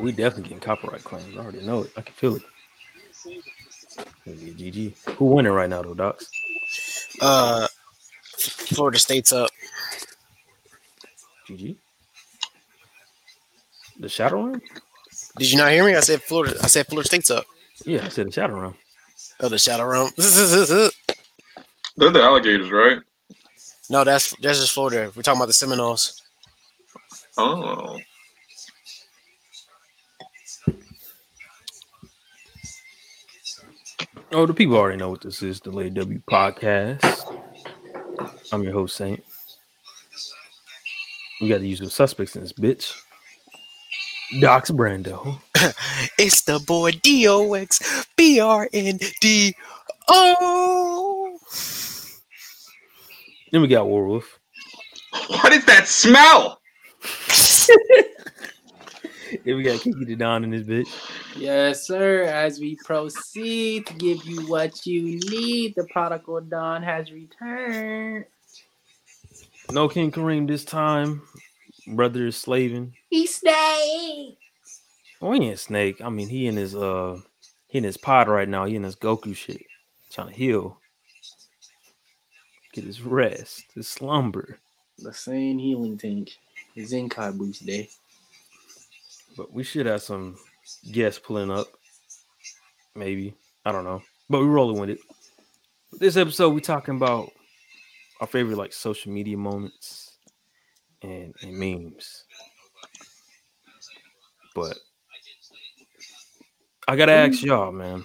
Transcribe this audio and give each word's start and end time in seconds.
We 0.00 0.12
definitely 0.12 0.44
getting 0.44 0.60
copyright 0.60 1.04
claims. 1.04 1.36
I 1.36 1.40
already 1.40 1.60
know 1.60 1.82
it. 1.82 1.92
I 1.96 2.00
can 2.00 2.14
feel 2.14 2.36
it. 2.36 2.42
GG. 4.26 4.94
Who 5.16 5.26
winning 5.26 5.52
right 5.52 5.68
now 5.68 5.82
though, 5.82 5.94
Docs? 5.94 6.30
Uh, 7.20 7.68
Florida 8.38 8.98
State's 8.98 9.32
up. 9.32 9.50
GG. 11.48 11.76
The 13.98 14.08
Shadow 14.08 14.44
Realm? 14.44 14.62
Did 15.36 15.50
you 15.52 15.58
not 15.58 15.70
hear 15.72 15.84
me? 15.84 15.94
I 15.94 16.00
said 16.00 16.22
Florida. 16.22 16.56
I 16.62 16.66
said 16.68 16.86
Florida 16.86 17.06
State's 17.06 17.30
up. 17.30 17.44
Yeah, 17.84 18.04
I 18.04 18.08
said 18.08 18.28
the 18.28 18.32
Shadow 18.32 18.58
Realm. 18.58 18.74
Oh, 19.40 19.48
the 19.48 19.58
Shadow 19.58 19.84
Realm. 19.84 20.10
They're 20.16 20.90
the 22.10 22.22
alligators, 22.22 22.70
right? 22.70 22.98
no, 23.90 24.04
that's 24.04 24.34
that's 24.36 24.60
just 24.60 24.72
Florida. 24.72 25.12
We're 25.14 25.22
talking 25.22 25.38
about 25.38 25.48
the 25.48 25.52
Seminoles. 25.52 26.22
Oh. 27.36 27.98
Oh, 34.32 34.46
the 34.46 34.54
people 34.54 34.76
already 34.76 34.96
know 34.96 35.10
what 35.10 35.22
this 35.22 35.42
is, 35.42 35.58
the 35.60 35.70
Delayed 35.70 35.94
W 35.94 36.20
podcast. 36.30 37.36
I'm 38.52 38.62
your 38.62 38.72
host, 38.72 38.96
Saint. 38.96 39.24
We 41.40 41.48
got 41.48 41.60
the 41.60 41.68
usual 41.68 41.90
suspects 41.90 42.36
in 42.36 42.42
this 42.42 42.52
bitch. 42.52 42.96
Docs 44.40 44.70
Brando. 44.70 45.40
It's 46.18 46.42
the 46.42 46.60
boy 46.60 46.92
D 46.92 47.26
O 47.28 47.52
X 47.54 48.06
B 48.16 48.38
R 48.40 48.68
N 48.72 48.98
D 49.20 49.54
O. 50.08 51.38
Then 53.50 53.62
we 53.62 53.68
got 53.68 53.86
Warwolf. 53.86 54.24
What 55.28 55.52
is 55.52 55.64
that 55.64 55.88
smell? 55.88 56.60
Then 59.44 59.56
we 59.56 59.62
got 59.62 59.80
Kiki 59.80 60.04
the 60.04 60.16
Don 60.16 60.44
in 60.44 60.50
this 60.50 60.62
bitch. 60.62 60.88
Yes, 61.36 61.86
sir. 61.86 62.24
As 62.24 62.58
we 62.58 62.76
proceed 62.76 63.86
to 63.86 63.94
give 63.94 64.24
you 64.24 64.46
what 64.48 64.86
you 64.86 65.20
need, 65.30 65.74
the 65.76 65.84
prodigal 65.84 66.40
Don 66.42 66.82
has 66.82 67.12
returned. 67.12 68.24
No 69.70 69.88
King 69.88 70.10
Kareem 70.10 70.48
this 70.48 70.64
time. 70.64 71.22
Brother 71.86 72.26
is 72.26 72.36
slaving. 72.36 72.94
He 73.08 73.26
stayed. 73.26 74.36
Oh, 75.22 75.32
he 75.32 75.48
ain't 75.48 75.58
Snake. 75.58 76.00
I 76.00 76.08
mean, 76.08 76.28
he 76.28 76.46
in 76.46 76.56
his 76.56 76.74
uh 76.74 77.20
he 77.68 77.78
in 77.78 77.84
his 77.84 77.96
pod 77.96 78.28
right 78.28 78.48
now. 78.48 78.64
He 78.64 78.76
in 78.76 78.82
his 78.82 78.96
Goku 78.96 79.34
shit. 79.34 79.62
Trying 80.10 80.28
to 80.28 80.34
heal. 80.34 80.78
Get 82.72 82.84
his 82.84 83.02
rest, 83.02 83.64
his 83.74 83.88
slumber. 83.88 84.58
The 84.98 85.12
same 85.12 85.58
healing 85.58 85.98
tank. 85.98 86.30
His 86.74 86.92
Zenkai 86.92 87.36
boost 87.36 87.66
day. 87.66 87.90
But 89.36 89.52
we 89.52 89.62
should 89.62 89.86
have 89.86 90.02
some 90.02 90.36
guests 90.92 91.20
pulling 91.24 91.50
up. 91.50 91.66
Maybe. 92.94 93.34
I 93.64 93.72
don't 93.72 93.84
know. 93.84 94.02
But 94.28 94.40
we're 94.40 94.46
rolling 94.46 94.80
with 94.80 94.90
it. 94.90 94.98
This 95.92 96.16
episode 96.16 96.54
we're 96.54 96.60
talking 96.60 96.96
about 96.96 97.30
our 98.20 98.26
favorite 98.26 98.56
like 98.56 98.72
social 98.72 99.12
media 99.12 99.36
moments 99.36 100.16
and, 101.02 101.34
and 101.42 101.52
memes. 101.52 102.24
But 104.54 104.76
I 106.86 106.96
gotta 106.96 107.12
ask 107.12 107.40
mm. 107.40 107.44
y'all, 107.44 107.72
man. 107.72 108.04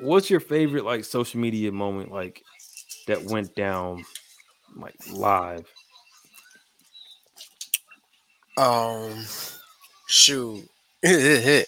What's 0.00 0.30
your 0.30 0.40
favorite 0.40 0.84
like 0.84 1.04
social 1.04 1.40
media 1.40 1.70
moment 1.70 2.10
like 2.10 2.42
that 3.06 3.22
went 3.24 3.54
down 3.54 4.04
like 4.76 4.94
live? 5.12 5.66
Um, 8.58 9.24
shoot. 10.08 10.68
I 11.04 11.64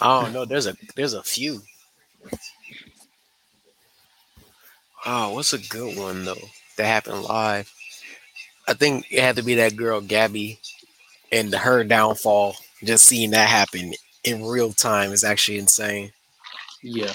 don't 0.00 0.32
know. 0.32 0.44
There's 0.44 0.68
a 0.68 0.76
there's 0.94 1.14
a 1.14 1.22
few. 1.22 1.60
Oh, 5.04 5.32
what's 5.32 5.52
a 5.52 5.58
good 5.58 5.98
one 5.98 6.24
though 6.24 6.36
that 6.76 6.86
happened 6.86 7.24
live? 7.24 7.72
I 8.68 8.74
think 8.74 9.06
it 9.10 9.20
had 9.20 9.36
to 9.36 9.42
be 9.42 9.56
that 9.56 9.74
girl 9.74 10.00
Gabby 10.00 10.60
and 11.32 11.52
her 11.52 11.82
downfall. 11.82 12.54
Just 12.84 13.06
seeing 13.06 13.30
that 13.32 13.48
happen 13.48 13.94
in 14.22 14.44
real 14.44 14.72
time 14.72 15.10
is 15.10 15.24
actually 15.24 15.58
insane. 15.58 16.12
Yeah. 16.82 17.14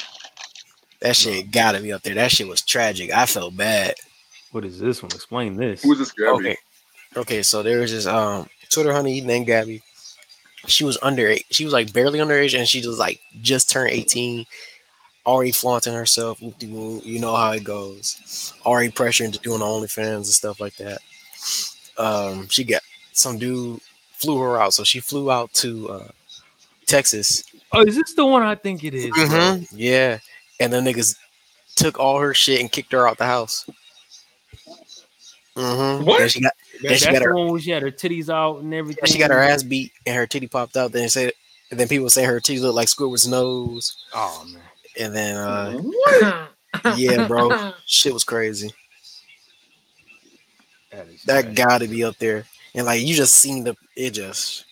That 1.00 1.16
shit 1.16 1.50
gotta 1.52 1.80
be 1.80 1.94
up 1.94 2.02
there. 2.02 2.16
That 2.16 2.32
shit 2.32 2.48
was 2.50 2.62
tragic. 2.62 3.12
I 3.12 3.26
felt 3.26 3.56
bad. 3.56 3.94
What 4.52 4.66
is 4.66 4.80
this 4.80 5.02
one? 5.02 5.12
Explain 5.14 5.56
this. 5.56 5.84
Who 5.84 5.94
is 5.94 6.00
this 6.00 6.12
Gabby? 6.12 6.34
Okay. 6.34 6.58
Okay, 7.16 7.44
so 7.44 7.64
there 7.64 7.80
was 7.80 7.92
this 7.92 8.08
um 8.08 8.50
Twitter 8.74 8.94
honey 8.94 9.22
named 9.22 9.46
Gabby. 9.46 9.82
She 10.68 10.84
was 10.84 10.98
under 11.02 11.36
she 11.52 11.66
was 11.66 11.74
like 11.74 11.92
barely 11.94 12.20
underage 12.20 12.58
and 12.58 12.68
she 12.68 12.86
was 12.86 12.98
like 12.98 13.20
just 13.42 13.70
turned 13.70 13.92
18, 13.92 14.46
already 15.26 15.52
flaunting 15.52 15.94
herself. 15.94 16.40
You 16.42 17.20
know 17.20 17.36
how 17.36 17.52
it 17.52 17.64
goes. 17.64 18.54
Already 18.66 18.90
pressuring 18.92 19.34
to 19.34 19.40
doing 19.40 19.60
OnlyFans 19.62 20.16
and 20.16 20.26
stuff 20.26 20.60
like 20.62 20.76
that. 20.78 21.00
Um, 21.98 22.48
she 22.50 22.64
got 22.64 22.82
some 23.12 23.38
dude 23.38 23.80
flew 24.14 24.40
her 24.40 24.62
out, 24.62 24.74
so 24.74 24.84
she 24.84 25.00
flew 25.00 25.30
out 25.30 25.52
to 25.56 25.90
uh 25.90 26.08
Texas. 26.86 27.44
Oh, 27.72 27.82
is 27.82 27.96
this 27.96 28.14
the 28.14 28.26
one 28.26 28.44
I 28.44 28.56
think 28.56 28.84
it 28.84 28.94
is? 28.94 29.12
Mhm, 29.12 29.68
Yeah. 29.72 30.20
And 30.60 30.72
the 30.72 30.78
niggas 30.80 31.18
took 31.76 32.00
all 32.00 32.20
her 32.20 32.34
shit 32.34 32.62
and 32.62 32.72
kicked 32.72 32.92
her 32.94 33.08
out 33.08 33.18
the 33.18 33.26
house. 33.26 33.66
Mm-hmm. 35.56 36.06
What? 36.06 36.22
And 36.22 36.32
she 36.32 36.42
got 36.42 36.54
That- 36.82 36.82
Then 36.90 36.98
she 36.98 37.06
that's 37.06 37.06
got 37.06 37.20
the 37.20 37.26
her- 37.26 37.36
one 37.36 37.52
where 37.52 37.60
she 37.62 37.72
had 37.72 37.82
her 37.84 37.92
titties 37.92 38.30
out 38.30 38.60
and 38.62 38.74
everything. 38.74 39.06
She 39.06 39.20
got 39.20 39.30
her 39.32 39.40
ass 39.40 39.64
beat 39.64 39.92
and 40.06 40.16
her 40.16 40.26
titty 40.28 40.48
popped 40.48 40.76
out. 40.78 40.92
Then 40.92 41.10
said, 41.10 41.32
and 41.72 41.80
then 41.80 41.88
people 41.88 42.10
say 42.10 42.24
her 42.24 42.40
titty 42.40 42.60
looked 42.60 42.76
like 42.76 42.88
Squidward's 42.88 43.28
nose. 43.28 43.96
Oh 44.14 44.46
man, 44.52 44.62
And 45.00 45.16
then, 45.16 45.36
uh, 45.38 45.74
What? 45.74 46.98
yeah, 46.98 47.28
bro, 47.28 47.74
shit 47.86 48.14
was 48.14 48.24
crazy. 48.24 48.72
that 50.92 51.08
is 51.08 51.24
That 51.24 51.44
trash. 51.44 51.56
got 51.56 51.78
to 51.80 51.88
be 51.88 52.04
up 52.04 52.18
there. 52.18 52.46
And 52.76 52.86
like 52.86 53.02
you 53.02 53.14
just 53.16 53.36
seen 53.36 53.64
the, 53.64 53.76
it 53.96 54.12
just, 54.12 54.66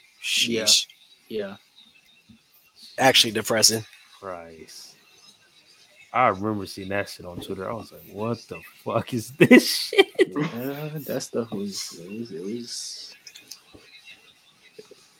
Yeah. 0.47 0.65
Yeah. 1.29 1.55
actually 2.97 3.31
depressing. 3.31 3.85
Christ. 4.19 4.90
I 6.13 6.27
remember 6.27 6.65
seeing 6.65 6.89
that 6.89 7.09
shit 7.09 7.25
on 7.25 7.39
Twitter. 7.39 7.69
I 7.69 7.73
was 7.73 7.91
like, 7.91 8.01
"What 8.11 8.37
the 8.49 8.59
fuck 8.83 9.13
is 9.13 9.31
this 9.31 9.67
shit?" 9.89 10.07
Yeah, 10.27 10.89
that 11.05 11.21
stuff 11.21 11.51
was 11.51 11.99
it 11.99 12.19
was 12.19 12.31
it 12.31 12.43
was 12.43 13.15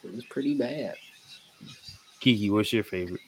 it 0.03 0.15
was 0.15 0.25
pretty 0.25 0.55
bad. 0.55 0.95
Kiki, 2.19 2.49
what's 2.49 2.73
your 2.73 2.83
favorite? 2.83 3.21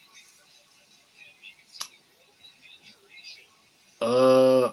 Uh, 4.01 4.71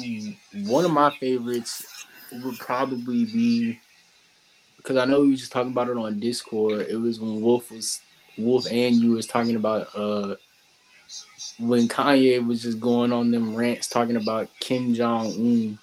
mm, 0.00 0.36
one 0.66 0.86
of 0.86 0.90
my 0.90 1.10
favorites 1.18 2.06
would 2.42 2.58
probably 2.58 3.26
be 3.26 3.78
because 4.78 4.96
I 4.96 5.04
know 5.04 5.20
we 5.20 5.30
was 5.30 5.40
just 5.40 5.52
talking 5.52 5.72
about 5.72 5.88
it 5.88 5.98
on 5.98 6.18
Discord. 6.18 6.86
It 6.88 6.96
was 6.96 7.20
when 7.20 7.42
Wolf 7.42 7.70
was 7.70 8.00
Wolf 8.38 8.66
and 8.70 8.96
you 8.96 9.12
was 9.12 9.26
talking 9.26 9.56
about 9.56 9.88
uh 9.94 10.36
when 11.58 11.88
Kanye 11.88 12.44
was 12.46 12.62
just 12.62 12.80
going 12.80 13.12
on 13.12 13.30
them 13.30 13.54
rants 13.54 13.88
talking 13.88 14.16
about 14.16 14.48
Kim 14.60 14.94
Jong 14.94 15.26
Un. 15.32 15.78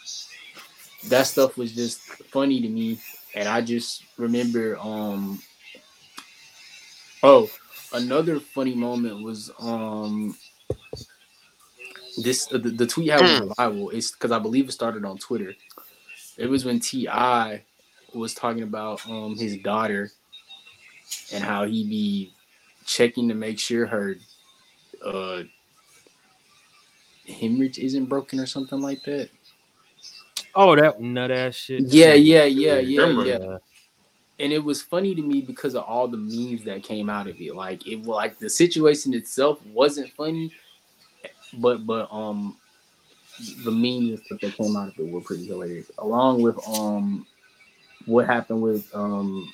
That 1.05 1.27
stuff 1.27 1.57
was 1.57 1.73
just 1.73 1.99
funny 1.99 2.61
to 2.61 2.67
me, 2.67 2.99
and 3.35 3.47
I 3.47 3.61
just 3.61 4.03
remember 4.17 4.77
um. 4.79 5.41
Oh, 7.23 7.49
another 7.93 8.39
funny 8.39 8.75
moment 8.75 9.23
was 9.23 9.51
um 9.59 10.35
this 12.17 12.51
uh, 12.51 12.57
the, 12.57 12.69
the 12.69 12.87
tweet 12.87 13.11
had 13.11 13.21
was 13.21 13.39
revival. 13.39 13.89
It's 13.91 14.11
because 14.11 14.31
I 14.31 14.39
believe 14.39 14.67
it 14.67 14.73
started 14.73 15.05
on 15.05 15.17
Twitter. 15.17 15.53
It 16.37 16.47
was 16.47 16.65
when 16.65 16.79
T.I. 16.79 17.63
was 18.13 18.33
talking 18.33 18.63
about 18.63 19.07
um 19.07 19.37
his 19.37 19.57
daughter 19.57 20.11
and 21.33 21.43
how 21.43 21.65
he 21.65 21.83
be 21.83 22.33
checking 22.85 23.27
to 23.29 23.35
make 23.35 23.59
sure 23.59 23.85
her 23.85 24.15
uh 25.07 25.43
hemorrhage 27.27 27.79
isn't 27.79 28.05
broken 28.05 28.39
or 28.39 28.45
something 28.45 28.81
like 28.81 29.03
that. 29.03 29.29
Oh, 30.55 30.75
that 30.75 30.99
nut 30.99 31.31
ass 31.31 31.55
shit. 31.55 31.83
Yeah, 31.83 32.13
yeah, 32.13 32.45
yeah, 32.45 32.79
yeah, 32.79 33.01
remember 33.01 33.25
yeah. 33.25 33.57
And 34.39 34.53
it 34.53 34.63
was 34.63 34.81
funny 34.81 35.15
to 35.15 35.21
me 35.21 35.41
because 35.41 35.75
of 35.75 35.83
all 35.83 36.07
the 36.07 36.17
memes 36.17 36.63
that 36.65 36.83
came 36.83 37.09
out 37.09 37.27
of 37.27 37.39
it. 37.41 37.55
Like 37.55 37.87
it, 37.87 38.03
like 38.05 38.37
the 38.37 38.49
situation 38.49 39.13
itself 39.13 39.59
wasn't 39.67 40.11
funny, 40.13 40.51
but 41.53 41.85
but 41.85 42.07
um, 42.11 42.57
the 43.63 43.71
memes 43.71 44.21
that 44.29 44.53
came 44.53 44.75
out 44.75 44.89
of 44.89 44.99
it 44.99 45.07
were 45.07 45.21
pretty 45.21 45.45
hilarious. 45.47 45.91
Along 45.97 46.41
with 46.41 46.57
um, 46.67 47.25
what 48.05 48.25
happened 48.27 48.61
with 48.61 48.89
um, 48.93 49.51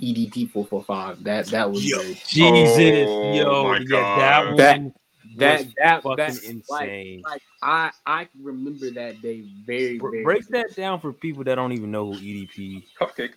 EDP 0.00 0.50
four 0.50 0.66
four 0.66 0.82
five. 0.84 1.22
That 1.24 1.46
that 1.46 1.70
was 1.70 1.84
Yo. 1.84 1.98
Jesus, 2.28 3.08
Oh, 3.08 3.34
yo, 3.36 3.64
my 3.64 3.78
yeah, 3.78 3.86
God. 3.88 4.18
that 4.18 4.46
one 4.46 4.56
That- 4.56 4.92
that 5.36 5.66
that 5.76 6.02
fucking 6.02 6.16
that 6.16 6.42
insane. 6.44 7.22
like 7.24 7.32
like 7.32 7.42
I 7.62 7.90
I 8.06 8.28
remember 8.40 8.90
that 8.92 9.20
day 9.20 9.44
very 9.64 9.98
very. 9.98 10.22
Break 10.22 10.46
that 10.48 10.74
down 10.76 11.00
for 11.00 11.12
people 11.12 11.44
that 11.44 11.56
don't 11.56 11.72
even 11.72 11.90
know 11.90 12.12
who 12.12 12.18
EDP, 12.18 12.84
Cupcake. 12.98 13.30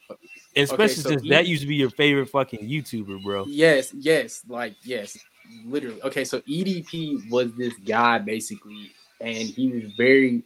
especially 0.56 0.96
so 1.02 1.10
since 1.10 1.24
E- 1.24 1.30
that 1.30 1.46
used 1.48 1.62
to 1.62 1.68
be 1.68 1.76
your 1.76 1.90
favorite 1.90 2.28
fucking 2.30 2.68
YouTuber, 2.70 3.22
bro. 3.24 3.46
Yes, 3.48 3.94
yes, 3.94 4.44
like 4.48 4.76
yes, 4.84 5.18
literally. 5.66 6.02
Okay, 6.04 6.24
so 6.24 6.42
EDP 6.42 7.30
was 7.30 7.54
this 7.56 7.74
guy 7.86 8.20
basically, 8.20 8.92
and 9.20 9.50
he 9.50 9.68
was 9.72 9.92
very, 9.98 10.44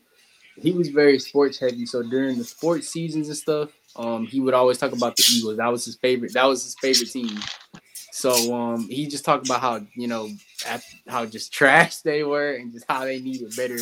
he 0.62 0.72
was 0.72 0.90
very 0.90 1.20
sports 1.20 1.60
heavy. 1.60 1.86
So 1.86 2.04
during 2.04 2.38
the 2.38 2.46
sports 2.46 2.90
seasons 2.90 3.28
and 3.28 3.38
stuff, 3.38 3.70
um, 3.96 4.26
he 4.26 4.40
would 4.40 4.54
always 4.54 4.78
talk 4.78 4.92
about 4.92 5.16
the 5.16 5.24
Eagles. 5.32 5.58
That 5.58 5.72
was 5.72 5.86
his 5.86 5.96
favorite. 5.96 6.34
That 6.34 6.46
was 6.46 6.64
his 6.64 6.76
favorite 6.76 7.12
team. 7.12 7.40
So 8.12 8.54
um, 8.54 8.88
he 8.90 9.08
just 9.08 9.26
talked 9.26 9.46
about 9.46 9.62
how 9.62 9.82
you 9.96 10.08
know 10.08 10.30
how 11.08 11.26
just 11.26 11.52
trash 11.52 11.98
they 11.98 12.24
were 12.24 12.54
and 12.54 12.72
just 12.72 12.86
how 12.88 13.06
they 13.06 13.20
needed 13.20 13.56
better, 13.56 13.80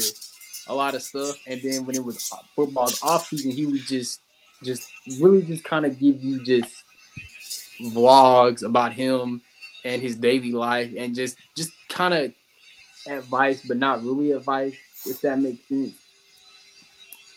a 0.67 0.73
lot 0.73 0.95
of 0.95 1.03
stuff. 1.03 1.37
And 1.47 1.61
then 1.61 1.85
when 1.85 1.95
it 1.95 2.03
was 2.03 2.31
football's 2.55 3.01
off 3.03 3.27
season, 3.27 3.51
he 3.51 3.65
would 3.65 3.81
just 3.81 4.21
just 4.63 4.89
really 5.19 5.41
just 5.41 5.63
kind 5.63 5.85
of 5.85 5.99
give 5.99 6.23
you 6.23 6.43
just 6.43 6.83
vlogs 7.81 8.63
about 8.63 8.93
him 8.93 9.41
and 9.83 10.01
his 10.01 10.15
daily 10.15 10.51
life 10.51 10.93
and 10.97 11.15
just 11.15 11.37
just 11.55 11.71
kind 11.89 12.13
of 12.13 12.33
advice 13.07 13.65
but 13.67 13.77
not 13.77 14.03
really 14.03 14.31
advice 14.31 14.75
if 15.07 15.19
that 15.21 15.39
makes 15.39 15.67
sense 15.67 15.93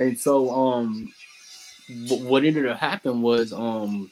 and 0.01 0.19
so 0.19 0.51
um 0.51 1.11
what 2.09 2.45
ended 2.45 2.67
up 2.67 2.79
happening 2.79 3.23
was 3.23 3.53
um 3.53 4.11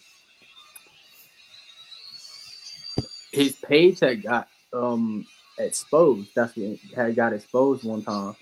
his 3.32 3.54
page 3.56 4.00
had 4.00 4.22
got 4.22 4.48
um 4.72 5.26
exposed. 5.58 6.30
That's 6.34 6.56
what 6.56 6.78
had 6.94 7.16
got 7.16 7.32
exposed 7.32 7.84
one 7.84 8.02
time. 8.02 8.36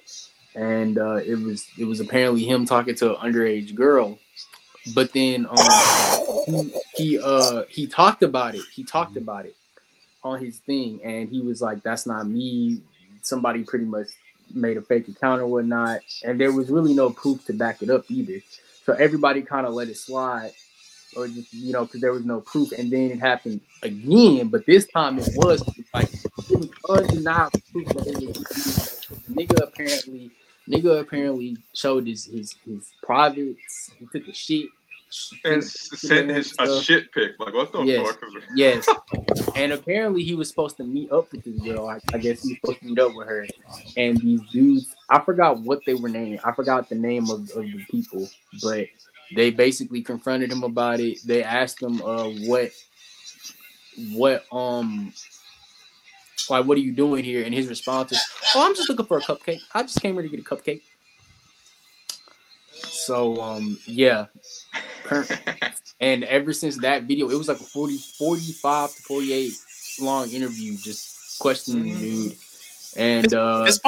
And 0.55 0.99
uh 0.99 1.17
it 1.17 1.39
was 1.39 1.67
it 1.79 1.85
was 1.85 2.01
apparently 2.01 2.45
him 2.45 2.67
talking 2.67 2.95
to 2.97 3.17
an 3.17 3.33
underage 3.33 3.75
girl. 3.75 4.19
But 4.95 5.13
then 5.13 5.47
um 5.49 5.59
he, 6.47 6.75
he 6.97 7.19
uh 7.21 7.65
he 7.69 7.87
talked 7.87 8.23
about 8.23 8.55
it. 8.55 8.63
He 8.75 8.83
talked 8.85 9.17
about 9.17 9.47
it 9.47 9.57
on 10.25 10.45
his 10.45 10.59
thing. 10.59 11.01
And 11.05 11.29
he 11.29 11.41
was 11.41 11.63
like 11.63 11.83
that's 11.83 12.07
not 12.07 12.27
me. 12.27 12.81
Somebody 13.23 13.63
pretty 13.63 13.85
much 13.85 14.09
made 14.53 14.77
a 14.77 14.83
fake 14.83 15.07
account 15.07 15.41
or 15.41 15.47
whatnot. 15.47 16.01
And 16.25 16.41
there 16.41 16.53
was 16.53 16.69
really 16.69 16.95
no 16.95 17.11
proof 17.11 17.45
to 17.47 17.53
back 17.53 17.83
it 17.83 17.91
up 17.91 18.05
either 18.11 18.43
so 18.85 18.93
everybody 18.95 19.43
kind 19.43 19.67
of 19.67 19.75
let 19.75 19.89
it 19.89 19.97
slide 19.97 20.53
or 21.17 21.27
just 21.29 21.53
you 21.53 21.73
know 21.73 21.85
because 21.85 22.01
there 22.01 22.13
was 22.13 22.25
no 22.25 22.41
proof 22.41 22.73
and 22.73 22.91
then 22.91 23.11
it 23.11 23.19
happened 23.21 23.61
again 23.83 24.49
but 24.49 24.65
this 24.67 24.87
time 24.89 25.19
it 25.19 25.29
was 25.37 25.63
like 25.95 26.13
it 26.13 26.31
was 26.51 26.71
undeniable 26.89 27.61
proof 27.73 27.89
that 27.89 28.07
it 28.23 28.39
was 28.39 29.07
nigga 29.31 29.63
apparently 29.63 30.31
nigga 30.69 31.01
apparently 31.01 31.57
showed 31.75 32.07
his 32.07 32.27
his 32.27 32.55
his 32.65 32.93
privates 33.03 33.91
he 33.99 34.07
took 34.07 34.29
a 34.29 34.35
shit 34.35 34.67
And 35.45 35.63
s- 35.63 35.89
sent 35.95 36.31
his 36.31 36.55
a 36.59 36.81
shit 36.83 37.13
pic. 37.13 37.33
Like 37.39 37.55
what 37.55 37.73
the 37.73 37.83
Yes. 37.85 38.07
fuck 38.07 38.23
is 38.37 38.45
Yes. 38.55 38.89
And 39.57 39.73
apparently 39.73 40.23
he 40.23 40.35
was 40.35 40.49
supposed 40.49 40.77
to 40.79 40.85
meet 40.85 41.11
up 41.11 41.31
with 41.33 41.45
this 41.45 41.57
girl. 41.61 41.87
I, 41.89 41.99
I 42.15 42.19
guess 42.19 42.43
he 42.43 42.49
was 42.51 42.57
supposed 42.61 42.81
to 42.81 42.87
meet 42.87 42.99
up 42.99 43.15
with 43.15 43.27
her. 43.27 43.47
And 43.97 44.21
these 44.21 44.41
dudes, 44.53 44.95
I 45.09 45.21
forgot 45.21 45.59
what 45.61 45.85
they 45.87 45.95
were 45.95 46.09
named. 46.09 46.41
I 46.45 46.53
forgot 46.53 46.89
the 46.89 46.95
name 46.95 47.31
of, 47.31 47.41
of 47.51 47.65
the 47.73 47.85
people, 47.91 48.29
but 48.63 48.87
they 49.35 49.51
basically 49.51 50.03
confronted 50.03 50.51
him 50.53 50.63
about 50.63 51.01
it. 51.01 51.19
They 51.25 51.43
asked 51.43 51.83
him 51.83 52.01
uh 52.03 52.29
what 52.29 52.71
what 54.13 54.45
um 54.53 55.13
like 56.49 56.65
what 56.67 56.77
are 56.79 56.81
you 56.83 56.93
doing 56.93 57.25
here? 57.25 57.45
And 57.45 57.55
his 57.55 57.69
response 57.69 58.13
is, 58.13 58.21
Oh, 58.55 58.67
I'm 58.67 58.75
just 58.75 58.89
looking 58.89 59.07
for 59.07 59.19
a 59.19 59.23
cupcake. 59.23 59.61
I 59.75 59.83
just 59.83 60.01
came 60.01 60.15
here 60.15 60.23
to 60.23 60.29
get 60.29 60.41
a 60.41 60.43
cupcake. 60.45 60.83
So 62.83 63.41
um 63.41 63.79
yeah. 63.87 64.27
And 66.01 66.25
ever 66.25 66.53
since 66.53 66.79
that 66.79 67.05
video, 67.05 67.31
it 67.31 67.37
was 67.37 67.49
like 67.49 67.61
a 67.61 67.65
40, 67.65 67.99
45 67.99 68.95
to 68.95 69.03
48 69.03 69.53
long 70.01 70.31
interview 70.31 70.77
just 70.77 71.39
questioning 71.39 71.93
the 71.93 72.01
dude. 72.01 72.37
And 72.97 73.35
uh 73.35 73.65
Fist 73.67 73.81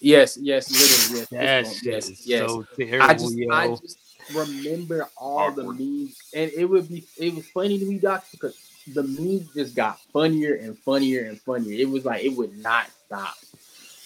yes, 0.00 0.36
yes, 0.40 0.70
literally, 0.70 1.26
That 1.30 1.42
yes, 1.42 1.80
yes, 1.82 2.12
yes. 2.24 2.40
so 2.40 2.64
terrible, 2.78 3.10
I 3.10 3.14
just 3.14 3.36
yo. 3.36 3.48
I 3.50 3.68
just 3.68 3.98
remember 4.34 5.08
all 5.16 5.50
the 5.50 5.64
memes 5.64 6.16
and 6.34 6.50
it 6.52 6.64
would 6.64 6.88
be 6.88 7.04
it 7.16 7.34
was 7.34 7.46
funny 7.48 7.78
to 7.78 7.84
me, 7.84 7.98
Doc, 7.98 8.24
because 8.32 8.54
the 8.86 9.02
memes 9.02 9.48
just 9.54 9.74
got 9.74 9.98
funnier 10.12 10.54
and 10.54 10.78
funnier 10.78 11.24
and 11.24 11.40
funnier. 11.40 11.72
It 11.78 11.88
was 11.88 12.04
like 12.04 12.24
it 12.24 12.30
would 12.36 12.56
not 12.58 12.86
stop. 13.06 13.34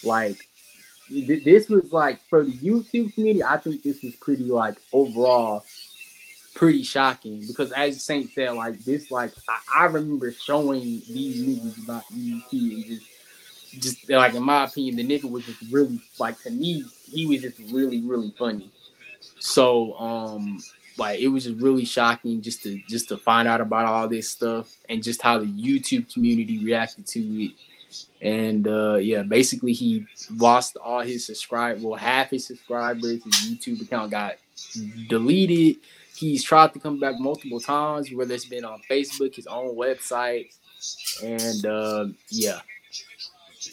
Like 0.03 0.37
th- 0.37 0.47
this 1.09 1.69
was 1.69 1.91
like 1.91 2.21
for 2.29 2.43
the 2.43 2.51
YouTube 2.51 3.13
community, 3.13 3.43
I 3.43 3.57
think 3.57 3.83
this 3.83 4.01
was 4.01 4.15
pretty 4.15 4.45
like 4.45 4.77
overall 4.91 5.63
pretty 6.53 6.83
shocking 6.83 7.43
because 7.47 7.71
as 7.71 8.03
Saint 8.03 8.31
said, 8.31 8.53
like 8.53 8.79
this, 8.79 9.11
like 9.11 9.31
I, 9.49 9.81
I 9.81 9.85
remember 9.85 10.31
showing 10.31 10.81
these 10.81 11.43
niggas 11.43 11.83
about 11.83 12.03
EDP 12.13 12.51
and 12.51 12.85
just 12.85 13.05
just 13.79 14.09
like 14.09 14.35
in 14.35 14.43
my 14.43 14.65
opinion, 14.65 14.95
the 14.95 15.07
nigga 15.07 15.29
was 15.29 15.45
just 15.45 15.61
really 15.71 15.99
like 16.19 16.39
to 16.43 16.51
me, 16.51 16.83
he 17.11 17.25
was 17.25 17.41
just 17.41 17.59
really, 17.71 18.01
really 18.01 18.33
funny. 18.37 18.71
So 19.39 19.97
um 19.99 20.59
like 20.97 21.19
it 21.19 21.27
was 21.27 21.45
just 21.45 21.59
really 21.59 21.85
shocking 21.85 22.41
just 22.41 22.63
to 22.63 22.79
just 22.87 23.09
to 23.09 23.17
find 23.17 23.47
out 23.47 23.61
about 23.61 23.85
all 23.85 24.07
this 24.07 24.29
stuff 24.29 24.75
and 24.89 25.01
just 25.01 25.21
how 25.21 25.39
the 25.39 25.45
YouTube 25.45 26.11
community 26.13 26.63
reacted 26.63 27.07
to 27.07 27.45
it. 27.45 27.51
And 28.21 28.67
uh 28.67 28.95
yeah, 28.95 29.23
basically 29.23 29.73
he 29.73 30.05
lost 30.35 30.77
all 30.77 31.01
his 31.01 31.25
subscribe 31.25 31.81
well 31.81 31.95
half 31.95 32.29
his 32.29 32.47
subscribers, 32.47 33.23
his 33.23 33.33
YouTube 33.49 33.81
account 33.81 34.11
got 34.11 34.35
deleted. 35.07 35.77
He's 36.15 36.43
tried 36.43 36.73
to 36.73 36.79
come 36.79 36.99
back 36.99 37.15
multiple 37.19 37.59
times, 37.59 38.11
whether 38.11 38.33
it's 38.33 38.45
been 38.45 38.65
on 38.65 38.81
Facebook, 38.89 39.35
his 39.35 39.47
own 39.47 39.75
website, 39.75 40.53
and 41.23 41.65
uh 41.65 42.07
yeah. 42.29 42.61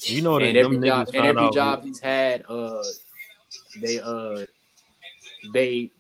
you 0.03 0.23
know 0.23 0.39
that 0.39 0.47
And 0.49 0.57
every 0.57 0.79
job 0.79 1.09
and 1.15 1.27
every 1.27 1.51
job 1.51 1.85
he's 1.85 2.01
had, 2.01 2.45
uh 2.49 2.83
they 3.81 4.01
uh 4.01 4.47
they 5.53 5.91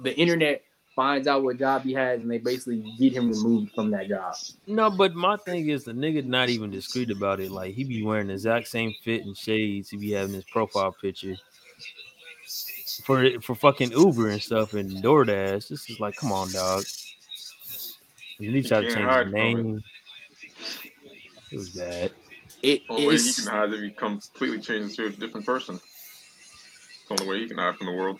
the 0.00 0.16
internet 0.16 0.62
finds 0.94 1.26
out 1.26 1.42
what 1.42 1.58
job 1.58 1.82
he 1.82 1.92
has 1.92 2.20
and 2.20 2.30
they 2.30 2.38
basically 2.38 2.84
get 2.98 3.12
him 3.12 3.28
removed 3.28 3.72
from 3.74 3.90
that 3.90 4.08
job. 4.08 4.34
No, 4.66 4.90
but 4.90 5.14
my 5.14 5.36
thing 5.38 5.68
is 5.68 5.84
the 5.84 5.92
nigga 5.92 6.24
not 6.24 6.48
even 6.48 6.70
discreet 6.70 7.10
about 7.10 7.40
it. 7.40 7.50
Like 7.50 7.74
he 7.74 7.84
be 7.84 8.02
wearing 8.02 8.28
the 8.28 8.34
exact 8.34 8.68
same 8.68 8.94
fit 9.02 9.24
and 9.24 9.36
shades. 9.36 9.90
He 9.90 9.96
be 9.96 10.12
having 10.12 10.34
his 10.34 10.44
profile 10.44 10.92
picture 10.92 11.36
for 13.04 13.40
for 13.40 13.54
fucking 13.54 13.92
Uber 13.92 14.28
and 14.28 14.42
stuff 14.42 14.74
and 14.74 14.90
DoorDash. 14.90 15.68
This 15.68 15.90
is 15.90 16.00
like, 16.00 16.16
come 16.16 16.32
on, 16.32 16.52
dog. 16.52 16.84
You 18.38 18.50
need 18.50 18.62
to 18.62 18.68
try 18.68 18.80
to 18.80 18.86
change 18.86 19.06
hide 19.06 19.26
the 19.26 19.30
name. 19.30 19.84
It 21.50 21.56
was 21.56 21.70
bad. 21.70 22.12
It 22.62 22.86
The 22.88 22.94
only 22.94 23.06
way 23.06 23.12
he 23.14 23.18
is 23.18 23.36
can 23.40 23.46
hide 23.46 23.72
if 23.72 23.80
he 23.80 23.90
completely 23.90 24.60
changes 24.60 24.96
to 24.96 25.06
a 25.06 25.10
different 25.10 25.46
person. 25.46 25.76
It's 25.76 27.08
the 27.08 27.22
only 27.22 27.28
way 27.28 27.42
you 27.42 27.48
can 27.48 27.58
hide 27.58 27.76
from 27.76 27.86
the 27.86 27.92
world. 27.92 28.18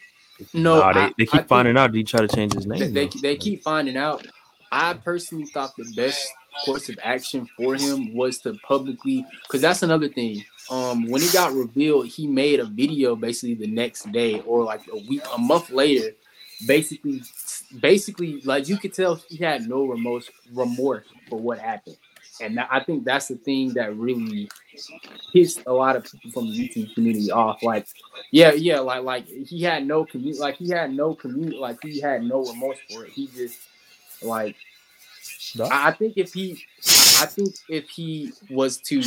No 0.53 0.81
Nah, 0.81 0.93
they, 0.93 1.01
I- 1.01 1.13
they 1.19 1.25
keep 1.25 1.31
think- 1.33 1.49
finding 1.49 1.77
out. 1.77 1.93
Did 1.93 1.99
he 1.99 2.05
try 2.05 2.21
to 2.21 2.29
change 2.29 2.55
his 2.55 2.67
name? 2.67 2.93
they, 2.93 3.07
though. 3.07 3.19
they 3.23 3.37
keep 3.37 3.63
finding 3.63 3.97
out. 3.97 4.27
I 4.73 4.95
personally 4.95 5.45
thought 5.47 5.77
the 5.77 5.91
best 5.95 6.27
course 6.65 6.89
of 6.89 6.99
action 7.03 7.49
for 7.57 7.75
him 7.77 8.15
was 8.15 8.39
to 8.39 8.55
publicly, 8.67 9.25
because 9.43 9.61
that's 9.61 9.83
another 9.83 10.09
thing. 10.09 10.45
Um, 10.71 11.07
when 11.09 11.23
it 11.23 11.33
got 11.33 11.53
revealed, 11.53 12.07
he 12.09 12.27
made 12.27 12.59
a 12.59 12.65
video 12.65 13.15
basically 13.15 13.55
the 13.55 13.67
next 13.69 14.11
day 14.13 14.41
or 14.41 14.65
like 14.65 14.81
a 14.93 14.97
week, 15.09 15.23
a 15.33 15.39
month 15.39 15.71
later. 15.71 16.11
Basically, 16.67 17.23
basically, 17.81 18.41
like 18.43 18.69
you 18.69 18.77
could 18.79 18.95
tell 18.95 19.17
he 19.29 19.37
had 19.37 19.69
no 19.69 19.85
remorse, 19.85 20.31
remorse 20.53 21.05
for 21.29 21.39
what 21.39 21.59
happened, 21.59 21.97
and 22.41 22.57
that, 22.57 22.69
I 22.71 22.83
think 22.83 23.05
that's 23.05 23.29
the 23.29 23.37
thing 23.37 23.75
that 23.75 23.97
really 23.97 24.49
pissed 25.33 25.63
a 25.67 25.73
lot 25.73 25.97
of 25.97 26.05
people 26.05 26.31
from 26.31 26.51
the 26.51 26.69
YouTube 26.69 26.95
community 26.95 27.31
off. 27.31 27.63
Like, 27.63 27.87
yeah, 28.31 28.53
yeah, 28.53 28.81
like 28.81 29.03
like 29.03 29.27
he 29.27 29.63
had 29.63 29.87
no 29.87 30.05
community, 30.05 30.39
like 30.39 30.57
he 30.57 30.69
had 30.69 30.93
no 30.93 31.15
community, 31.15 31.57
like 31.57 31.79
he 31.83 32.01
had 32.01 32.23
no 32.23 32.45
remorse 32.45 32.79
for 32.91 33.05
it. 33.05 33.13
He 33.13 33.29
just 33.29 33.59
like 34.23 34.57
I 35.71 35.93
think 35.93 36.15
if 36.17 36.33
he, 36.33 36.65
I 37.21 37.27
think 37.27 37.55
if 37.69 37.89
he 37.89 38.33
was 38.51 38.79
to 38.83 39.03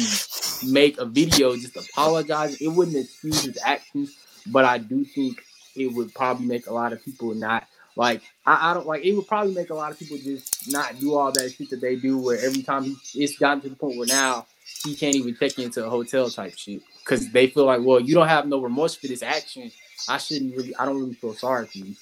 make 0.66 0.98
a 0.98 1.06
video 1.06 1.56
just 1.56 1.76
apologize, 1.76 2.62
it 2.62 2.70
wouldn't 2.70 2.98
excuse 2.98 3.44
his 3.44 3.58
actions. 3.64 4.18
But 4.48 4.66
I 4.66 4.78
do 4.78 5.04
think 5.04 5.44
it 5.76 5.88
would 5.88 6.14
probably 6.14 6.46
make 6.46 6.68
a 6.68 6.74
lot 6.74 6.94
of 6.94 7.04
people 7.04 7.34
not 7.36 7.68
like. 7.98 8.22
I, 8.46 8.72
I 8.72 8.74
don't 8.74 8.88
like. 8.88 9.04
It 9.04 9.14
would 9.14 9.28
probably 9.28 9.54
make 9.54 9.70
a 9.70 9.76
lot 9.76 9.92
of 9.92 10.00
people 10.00 10.18
just 10.18 10.72
not 10.72 11.00
do 11.00 11.16
all 11.16 11.32
that 11.32 11.52
shit 11.52 11.70
that 11.72 11.82
they 11.82 11.96
do. 11.96 12.18
Where 12.18 12.38
every 12.38 12.64
time 12.64 12.84
he, 12.84 12.96
it's 13.16 13.38
gotten 13.38 13.62
to 13.62 13.70
the 13.70 13.76
point 13.76 13.98
where 13.98 14.08
now 14.08 14.46
he 14.84 14.96
can't 14.96 15.16
even 15.16 15.36
check 15.36 15.60
into 15.60 15.86
a 15.86 15.90
hotel 15.90 16.30
type 16.30 16.58
shit 16.58 16.82
because 17.00 17.30
they 17.32 17.48
feel 17.48 17.66
like, 17.66 17.82
well, 17.84 18.00
you 18.00 18.14
don't 18.14 18.28
have 18.28 18.48
no 18.48 18.62
remorse 18.62 18.96
for 18.96 19.08
this 19.08 19.24
action. 19.24 19.72
I 20.08 20.18
shouldn't 20.18 20.56
really. 20.56 20.76
I 20.76 20.86
don't 20.86 21.00
really 21.00 21.14
feel 21.16 21.34
sorry 21.34 21.68
for 21.68 21.78
you. 21.80 21.96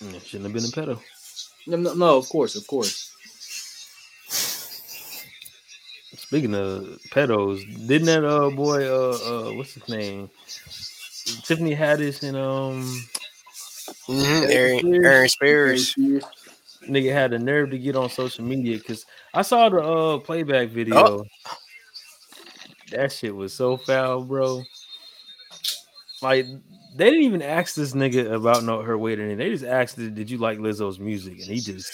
Yeah, 0.00 0.18
shouldn't 0.20 0.44
have 0.44 0.52
been 0.52 0.64
a 0.64 0.94
pedo. 0.94 1.00
No, 1.66 1.76
no, 1.76 1.94
no 1.94 2.16
of 2.18 2.28
course, 2.28 2.54
of 2.54 2.66
course. 2.66 3.12
Speaking 6.16 6.54
of 6.54 7.00
pedos, 7.10 7.60
didn't 7.86 8.06
that 8.06 8.24
uh 8.24 8.50
boy 8.50 8.84
uh 8.84 9.18
uh 9.50 9.54
what's 9.54 9.74
his 9.74 9.88
name? 9.88 10.28
Tiffany 11.44 11.74
Haddish 11.74 12.22
and 12.22 12.36
um 12.36 13.08
Mhm, 14.08 14.50
Aries, 14.50 14.82
Aries 15.04 15.32
Spears. 15.32 15.94
nigga 16.88 17.12
had 17.12 17.30
the 17.32 17.38
nerve 17.38 17.70
to 17.70 17.78
get 17.78 17.96
on 17.96 18.08
social 18.08 18.44
media 18.44 18.78
because 18.78 19.04
I 19.34 19.42
saw 19.42 19.68
the 19.68 19.78
uh 19.82 20.18
playback 20.18 20.68
video. 20.70 21.24
That 22.90 23.12
shit 23.12 23.34
was 23.34 23.52
so 23.52 23.76
foul, 23.76 24.22
bro. 24.22 24.62
Like 26.22 26.46
they 26.96 27.06
didn't 27.10 27.22
even 27.24 27.42
ask 27.42 27.74
this 27.74 27.92
nigga 27.92 28.32
about 28.32 28.64
no 28.64 28.80
her 28.82 28.96
weight 28.96 29.18
or 29.18 29.22
anything. 29.22 29.38
They 29.38 29.50
just 29.50 29.64
asked, 29.64 29.96
"Did 29.96 30.30
you 30.30 30.38
like 30.38 30.58
Lizzo's 30.58 30.98
music?" 30.98 31.34
And 31.40 31.50
he 31.50 31.60
just 31.60 31.90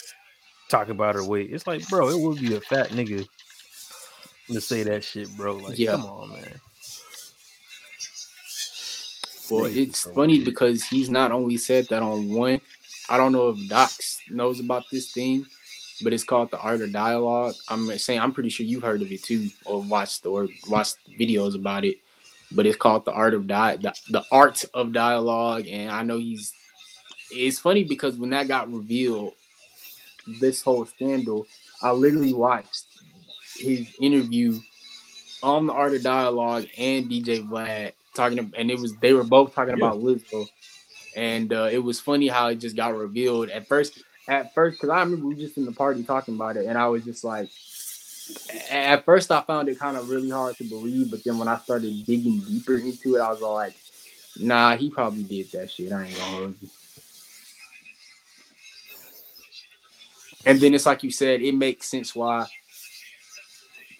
talk 0.68 0.88
about 0.88 1.14
her 1.14 1.24
weight. 1.24 1.50
It's 1.52 1.66
like, 1.66 1.86
bro, 1.88 2.08
it 2.08 2.18
would 2.18 2.38
be 2.40 2.54
a 2.54 2.60
fat 2.60 2.90
nigga 2.90 3.26
to 4.50 4.60
say 4.60 4.82
that 4.84 5.02
shit, 5.02 5.28
bro. 5.36 5.54
Like, 5.56 5.78
Yeah. 5.78 5.92
come 5.92 6.06
on, 6.06 6.32
man. 6.32 6.60
Well, 9.52 9.66
it's 9.66 10.04
funny 10.10 10.42
because 10.42 10.82
he's 10.84 11.10
not 11.10 11.30
only 11.30 11.58
said 11.58 11.86
that 11.88 12.02
on 12.02 12.32
one. 12.32 12.60
I 13.10 13.18
don't 13.18 13.32
know 13.32 13.50
if 13.50 13.68
Docs 13.68 14.20
knows 14.30 14.60
about 14.60 14.84
this 14.90 15.12
thing, 15.12 15.44
but 16.02 16.14
it's 16.14 16.24
called 16.24 16.50
the 16.50 16.58
Art 16.58 16.80
of 16.80 16.90
Dialogue. 16.92 17.54
I'm 17.68 17.98
saying 17.98 18.20
I'm 18.20 18.32
pretty 18.32 18.48
sure 18.48 18.64
you've 18.64 18.82
heard 18.82 19.02
of 19.02 19.12
it 19.12 19.22
too, 19.22 19.50
or 19.66 19.82
watched 19.82 20.24
or 20.24 20.48
watched 20.68 20.96
videos 21.18 21.54
about 21.54 21.84
it. 21.84 21.98
But 22.50 22.66
it's 22.66 22.76
called 22.76 23.04
the 23.04 23.12
Art 23.12 23.34
of 23.34 23.46
Di- 23.46 23.76
the, 23.76 23.94
the 24.10 24.24
Art 24.32 24.64
of 24.72 24.92
Dialogue, 24.92 25.66
and 25.68 25.90
I 25.90 26.02
know 26.02 26.18
he's. 26.18 26.54
It's 27.30 27.58
funny 27.58 27.84
because 27.84 28.16
when 28.16 28.30
that 28.30 28.48
got 28.48 28.72
revealed, 28.72 29.34
this 30.40 30.62
whole 30.62 30.86
scandal, 30.86 31.46
I 31.82 31.92
literally 31.92 32.32
watched 32.34 32.86
his 33.56 33.86
interview 34.00 34.60
on 35.42 35.66
the 35.66 35.72
Art 35.74 35.94
of 35.94 36.02
Dialogue 36.02 36.66
and 36.78 37.10
DJ 37.10 37.46
Vlad 37.46 37.92
talking, 38.14 38.52
and 38.56 38.70
it 38.70 38.78
was 38.78 38.96
they 38.96 39.12
were 39.12 39.24
both 39.24 39.54
talking 39.54 39.76
Yeah. 39.76 39.86
about 39.86 40.02
Lizzo, 40.02 40.48
and 41.14 41.52
uh, 41.52 41.68
it 41.70 41.78
was 41.78 42.00
funny 42.00 42.28
how 42.28 42.48
it 42.48 42.56
just 42.56 42.76
got 42.76 42.94
revealed 42.96 43.50
at 43.50 43.68
first. 43.68 44.02
At 44.28 44.54
first, 44.54 44.78
because 44.78 44.90
I 44.90 45.00
remember 45.00 45.26
we 45.26 45.34
were 45.34 45.40
just 45.40 45.56
in 45.56 45.64
the 45.64 45.72
party 45.72 46.02
talking 46.04 46.34
about 46.34 46.56
it, 46.56 46.66
and 46.66 46.78
I 46.78 46.86
was 46.88 47.04
just 47.04 47.24
like, 47.24 47.48
at 48.70 49.04
first 49.04 49.30
I 49.30 49.40
found 49.42 49.68
it 49.68 49.78
kind 49.78 49.96
of 49.96 50.08
really 50.08 50.30
hard 50.30 50.56
to 50.58 50.64
believe, 50.64 51.10
but 51.10 51.24
then 51.24 51.38
when 51.38 51.48
I 51.48 51.58
started 51.58 52.06
digging 52.06 52.40
deeper 52.40 52.78
into 52.78 53.16
it, 53.16 53.20
I 53.20 53.30
was 53.30 53.42
all 53.42 53.54
like, 53.54 53.74
nah, 54.38 54.76
he 54.76 54.90
probably 54.90 55.24
did 55.24 55.50
that 55.52 55.70
shit. 55.70 55.92
I 55.92 56.04
ain't 56.06 56.16
gonna 56.16 56.36
hold 56.36 56.54
you. 56.62 56.68
And 60.44 60.60
then 60.60 60.74
it's 60.74 60.86
like 60.86 61.02
you 61.02 61.10
said, 61.10 61.40
it 61.40 61.54
makes 61.54 61.86
sense 61.86 62.14
why 62.14 62.46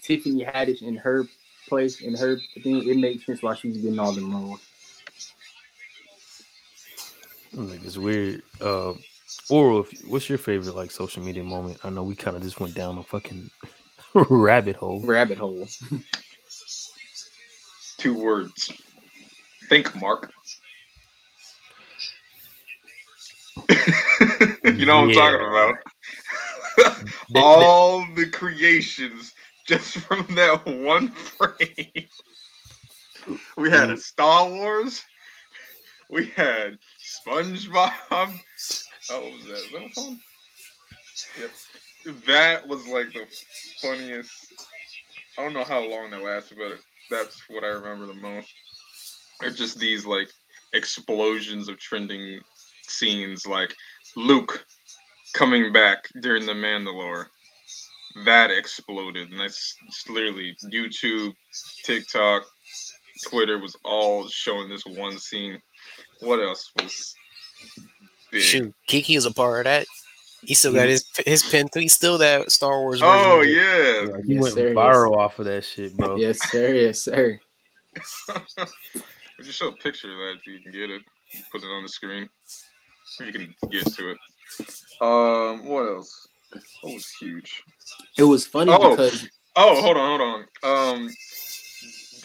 Tiffany 0.02 0.44
Haddish 0.44 0.82
in 0.82 0.96
her 0.96 1.26
place 1.72 2.02
in 2.02 2.14
her 2.14 2.38
thing, 2.62 2.86
it 2.86 2.98
makes 2.98 3.24
sense 3.24 3.42
why 3.42 3.54
she's 3.54 3.78
getting 3.78 3.98
all 3.98 4.12
the 4.12 4.20
roles. 4.20 4.60
Like 7.54 7.82
it's 7.82 7.96
weird. 7.96 8.42
Uh, 8.60 8.92
Oral, 9.48 9.80
if, 9.80 9.90
what's 10.06 10.28
your 10.28 10.36
favorite 10.36 10.76
like 10.76 10.90
social 10.90 11.22
media 11.22 11.42
moment? 11.42 11.78
I 11.82 11.88
know 11.88 12.02
we 12.02 12.14
kind 12.14 12.36
of 12.36 12.42
just 12.42 12.60
went 12.60 12.74
down 12.74 12.98
a 12.98 13.02
fucking 13.02 13.50
rabbit 14.14 14.76
hole. 14.76 15.00
Rabbit 15.00 15.38
hole. 15.38 15.66
Two 17.96 18.18
words. 18.18 18.70
Think, 19.70 19.98
Mark. 19.98 20.30
you 23.70 24.84
know 24.84 25.06
what 25.06 25.08
I'm 25.08 25.12
talking 25.14 25.46
about. 25.46 25.76
All 27.34 28.06
the 28.14 28.28
creations 28.28 29.32
just 29.66 29.98
from 29.98 30.26
that 30.34 30.66
one 30.66 31.08
frame. 31.10 32.08
We 33.56 33.70
had 33.70 33.90
a 33.90 33.94
mm. 33.94 33.98
Star 33.98 34.48
Wars. 34.48 35.04
We 36.10 36.26
had 36.26 36.78
SpongeBob. 37.26 37.92
Oh, 38.10 39.20
was 39.20 39.44
that? 39.46 39.52
Was 39.52 39.70
that 39.72 39.82
a 39.84 39.88
phone? 39.90 40.20
Yep. 41.40 41.50
That 42.26 42.66
was 42.66 42.86
like 42.88 43.12
the 43.12 43.26
funniest. 43.80 44.32
I 45.38 45.42
don't 45.42 45.54
know 45.54 45.64
how 45.64 45.80
long 45.80 46.10
that 46.10 46.22
lasted, 46.22 46.58
but 46.58 46.78
that's 47.10 47.40
what 47.48 47.64
I 47.64 47.68
remember 47.68 48.06
the 48.06 48.20
most. 48.20 48.52
They're 49.40 49.50
just 49.50 49.78
these 49.78 50.04
like 50.04 50.28
explosions 50.72 51.68
of 51.68 51.78
trending 51.78 52.40
scenes, 52.88 53.46
like 53.46 53.74
Luke 54.16 54.66
coming 55.34 55.72
back 55.72 56.08
during 56.20 56.46
the 56.46 56.52
Mandalore. 56.52 57.26
That 58.24 58.50
exploded, 58.50 59.30
and 59.30 59.40
that's 59.40 59.74
just 59.86 60.10
literally 60.10 60.54
YouTube, 60.64 61.32
TikTok, 61.84 62.44
Twitter 63.26 63.58
was 63.58 63.76
all 63.84 64.28
showing 64.28 64.68
this 64.68 64.84
one 64.84 65.18
scene. 65.18 65.60
What 66.20 66.40
else 66.40 66.70
was 66.76 67.14
big? 68.30 68.42
Shoot, 68.42 68.74
Kiki 68.86 69.14
was 69.16 69.24
a 69.26 69.32
part 69.32 69.60
of 69.60 69.64
that. 69.64 69.86
He 70.44 70.54
still 70.54 70.72
got 70.72 70.88
his 70.88 71.04
his 71.24 71.42
pin 71.44 71.68
too. 71.72 71.80
He's 71.80 71.92
still 71.94 72.18
that 72.18 72.50
Star 72.50 72.80
Wars. 72.80 73.00
Oh 73.02 73.40
of 73.40 73.46
yeah, 73.46 74.12
Like, 74.12 74.24
he 74.24 74.34
Yes, 74.34 74.42
went 74.42 74.54
sir, 74.54 74.68
yes. 74.68 74.76
viral 74.76 75.16
off 75.16 75.38
of 75.38 75.44
that 75.46 75.64
shit, 75.64 75.96
bro. 75.96 76.16
Yes, 76.16 76.50
sir. 76.50 76.74
Yes, 76.74 77.00
sir. 77.00 77.38
If 79.38 79.46
you 79.46 79.52
show 79.52 79.68
a 79.68 79.72
picture 79.76 80.10
of 80.10 80.18
that, 80.18 80.36
if 80.40 80.46
you 80.46 80.60
can 80.60 80.72
get 80.72 80.90
it. 80.90 81.02
Put 81.50 81.62
it 81.62 81.66
on 81.66 81.82
the 81.82 81.88
screen. 81.88 82.28
You 83.20 83.32
can 83.32 83.54
get 83.70 83.86
to 83.86 84.10
it. 84.10 84.18
Um, 85.00 85.64
what 85.64 85.88
else? 85.88 86.28
What 86.82 86.94
was 86.94 87.08
huge? 87.20 87.62
It 88.18 88.24
was 88.24 88.46
funny 88.46 88.72
Oh. 88.72 88.90
because 88.90 89.28
Oh, 89.54 89.82
hold 89.82 89.96
on, 89.98 90.18
hold 90.20 90.46
on. 90.64 91.04
Um, 91.04 91.10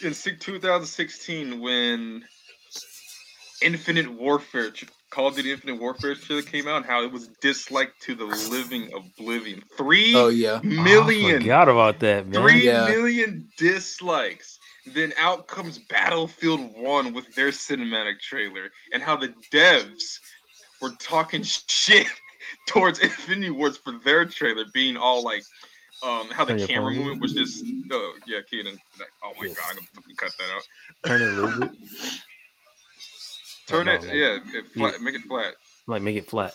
in 0.01 0.13
2016, 0.13 1.59
when 1.59 2.23
Infinite 3.61 4.09
Warfare, 4.09 4.71
Call 5.09 5.27
of 5.27 5.35
Duty 5.35 5.51
Infinite 5.51 5.79
Warfare 5.79 6.15
trailer 6.15 6.41
came 6.43 6.67
out, 6.67 6.77
and 6.77 6.85
how 6.85 7.03
it 7.03 7.11
was 7.11 7.27
disliked 7.41 8.01
to 8.03 8.15
the 8.15 8.25
living 8.25 8.89
oblivion. 8.93 9.61
Three 9.77 10.15
oh 10.15 10.27
yeah, 10.29 10.61
Oh, 10.63 10.67
I 10.69 10.69
million 10.69 11.41
forgot 11.41 11.69
about 11.69 11.99
that, 11.99 12.27
man. 12.27 12.41
Three 12.41 12.65
Yeah. 12.65 12.85
million 12.85 13.49
dislikes. 13.57 14.59
Then 14.93 15.13
out 15.19 15.47
comes 15.47 15.79
Battlefield 15.89 16.61
1 16.77 17.13
with 17.13 17.33
their 17.35 17.49
cinematic 17.49 18.21
trailer 18.21 18.69
and 18.93 19.03
how 19.03 19.17
the 19.17 19.33
devs 19.51 20.19
were 20.81 20.91
talking 21.01 21.43
shit 21.67 22.07
towards 22.67 22.99
Infinity 22.99 23.51
Wars 23.51 23.77
for 23.77 23.93
their 24.03 24.25
trailer 24.25 24.65
being 24.73 24.97
all 24.97 25.23
like 25.23 25.43
um 26.03 26.27
how 26.31 26.45
the 26.45 26.53
Turn 26.53 26.67
camera 26.67 26.91
movement 26.93 27.21
was 27.21 27.33
just 27.33 27.65
oh 27.91 28.13
yeah 28.27 28.39
Keaton 28.49 28.77
like, 28.99 29.09
oh 29.23 29.33
my 29.39 29.47
Yes. 29.47 29.55
god 29.55 29.65
I'm 29.71 29.75
gonna 29.77 29.87
fucking 29.95 30.15
cut 30.15 30.31
that 30.37 30.49
out 30.55 30.63
Turn 31.05 31.21
it 31.21 31.25
a 31.27 31.31
little 31.41 31.59
bit. 31.61 31.71
turn 33.67 33.87
Oh, 33.87 33.93
it 33.93 34.03
no, 34.03 34.13
yeah 34.13 34.37
it 34.53 34.65
flat, 34.73 35.01
make 35.01 35.15
it 35.15 35.21
flat 35.27 35.53
Like 35.87 36.01
make 36.01 36.15
it 36.17 36.29
flat. 36.29 36.53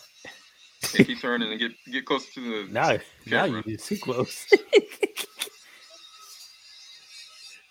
yeah, 0.95 1.03
keep 1.05 1.21
turning 1.21 1.51
and 1.51 1.61
get 1.61 1.73
get 1.91 2.05
close 2.07 2.33
to 2.35 2.41
the 2.41 2.73
Now, 2.73 2.99
now 3.27 3.45
you 3.45 3.63
get 3.63 3.83
too 3.83 3.99
close. 3.99 4.47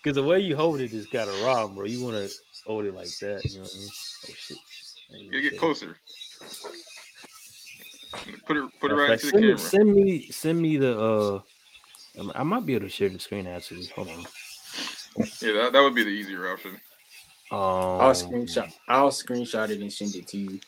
Because 0.04 0.16
the 0.16 0.24
way 0.24 0.40
you 0.40 0.56
hold 0.56 0.82
it 0.82 0.92
is 0.94 1.06
kind 1.08 1.30
of 1.30 1.42
wrong, 1.44 1.76
bro. 1.76 1.86
You 1.86 2.04
want 2.04 2.16
to 2.18 2.34
hold 2.66 2.86
it 2.86 2.96
like 2.96 3.16
that. 3.22 3.46
You 3.46 3.58
know 3.58 3.64
what 3.64 3.72
I 3.76 3.80
mean? 3.80 3.90
Oh 4.30 4.34
shit! 4.36 4.58
You 5.32 5.42
get 5.42 5.60
closer 5.60 5.98
put 8.46 8.58
it 8.58 8.70
put 8.80 8.92
it 8.92 8.96
right 8.96 9.10
fact, 9.10 9.22
to 9.22 9.28
the 9.28 9.32
send, 9.34 9.46
me, 9.46 9.52
camera 9.52 9.58
send 9.58 9.94
me, 9.94 10.32
send 10.32 10.62
me 10.62 10.78
the. 10.78 11.00
uh 11.00 11.40
I 12.36 12.44
might 12.44 12.66
be 12.66 12.76
able 12.76 12.86
to 12.86 12.90
share 12.90 13.10
the 13.10 13.20
screen 13.20 13.48
actually. 13.48 13.86
Hold 13.96 14.10
on. 14.10 14.28
yeah 15.42 15.54
that, 15.54 15.74
that 15.74 15.82
would 15.82 15.96
be 15.96 16.04
the 16.04 16.10
easier 16.10 16.52
option 16.52 16.72
Um, 17.52 17.58
I'll 17.60 18.12
screenshot. 18.14 18.72
I'll 18.88 19.10
screenshot 19.12 19.70
it 19.70 19.82
and 19.82 19.92
send 19.92 20.16
it 20.16 20.28
to 20.28 20.38
you. 20.38 20.60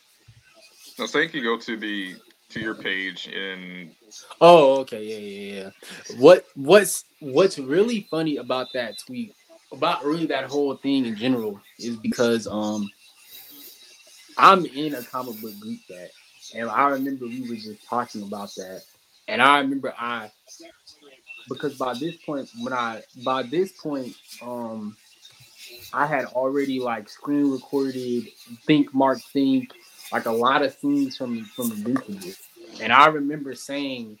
no 0.98 1.06
thank 1.06 1.34
you 1.34 1.42
go 1.42 1.58
to 1.58 1.76
the 1.76 2.14
to 2.50 2.60
your 2.60 2.74
page 2.74 3.28
and 3.28 3.90
Oh, 4.40 4.80
okay, 4.80 5.02
yeah, 5.04 5.18
yeah, 5.18 5.62
yeah. 5.62 5.70
What 6.18 6.46
what's 6.54 7.04
what's 7.20 7.58
really 7.58 8.06
funny 8.10 8.36
about 8.36 8.68
that 8.74 8.94
tweet, 9.06 9.34
about 9.72 10.04
really 10.04 10.26
that 10.26 10.44
whole 10.50 10.76
thing 10.76 11.06
in 11.06 11.16
general, 11.16 11.60
is 11.78 11.96
because 11.96 12.46
um 12.46 12.90
I'm 14.36 14.66
in 14.66 14.94
a 14.94 15.02
comic 15.02 15.40
book 15.40 15.58
group 15.60 15.78
chat, 15.88 16.10
and 16.54 16.68
I 16.68 16.90
remember 16.90 17.26
we 17.26 17.48
were 17.48 17.56
just 17.56 17.84
talking 17.88 18.22
about 18.22 18.54
that, 18.56 18.82
and 19.28 19.40
I 19.40 19.60
remember 19.60 19.94
I 19.98 20.30
because 21.48 21.76
by 21.76 21.94
this 21.94 22.16
point 22.24 22.48
when 22.62 22.72
I 22.72 23.02
by 23.24 23.42
this 23.42 23.72
point 23.72 24.14
um 24.42 24.96
I 25.92 26.06
had 26.06 26.26
already 26.26 26.80
like 26.80 27.08
screen 27.08 27.50
recorded 27.50 28.24
Think 28.66 28.92
Mark 28.92 29.18
Think 29.32 29.72
like 30.12 30.26
a 30.26 30.32
lot 30.32 30.62
of 30.62 30.74
scenes 30.74 31.16
from 31.16 31.44
from 31.44 31.68
the 31.70 31.76
Invincible. 31.76 32.32
And 32.80 32.92
I 32.92 33.06
remember 33.06 33.54
saying, 33.54 34.18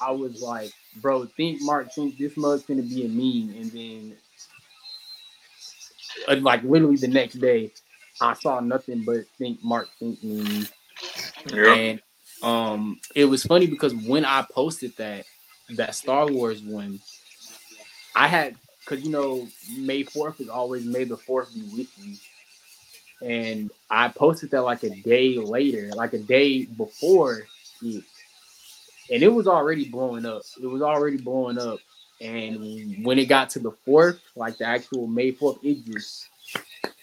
I 0.00 0.10
was 0.10 0.42
like, 0.42 0.72
bro, 0.96 1.26
think 1.26 1.62
Mark 1.62 1.92
think 1.92 2.18
this 2.18 2.36
mug's 2.36 2.64
gonna 2.64 2.82
be 2.82 3.04
a 3.04 3.08
meme. 3.08 3.56
And 3.60 3.70
then 3.72 4.16
uh, 6.28 6.36
like 6.40 6.62
literally 6.62 6.96
the 6.96 7.08
next 7.08 7.34
day, 7.34 7.72
I 8.20 8.34
saw 8.34 8.60
nothing 8.60 9.04
but 9.04 9.26
think 9.38 9.62
Mark 9.62 9.88
think 9.98 10.22
meme. 10.22 10.68
And 11.64 12.00
um 12.42 13.00
it 13.14 13.24
was 13.26 13.44
funny 13.44 13.66
because 13.66 13.94
when 13.94 14.24
I 14.24 14.46
posted 14.52 14.96
that 14.96 15.24
that 15.70 15.94
Star 15.94 16.26
Wars 16.26 16.62
one, 16.62 17.00
I 18.14 18.28
had 18.28 18.56
because 18.80 19.04
you 19.04 19.10
know 19.10 19.48
May 19.76 20.02
fourth 20.04 20.40
is 20.40 20.48
always 20.48 20.84
May 20.84 21.04
the 21.04 21.16
fourth 21.16 21.54
be 21.54 21.62
with 21.62 21.88
you, 21.98 22.16
and 23.22 23.70
I 23.90 24.08
posted 24.08 24.50
that 24.52 24.62
like 24.62 24.82
a 24.84 24.90
day 24.90 25.38
later, 25.38 25.90
like 25.94 26.12
a 26.14 26.18
day 26.18 26.64
before 26.66 27.46
it, 27.82 28.04
and 29.10 29.22
it 29.22 29.32
was 29.32 29.46
already 29.48 29.88
blowing 29.88 30.26
up. 30.26 30.42
It 30.62 30.66
was 30.66 30.82
already 30.82 31.18
blowing 31.18 31.58
up, 31.58 31.78
and 32.20 33.04
when 33.04 33.18
it 33.18 33.26
got 33.26 33.50
to 33.50 33.58
the 33.60 33.72
fourth, 33.84 34.20
like 34.36 34.58
the 34.58 34.66
actual 34.66 35.06
May 35.06 35.32
fourth, 35.32 35.58
it 35.62 35.84
just 35.86 36.28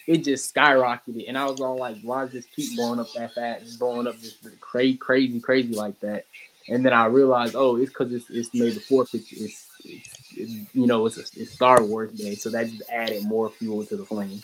it 0.06 0.18
just 0.18 0.54
skyrocketed, 0.54 1.24
and 1.28 1.36
I 1.36 1.46
was 1.46 1.60
all 1.60 1.76
like, 1.76 2.00
"Why 2.02 2.24
does 2.24 2.32
this 2.32 2.46
keep 2.46 2.76
blowing 2.76 3.00
up 3.00 3.12
that 3.14 3.34
fast? 3.34 3.62
It's 3.62 3.76
blowing 3.76 4.06
up 4.06 4.18
just 4.20 4.38
crazy, 4.60 4.96
crazy, 4.96 5.40
crazy 5.40 5.74
like 5.74 5.98
that." 6.00 6.26
And 6.68 6.84
then 6.84 6.92
I 6.92 7.06
realized, 7.06 7.54
oh, 7.54 7.76
it's 7.76 7.90
because 7.90 8.12
it's, 8.12 8.28
it's 8.28 8.52
May 8.52 8.70
the 8.70 8.80
fourth. 8.80 9.14
It's, 9.14 9.32
it's, 9.32 9.68
it's, 9.84 10.08
it's 10.36 10.74
you 10.74 10.86
know 10.86 11.06
it's, 11.06 11.16
a, 11.16 11.20
it's 11.40 11.52
Star 11.52 11.82
Wars 11.82 12.12
Day, 12.12 12.34
so 12.34 12.50
that 12.50 12.68
just 12.68 12.82
added 12.90 13.24
more 13.24 13.50
fuel 13.50 13.84
to 13.86 13.96
the 13.96 14.04
flame. 14.04 14.42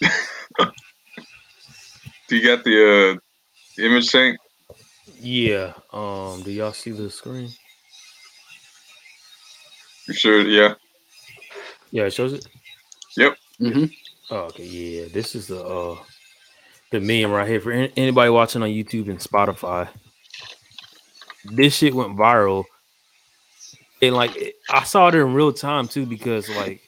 Do 2.28 2.36
you 2.36 2.44
got 2.44 2.64
the 2.64 3.18
uh, 3.78 3.82
image 3.82 4.10
tank? 4.10 4.38
Yeah. 5.20 5.74
Um. 5.92 6.42
Do 6.42 6.50
y'all 6.50 6.72
see 6.72 6.90
the 6.90 7.10
screen? 7.10 7.50
You 10.08 10.14
sure? 10.14 10.40
Yeah. 10.42 10.74
Yeah, 11.90 12.04
it 12.04 12.12
shows 12.12 12.32
it. 12.32 12.46
Yep. 13.16 13.36
Mm-hmm. 13.60 13.84
Oh, 14.30 14.36
okay. 14.46 14.64
Yeah. 14.64 15.06
This 15.12 15.34
is 15.34 15.46
the 15.46 15.64
uh 15.64 15.96
the 16.90 17.00
meme 17.00 17.30
right 17.32 17.48
here 17.48 17.60
for 17.60 17.70
an- 17.72 17.92
anybody 17.96 18.30
watching 18.30 18.62
on 18.62 18.68
YouTube 18.68 19.08
and 19.08 19.18
Spotify. 19.18 19.88
This 21.44 21.76
shit 21.76 21.94
went 21.94 22.16
viral, 22.16 22.64
and 24.02 24.14
like 24.14 24.36
it- 24.36 24.56
I 24.70 24.84
saw 24.84 25.08
it 25.08 25.14
in 25.14 25.32
real 25.34 25.52
time 25.52 25.88
too 25.88 26.06
because 26.06 26.48
like 26.50 26.80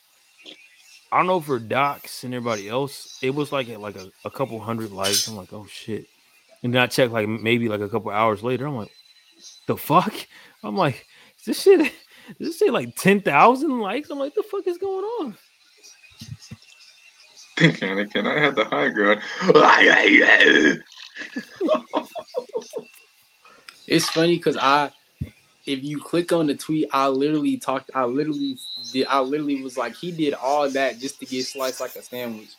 I 1.11 1.19
don't 1.19 1.27
know 1.27 1.41
for 1.41 1.59
Docs 1.59 2.25
and 2.25 2.35
everybody 2.35 2.69
else, 2.69 3.19
it 3.23 3.35
was 3.35 3.51
like 3.53 3.69
at 3.71 3.81
like 3.81 3.97
a, 3.97 4.11
a 4.25 4.31
couple 4.31 4.61
hundred 4.61 4.91
likes. 4.93 5.27
I'm 5.29 5.37
like, 5.37 5.53
oh 5.53 5.67
shit. 5.71 6.07
And 6.63 6.75
then 6.75 6.83
I 6.83 6.87
checked 6.87 7.13
like 7.13 7.29
maybe 7.29 7.69
like 7.69 7.81
a 7.81 7.89
couple 7.89 8.11
hours 8.11 8.43
later. 8.43 8.67
I'm 8.67 8.77
like, 8.77 8.93
the 9.67 9.77
fuck? 9.77 10.13
I'm 10.63 10.77
like, 10.77 11.07
is 11.39 11.45
this 11.47 11.63
shit 11.63 11.81
is 11.81 11.91
this 12.39 12.59
shit 12.59 12.73
like 12.73 12.97
ten 12.97 13.21
thousand 13.21 13.81
likes? 13.81 14.11
I'm 14.11 14.19
like, 14.19 14.35
the 14.35 14.43
fuck 14.43 14.67
is 14.67 14.79
going 14.79 15.05
on? 15.05 15.37
Think 17.57 17.79
Anakin, 17.81 18.27
I 18.27 18.39
had 18.41 18.57
the 18.57 18.65
high 18.65 18.89
ground. 18.89 19.21
It's 23.89 24.07
funny 24.11 24.37
because 24.37 24.59
I, 24.59 24.91
if 25.65 25.83
you 25.83 25.99
click 25.99 26.31
on 26.31 26.47
the 26.47 26.55
tweet, 26.55 26.91
I 26.93 27.09
literally 27.09 27.57
talked. 27.57 27.91
I 27.95 28.05
literally 28.05 28.59
did. 28.93 29.07
I 29.07 29.21
literally 29.21 29.63
was 29.63 29.79
like, 29.79 29.95
he 29.95 30.13
did 30.13 30.35
all 30.35 30.69
that 30.71 30.99
just 30.99 31.19
to 31.21 31.27
get 31.27 31.47
sliced 31.47 31.81
like 31.81 31.97
a 31.97 32.03
sandwich. 32.03 32.51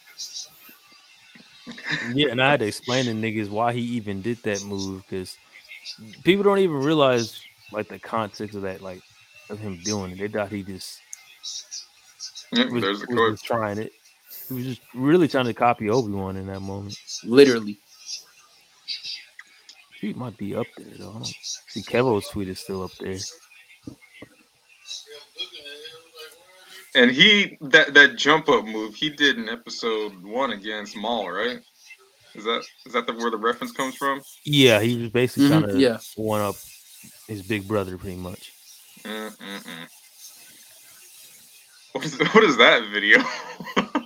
Yeah, 2.13 2.29
and 2.29 2.41
I 2.41 2.49
had 2.49 2.61
to 2.61 2.65
explain 2.65 3.05
to 3.05 3.11
niggas 3.11 3.49
why 3.49 3.73
he 3.73 3.81
even 3.81 4.23
did 4.23 4.41
that 4.41 4.63
move 4.63 5.03
because 5.07 5.37
people 6.23 6.43
don't 6.43 6.57
even 6.57 6.77
realize 6.77 7.39
like 7.71 7.89
the 7.89 7.99
context 7.99 8.55
of 8.55 8.63
that, 8.63 8.81
like 8.81 9.01
of 9.49 9.59
him 9.59 9.79
doing 9.83 10.11
it. 10.11 10.19
They 10.19 10.27
thought 10.27 10.51
he 10.51 10.63
just 10.63 10.99
Yep, 12.51 12.69
was, 12.71 12.81
there's 12.81 13.01
the 13.01 13.15
was 13.15 13.31
just 13.33 13.45
trying 13.45 13.77
it. 13.77 13.93
He 14.47 14.53
was 14.55 14.65
just 14.65 14.81
really 14.95 15.27
trying 15.27 15.45
to 15.45 15.53
copy 15.53 15.89
Obi 15.89 16.11
Wan 16.11 16.35
in 16.37 16.47
that 16.47 16.61
moment. 16.61 16.97
Literally. 17.23 17.77
Tweet 19.99 20.15
might 20.17 20.37
be 20.37 20.55
up 20.55 20.67
there 20.77 20.97
though. 20.97 21.09
I 21.09 21.13
don't 21.13 21.25
see 21.25 21.81
Kevo's 21.81 22.27
tweet 22.29 22.47
is 22.47 22.59
still 22.59 22.83
up 22.83 22.91
there. 22.99 23.17
And 26.95 27.11
he 27.11 27.57
that 27.61 27.93
that 27.93 28.15
jump 28.15 28.49
up 28.49 28.65
move 28.65 28.95
he 28.95 29.09
did 29.09 29.37
in 29.37 29.47
episode 29.47 30.23
one 30.23 30.51
against 30.51 30.97
Maul, 30.97 31.29
right? 31.29 31.59
Is 32.33 32.43
that 32.45 32.63
is 32.85 32.93
that 32.93 33.05
the 33.05 33.13
where 33.13 33.29
the 33.29 33.37
reference 33.37 33.71
comes 33.71 33.95
from? 33.95 34.21
Yeah, 34.45 34.81
he 34.81 34.97
was 34.97 35.09
basically 35.09 35.49
Mhm, 35.49 35.49
trying 35.49 35.67
to 35.69 35.79
yeah. 35.79 35.97
one 36.15 36.41
up 36.41 36.55
his 37.27 37.43
big 37.43 37.67
brother, 37.67 37.97
pretty 37.97 38.17
much. 38.17 38.51
Mm-mm-mm. 39.03 39.87
What 41.93 42.05
is 42.05 42.17
what 42.33 42.43
is 42.43 42.57
that 42.57 42.83
video? 42.91 43.19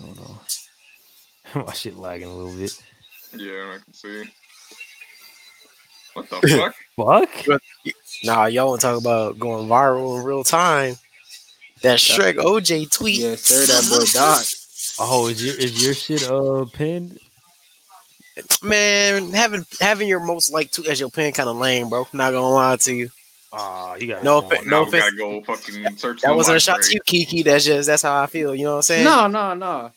Hold 0.00 0.18
on. 0.18 1.64
My 1.66 1.72
shit 1.72 1.96
lagging 1.96 2.28
a 2.28 2.34
little 2.34 2.56
bit. 2.56 2.72
yeah, 3.36 3.76
I 3.76 3.78
can 3.84 3.94
see. 3.94 4.24
What 6.14 6.28
the 6.30 6.36
fuck? 6.48 6.74
Fuck. 6.96 7.60
Nah, 8.24 8.46
y'all 8.46 8.68
want 8.70 8.80
to 8.80 8.86
talk 8.86 9.00
about 9.00 9.38
going 9.38 9.68
viral 9.68 10.18
in 10.18 10.24
real 10.24 10.44
time? 10.44 10.96
That 11.82 11.98
Shrek 11.98 12.34
OJ 12.34 12.90
tweet. 12.90 13.20
Yeah, 13.20 13.36
sir. 13.36 13.66
That 13.66 13.88
boy 13.90 14.04
Doc. 14.12 14.44
Oh, 14.98 15.28
is 15.28 15.44
your 15.44 15.54
is 15.56 15.84
your 15.84 15.94
shit 15.94 16.22
uh 16.28 16.64
pinned? 16.72 17.18
Man, 18.62 19.30
having 19.32 19.64
having 19.80 20.08
your 20.08 20.20
most 20.20 20.52
like 20.52 20.72
tweet 20.72 20.88
as 20.88 20.98
your 20.98 21.10
pin 21.10 21.32
kind 21.32 21.48
of 21.48 21.56
lame, 21.56 21.88
bro. 21.88 22.06
Not 22.12 22.32
gonna 22.32 22.48
lie 22.48 22.76
to 22.76 22.92
you. 22.94 23.08
Ah, 23.52 23.94
you 23.94 24.08
got 24.08 24.24
No 24.24 24.36
Oh, 24.36 24.38
offense- 24.38 24.66
now 24.66 24.82
offense- 24.82 25.04
gotta 25.04 25.16
go 25.16 25.42
fucking 25.44 25.96
search. 25.96 26.22
That 26.22 26.34
wasn't 26.34 26.56
a 26.56 26.60
shot 26.60 26.82
to 26.82 26.92
you, 26.92 27.00
Kiki. 27.06 27.42
That's 27.44 27.64
just 27.64 27.86
that's 27.86 28.02
how 28.02 28.20
I 28.20 28.26
feel. 28.26 28.52
You 28.54 28.64
know 28.64 28.70
what 28.72 28.76
I'm 28.78 28.82
saying? 28.82 29.04
No, 29.04 29.28
no, 29.28 29.54
no. 29.54 29.92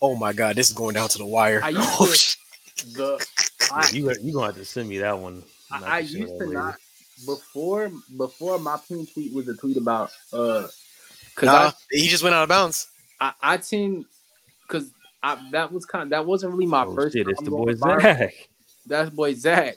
Oh 0.00 0.16
my 0.16 0.32
god, 0.32 0.56
this 0.56 0.68
is 0.70 0.74
going 0.76 0.94
down 0.94 1.08
to 1.10 1.18
the 1.18 1.26
wire. 1.26 1.60
I 1.62 1.68
used 1.68 1.88
Oh, 2.00 2.06
to- 2.12 2.86
The 2.94 3.26
I, 3.72 3.88
you 3.92 4.06
got- 4.08 4.20
you 4.20 4.32
gonna 4.32 4.46
have 4.46 4.56
to 4.56 4.64
send 4.64 4.88
me 4.88 4.98
that 4.98 5.16
one. 5.18 5.44
I, 5.70 5.82
I 5.84 5.98
used 6.00 6.38
to 6.40 6.46
not 6.52 6.76
before 7.24 7.92
before 8.16 8.58
my 8.58 8.76
pin 8.88 9.06
tweet 9.06 9.32
was 9.32 9.46
a 9.48 9.54
tweet 9.54 9.76
about 9.76 10.10
uh 10.32 10.66
because 11.34 11.46
Nah, 11.46 11.72
he 11.90 12.08
just 12.08 12.24
went 12.24 12.34
out 12.34 12.42
of 12.42 12.48
bounds. 12.48 12.88
I, 13.20 13.32
I 13.40 13.54
I 13.54 13.56
tend 13.58 14.04
because 14.66 14.90
I 15.22 15.38
that 15.52 15.72
was 15.72 15.84
kind 15.86 16.12
that 16.12 16.26
wasn't 16.26 16.52
really 16.52 16.66
my 16.66 16.84
Oh, 16.84 16.94
first. 16.94 17.14
shit, 17.16 17.28
it's 17.28 17.42
the 17.42 17.50
going 17.50 17.64
boy 17.64 17.74
viral. 17.74 18.02
Zach. 18.02 18.48
That's 18.86 19.10
boy 19.10 19.34
Zach. 19.34 19.76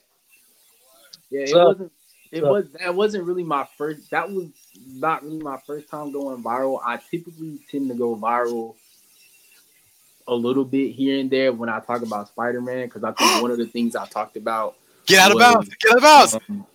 Yeah, 1.30 1.42
it 1.42 1.42
What's 1.42 1.54
up? 1.54 1.68
wasn't. 1.68 1.92
It 2.32 2.44
What's 2.44 2.70
was 2.70 2.82
that 2.82 2.96
wasn't 2.96 3.24
really 3.26 3.44
my 3.44 3.68
first. 3.78 4.12
That 4.12 4.30
was 4.30 4.48
not 4.88 5.24
really 5.24 5.40
my 5.40 5.58
first 5.66 5.88
time 5.90 6.12
going 6.12 6.44
viral. 6.44 6.80
I 6.86 6.98
typically 6.98 7.60
tend 7.70 7.90
to 7.90 7.96
go 7.96 8.16
viral 8.16 8.76
a 10.28 10.34
little 10.34 10.66
bit 10.66 10.92
here 10.92 11.20
and 11.20 11.30
there 11.30 11.54
when 11.54 11.70
I 11.70 11.80
talk 11.80 12.02
about 12.02 12.28
Spider 12.30 12.62
Man 12.62 12.88
because 12.88 13.04
I 13.04 13.12
think 13.12 13.42
one 13.42 13.52
of 13.52 13.58
the 13.58 13.68
things 13.68 13.96
I 13.96 14.06
talked 14.08 14.38
about. 14.38 14.76
Get 15.06 15.20
out 15.20 15.32
of 15.32 15.36
was, 15.36 15.44
bounds. 15.44 15.70
Get 15.76 15.92
out 15.92 15.98
of 15.98 16.04
bounds. 16.04 16.34
um, 16.50 16.66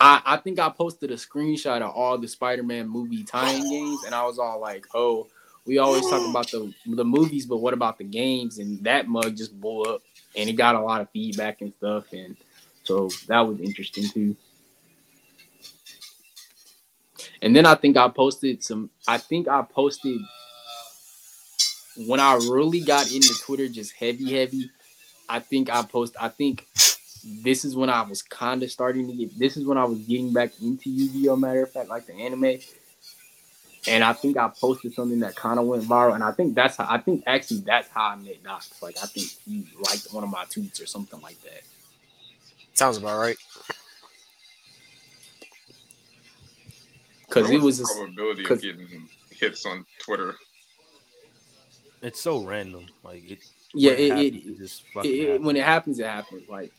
I, 0.00 0.22
I 0.24 0.36
think 0.38 0.58
I 0.58 0.68
posted 0.68 1.10
a 1.12 1.14
screenshot 1.14 1.82
of 1.82 1.90
all 1.94 2.18
the 2.18 2.28
Spider-Man 2.28 2.88
movie 2.88 3.24
tie-in 3.24 3.68
games, 3.68 4.04
and 4.04 4.14
I 4.14 4.24
was 4.24 4.38
all 4.38 4.60
like, 4.60 4.86
"Oh, 4.94 5.26
we 5.68 5.78
always 5.78 6.08
talk 6.08 6.28
about 6.28 6.50
the 6.50 6.74
the 6.86 7.04
movies, 7.04 7.46
but 7.46 7.58
what 7.58 7.74
about 7.74 7.98
the 7.98 8.04
games?" 8.04 8.58
And 8.58 8.82
that 8.84 9.06
mug 9.06 9.36
just 9.36 9.60
blew 9.60 9.82
up, 9.82 10.02
and 10.34 10.48
it 10.50 10.54
got 10.54 10.74
a 10.74 10.80
lot 10.80 11.00
of 11.00 11.10
feedback 11.10 11.60
and 11.60 11.72
stuff, 11.74 12.12
and 12.12 12.36
so 12.82 13.10
that 13.28 13.40
was 13.40 13.60
interesting 13.60 14.08
too. 14.08 14.36
And 17.42 17.54
then 17.54 17.66
I 17.66 17.74
think 17.74 17.96
I 17.96 18.08
posted 18.08 18.64
some. 18.64 18.90
I 19.06 19.18
think 19.18 19.46
I 19.46 19.62
posted 19.62 20.20
when 22.06 22.20
I 22.20 22.34
really 22.34 22.80
got 22.80 23.12
into 23.12 23.34
Twitter, 23.44 23.68
just 23.68 23.92
heavy, 23.92 24.32
heavy. 24.32 24.70
I 25.28 25.40
think 25.40 25.70
I 25.70 25.82
post. 25.82 26.16
I 26.20 26.28
think 26.28 26.66
this 27.42 27.64
is 27.64 27.76
when 27.76 27.90
I 27.90 28.02
was 28.02 28.22
kind 28.22 28.62
of 28.62 28.70
starting 28.70 29.06
to 29.08 29.14
get. 29.14 29.38
This 29.38 29.56
is 29.56 29.64
when 29.66 29.78
I 29.78 29.84
was 29.84 29.98
getting 29.98 30.32
back 30.32 30.52
into 30.62 30.90
Yu-Gi-Oh. 30.90 31.36
Matter 31.36 31.62
of 31.62 31.72
fact, 31.72 31.88
like 31.88 32.06
the 32.06 32.14
anime. 32.14 32.58
And 33.86 34.02
I 34.02 34.12
think 34.12 34.36
I 34.36 34.48
posted 34.48 34.92
something 34.94 35.20
that 35.20 35.36
kind 35.36 35.58
of 35.58 35.66
went 35.66 35.84
viral, 35.84 36.14
and 36.14 36.24
I 36.24 36.32
think 36.32 36.54
that's 36.54 36.76
how. 36.76 36.86
I 36.88 36.98
think 36.98 37.22
actually 37.26 37.60
that's 37.60 37.88
how 37.88 38.08
I 38.08 38.16
met 38.16 38.42
Knox. 38.42 38.82
Like 38.82 38.96
I 39.02 39.06
think 39.06 39.28
he 39.44 39.66
liked 39.78 40.08
one 40.12 40.24
of 40.24 40.30
my 40.30 40.44
tweets 40.46 40.82
or 40.82 40.86
something 40.86 41.20
like 41.20 41.40
that. 41.42 41.62
Sounds 42.74 42.96
about 42.96 43.18
right. 43.18 43.36
Because 47.28 47.50
it 47.50 47.60
was 47.60 47.78
the 47.78 47.84
probability 47.94 48.42
of 48.44 48.60
getting 48.60 49.08
hits 49.30 49.66
on 49.66 49.84
Twitter. 50.00 50.34
It's 52.02 52.20
so 52.20 52.42
random. 52.44 52.86
Like 53.02 53.30
it. 53.30 53.38
yeah. 53.74 53.92
when 53.92 54.00
It, 54.00 54.10
happens, 54.10 54.46
it, 54.46 54.58
just 54.58 54.82
it, 54.96 55.06
it- 55.08 55.42
when 55.42 55.56
it 55.56 55.64
happens, 55.64 55.98
it 55.98 56.06
happens. 56.06 56.48
Like, 56.48 56.72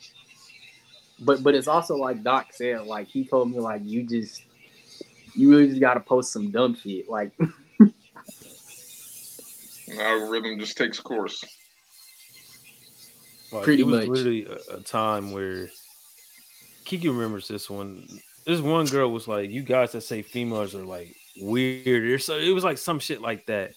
but 1.20 1.44
but 1.44 1.56
it's 1.56 1.68
also 1.68 1.96
like 1.96 2.24
Doc 2.24 2.48
said. 2.54 2.82
Like 2.88 3.08
he 3.08 3.26
told 3.26 3.52
me, 3.52 3.60
like 3.60 3.82
you 3.84 4.04
just 4.04 4.44
you 5.36 5.50
really 5.50 5.68
just 5.68 5.80
got 5.82 5.96
to 5.96 6.00
post 6.00 6.32
some 6.32 6.52
dumb 6.52 6.76
shit. 6.76 7.10
Like 7.10 7.32
The 9.90 10.04
algorithm 10.04 10.60
just 10.60 10.78
takes 10.78 11.00
course. 11.00 11.44
Like, 13.52 13.64
Pretty 13.64 13.82
it 13.82 13.86
was 13.86 14.02
much. 14.02 14.08
literally 14.08 14.46
a, 14.46 14.76
a 14.76 14.82
time 14.82 15.32
where 15.32 15.70
Kiki 16.86 17.10
remembers 17.10 17.48
this 17.48 17.70
one. 17.70 18.08
This 18.46 18.62
one 18.62 18.86
girl 18.86 19.12
was 19.12 19.28
like, 19.28 19.50
"You 19.50 19.64
guys 19.64 19.92
that 19.94 20.02
say 20.02 20.22
females 20.22 20.76
are 20.76 20.86
like 20.86 21.16
weird," 21.38 22.04
or 22.04 22.20
so 22.20 22.38
it 22.38 22.52
was 22.52 22.64
like 22.64 22.78
some 22.78 23.00
shit 23.00 23.22
like 23.22 23.48
that. 23.48 23.74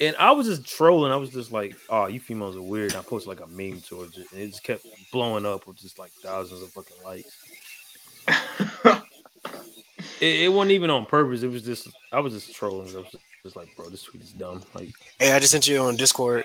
And 0.00 0.16
I 0.16 0.30
was 0.32 0.46
just 0.46 0.64
trolling. 0.64 1.12
I 1.12 1.16
was 1.16 1.30
just 1.30 1.52
like, 1.52 1.76
"Oh, 1.90 2.06
you 2.06 2.20
females 2.20 2.56
are 2.56 2.62
weird." 2.62 2.92
And 2.92 3.00
I 3.00 3.02
posted 3.02 3.28
like 3.28 3.40
a 3.40 3.46
meme 3.46 3.82
towards 3.82 4.16
it, 4.16 4.26
and 4.32 4.40
it 4.40 4.48
just 4.48 4.64
kept 4.64 4.86
blowing 5.12 5.44
up 5.44 5.66
with 5.66 5.76
just 5.76 5.98
like 5.98 6.12
thousands 6.22 6.62
of 6.62 6.70
fucking 6.70 6.96
likes. 7.04 7.36
It, 10.22 10.42
it 10.42 10.48
wasn't 10.52 10.70
even 10.70 10.88
on 10.88 11.04
purpose. 11.04 11.42
It 11.42 11.48
was 11.48 11.62
just 11.62 11.88
I 12.12 12.20
was 12.20 12.32
just 12.32 12.54
trolling. 12.54 12.94
I 12.94 12.98
was 12.98 13.10
just, 13.10 13.24
just 13.42 13.56
like, 13.56 13.74
"Bro, 13.74 13.90
this 13.90 14.04
tweet 14.04 14.22
is 14.22 14.30
dumb." 14.30 14.62
Like, 14.72 14.90
Hey, 15.18 15.32
I 15.32 15.40
just 15.40 15.50
sent 15.50 15.66
you 15.66 15.78
on 15.78 15.96
Discord. 15.96 16.44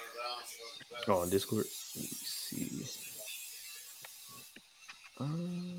oh, 1.08 1.20
on 1.22 1.30
Discord. 1.30 1.68
Let 1.96 2.02
me 2.04 2.10
see. 2.10 2.86
Um, 5.20 5.78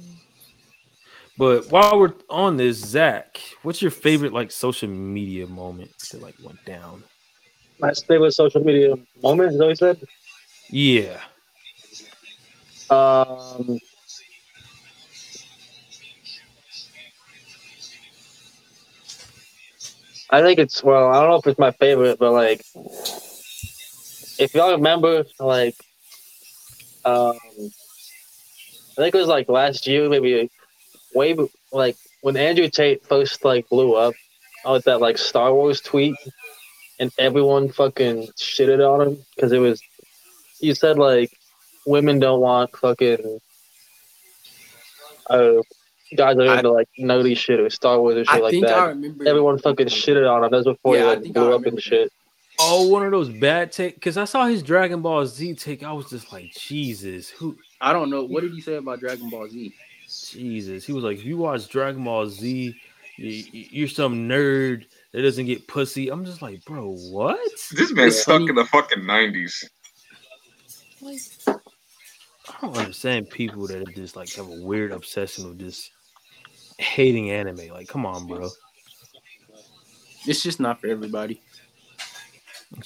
but 1.37 1.71
while 1.73 1.99
we're 1.99 2.15
on 2.31 2.57
this, 2.57 2.77
Zach, 2.77 3.41
what's 3.63 3.83
your 3.83 3.91
favorite 3.91 4.33
like 4.33 4.53
social 4.53 4.89
media 4.89 5.49
moment 5.49 5.91
that 6.13 6.23
like 6.23 6.37
went 6.41 6.65
down? 6.65 7.03
My 7.81 7.93
favorite 7.95 8.33
social 8.33 8.63
media 8.63 8.95
moment, 9.25 9.53
is 9.53 9.59
that 9.59 9.65
what 9.65 9.71
you 9.71 9.77
said? 9.77 10.01
Yeah. 10.71 11.21
Um, 12.91 13.81
I 20.31 20.43
think 20.43 20.59
it's 20.59 20.83
well. 20.83 21.09
I 21.09 21.21
don't 21.21 21.31
know 21.31 21.37
if 21.37 21.47
it's 21.47 21.59
my 21.59 21.71
favorite, 21.71 22.19
but 22.19 22.33
like, 22.33 22.65
if 24.39 24.55
y'all 24.55 24.73
remember, 24.73 25.25
like, 25.41 25.75
um, 27.05 27.39
I 27.57 28.97
think 28.97 29.15
it 29.15 29.19
was 29.19 29.29
like 29.29 29.49
last 29.49 29.87
year, 29.87 30.09
maybe 30.09 30.51
way 31.15 31.37
like 31.73 31.97
when 32.21 32.37
Andrew 32.37 32.69
Tate 32.69 33.07
first 33.07 33.45
like 33.45 33.69
blew 33.69 33.95
up. 33.95 34.15
I 34.67 34.73
was 34.73 34.85
that 34.85 35.01
like 35.01 35.19
Star 35.19 35.55
Wars 35.55 35.81
tweet, 35.81 36.17
and 36.99 37.13
everyone 37.19 37.71
fucking 37.71 38.29
shitted 38.37 38.87
on 38.87 39.07
him 39.07 39.25
because 39.35 39.53
it 39.53 39.59
was. 39.59 39.81
You 40.61 40.75
said 40.75 40.99
like 40.99 41.31
women 41.87 42.19
don't 42.19 42.41
want 42.41 42.77
fucking 42.77 43.41
uh, 45.31 45.63
guys 46.17 46.37
that 46.37 46.47
are 46.47 46.51
I- 46.55 46.57
into 46.59 46.71
like 46.73 46.89
nerdy 46.99 47.37
shit 47.37 47.61
or 47.61 47.71
Star 47.71 48.01
Wars 48.01 48.17
or 48.17 48.25
shit 48.25 48.35
I 48.35 48.39
like 48.39 48.51
think 48.53 48.67
I 48.67 48.69
that. 48.69 48.87
remember. 48.89 49.29
Everyone 49.29 49.59
fucking 49.59 49.87
shitted 49.89 50.29
on 50.31 50.45
him. 50.45 50.51
That's 50.51 50.65
before 50.65 50.97
Yeah, 50.97 51.07
I 51.11 51.15
he 51.17 51.21
like 51.23 51.33
blew 51.33 51.43
up 51.43 51.49
remember 51.61 51.69
and 51.69 51.83
shit. 51.83 52.13
Oh, 52.61 52.89
one 52.89 53.05
of 53.05 53.13
those 53.13 53.29
bad 53.29 53.71
take 53.71 53.95
because 53.95 54.17
I 54.17 54.25
saw 54.25 54.47
his 54.47 54.63
Dragon 54.65 55.01
Ball 55.01 55.25
Z 55.27 55.55
take. 55.55 55.83
I 55.85 55.93
was 55.93 56.11
just 56.11 56.33
like, 56.33 56.51
Jesus, 56.53 57.29
who? 57.29 57.57
I 57.81 57.93
don't 57.93 58.11
know. 58.11 58.25
What 58.25 58.41
did 58.43 58.53
he 58.53 58.61
say 58.61 58.75
about 58.75 58.99
Dragon 59.01 59.31
Ball 59.31 59.49
Z? 59.49 59.73
Jesus, 60.33 60.85
he 60.85 60.93
was 60.93 61.05
like, 61.05 61.19
if 61.19 61.25
you 61.25 61.37
watch 61.37 61.69
Dragon 61.69 62.03
Ball 62.03 62.27
Z, 62.27 62.75
you, 63.17 63.45
you're 63.53 63.87
some 63.89 64.29
nerd 64.29 64.87
that 65.13 65.23
doesn't 65.23 65.47
get 65.47 65.69
pussy. 65.69 66.09
I'm 66.11 66.25
just 66.25 66.43
like, 66.43 66.65
bro, 66.65 66.97
what? 66.97 67.39
This 67.77 67.93
man 67.93 68.09
It's 68.09 68.23
stuck 68.23 68.39
funny. 68.41 68.49
in 68.49 68.55
the 68.57 68.65
fucking 68.65 69.07
nineties. 69.07 69.69
I 71.47 71.57
don't 72.63 72.77
understand 72.77 73.31
people 73.31 73.67
that 73.69 73.87
just 73.95 74.17
like 74.17 74.33
have 74.35 74.49
a 74.49 74.63
weird 74.65 74.91
obsession 74.93 75.49
with 75.49 75.59
just 75.61 75.91
hating 76.79 77.31
anime. 77.31 77.69
Like, 77.69 77.89
come 77.89 78.07
on, 78.07 78.27
bro. 78.27 78.51
It's 80.27 80.43
just 80.43 80.61
not 80.61 80.81
for 80.81 80.87
everybody. 80.87 81.41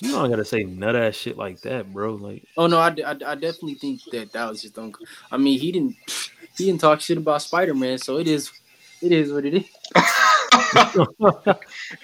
You 0.00 0.12
don't 0.12 0.30
gotta 0.30 0.44
say 0.44 0.62
nut 0.62 0.94
ass 0.94 1.14
shit 1.14 1.36
like 1.36 1.60
that, 1.62 1.92
bro. 1.92 2.14
Like, 2.14 2.44
Oh 2.56 2.66
no, 2.66 2.78
I, 2.78 2.88
I, 3.04 3.10
I 3.10 3.34
definitely 3.34 3.74
think 3.74 4.00
that 4.12 4.32
that 4.32 4.48
was 4.48 4.62
just 4.62 4.78
un- 4.78 4.94
I 5.30 5.36
mean, 5.36 5.58
he 5.58 5.72
didn't 5.72 5.96
he 6.56 6.66
didn't 6.66 6.80
talk 6.80 7.00
shit 7.00 7.18
about 7.18 7.42
Spider 7.42 7.74
Man, 7.74 7.98
so 7.98 8.18
it 8.18 8.28
is 8.28 8.52
it 9.00 9.12
is 9.12 9.32
what 9.32 9.44
it 9.44 9.54
is. 9.54 9.64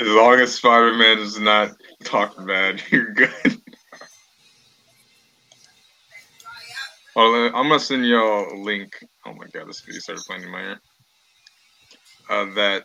as 0.00 0.06
long 0.08 0.34
as 0.40 0.54
Spider 0.54 0.94
Man 0.94 1.18
is 1.18 1.38
not 1.38 1.70
talking 2.04 2.46
bad, 2.46 2.82
you're 2.90 3.12
good. 3.12 3.30
Oh, 7.14 7.50
I'm 7.54 7.68
gonna 7.68 7.80
send 7.80 8.06
y'all 8.06 8.52
a 8.52 8.56
link. 8.56 8.92
Oh 9.26 9.34
my 9.34 9.46
god, 9.52 9.68
this 9.68 9.80
video 9.80 10.00
started 10.00 10.24
playing 10.24 10.42
in 10.42 10.50
my 10.50 10.62
ear. 10.62 10.80
Uh, 12.28 12.46
that 12.54 12.84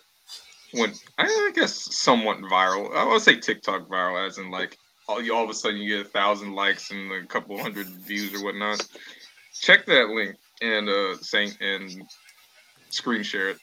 went, 0.73 0.97
I 1.17 1.51
guess, 1.53 1.95
somewhat 1.95 2.37
viral. 2.39 2.95
I 2.95 3.05
would 3.05 3.21
say 3.21 3.35
TikTok 3.37 3.89
viral, 3.89 4.25
as 4.25 4.37
in 4.37 4.49
like 4.49 4.77
all, 5.07 5.21
you, 5.21 5.35
all 5.35 5.43
of 5.43 5.49
a 5.49 5.53
sudden 5.53 5.77
you 5.77 5.97
get 5.97 6.05
a 6.05 6.09
thousand 6.09 6.53
likes 6.53 6.91
and 6.91 7.11
a 7.11 7.25
couple 7.25 7.57
hundred 7.61 7.87
views 7.87 8.33
or 8.33 8.43
whatnot. 8.43 8.85
Check 9.61 9.85
that 9.85 10.09
link 10.09 10.35
and 10.61 10.89
uh, 10.89 11.17
saying 11.17 11.51
and 11.61 12.03
screen 12.89 13.23
share 13.23 13.49
it. 13.49 13.57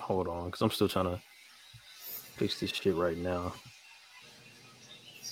hold 0.00 0.28
on, 0.28 0.46
because 0.46 0.62
I'm 0.62 0.70
still 0.70 0.88
trying 0.88 1.06
to 1.06 1.20
fix 2.36 2.60
this 2.60 2.70
shit 2.70 2.94
right 2.94 3.16
now. 3.16 3.52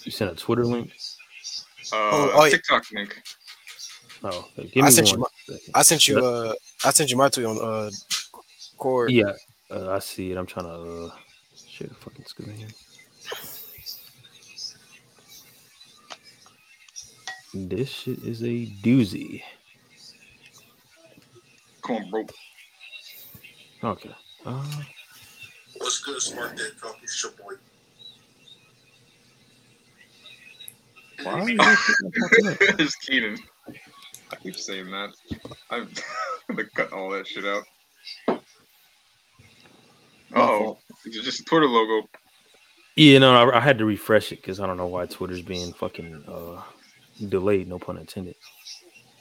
You 0.04 0.12
sent 0.12 0.30
a 0.30 0.34
Twitter 0.34 0.64
link? 0.64 0.92
Uh, 1.92 1.96
Oh, 1.96 2.30
oh, 2.34 2.44
yeah. 2.44 2.50
TikTok 2.50 2.84
link. 2.92 3.22
Oh, 4.22 4.48
okay, 4.58 4.68
give 4.68 4.84
I 4.84 4.86
me 4.86 4.92
sent 4.92 5.12
you 5.12 5.18
one 5.18 5.30
second. 5.46 5.72
I 5.74 5.82
sent 5.82 6.08
you 6.08 6.24
uh 6.24 6.54
I 6.84 6.90
sent 6.90 7.10
you 7.10 7.16
my 7.16 7.28
tweet 7.28 7.46
on 7.46 7.58
uh 7.60 7.90
Cord. 8.78 9.10
Yeah, 9.10 9.32
uh, 9.70 9.90
I 9.90 9.98
see 9.98 10.32
it. 10.32 10.36
I'm 10.36 10.46
trying 10.46 10.66
to 10.66 11.06
uh, 11.06 11.10
share 11.68 11.88
the 11.88 11.94
fucking 11.94 12.24
screen. 12.26 12.68
This 17.54 17.88
shit 17.88 18.18
is 18.24 18.42
a 18.42 18.66
doozy. 18.82 19.42
Come 21.82 21.96
on, 21.96 22.10
bro. 22.10 22.26
Okay. 23.84 24.10
Uh, 24.44 24.64
What's 25.76 26.00
good, 26.00 26.20
Smart 26.20 26.56
Dead 26.56 26.72
Coffee? 26.80 27.00
It's 27.02 27.22
your 27.22 27.32
boy. 27.32 27.54
why 31.22 31.40
is 31.42 31.58
this 31.58 31.78
shit 31.78 31.96
not 32.44 32.80
it's 32.80 32.94
Keenan. 33.06 33.38
I 34.32 34.36
keep 34.42 34.56
saying 34.56 34.90
that. 34.90 35.10
I'm 35.70 35.88
gonna 36.48 36.64
cut 36.74 36.92
all 36.92 37.10
that 37.10 37.26
shit 37.26 37.44
out. 37.44 37.64
Oh, 40.34 40.78
just 41.10 41.40
a 41.40 41.44
Twitter 41.44 41.66
logo. 41.66 42.08
Yeah, 42.96 43.18
no, 43.18 43.34
I, 43.34 43.58
I 43.58 43.60
had 43.60 43.78
to 43.78 43.84
refresh 43.84 44.32
it 44.32 44.36
because 44.36 44.60
I 44.60 44.66
don't 44.66 44.76
know 44.76 44.86
why 44.86 45.06
Twitter's 45.06 45.42
being 45.42 45.72
fucking 45.72 46.24
uh, 46.28 46.62
delayed. 47.28 47.68
No 47.68 47.78
pun 47.78 47.98
intended. 47.98 48.36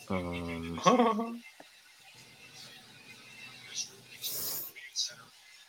Um, 0.10 0.80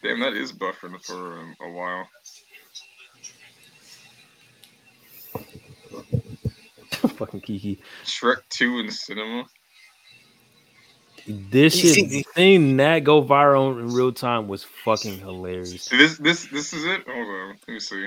Damn, 0.03 0.21
that 0.21 0.35
is 0.35 0.53
buffering 0.53 1.03
for 1.03 1.41
um, 1.41 1.57
a 1.63 1.71
while. 1.71 2.07
fucking 7.17 7.41
Kiki. 7.41 7.81
Shrek 8.05 8.43
2 8.51 8.81
in 8.81 8.91
cinema. 8.91 9.47
This 11.27 11.75
shit, 11.79 12.27
seeing 12.35 12.77
that 12.77 13.05
go 13.05 13.23
viral 13.25 13.79
in 13.81 13.93
real 13.95 14.13
time 14.13 14.47
was 14.47 14.65
fucking 14.65 15.19
hilarious. 15.19 15.89
This 15.89 16.19
this 16.19 16.47
this 16.49 16.73
is 16.73 16.85
it. 16.85 17.03
Hold 17.07 17.27
on, 17.27 17.49
let 17.67 17.69
me 17.69 17.81
see. 17.81 18.07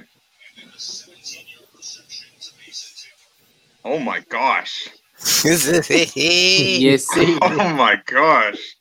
Oh 3.84 3.98
my 3.98 4.20
gosh! 4.30 4.90
yes, 5.24 7.06
sir. 7.14 7.38
Oh 7.42 7.74
my 7.74 8.00
gosh! 8.06 8.78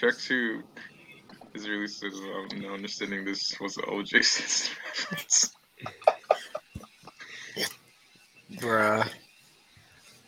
Shrek 0.00 0.24
2 0.26 0.62
is 1.54 1.68
released. 1.68 2.04
as, 2.04 2.14
Um, 2.14 2.48
no 2.60 2.74
understanding 2.74 3.24
this 3.24 3.58
was 3.58 3.74
the 3.74 3.82
OJ 3.82 4.22
Simpson 4.22 4.76
reference. 4.86 5.56
Bruh. 8.52 9.08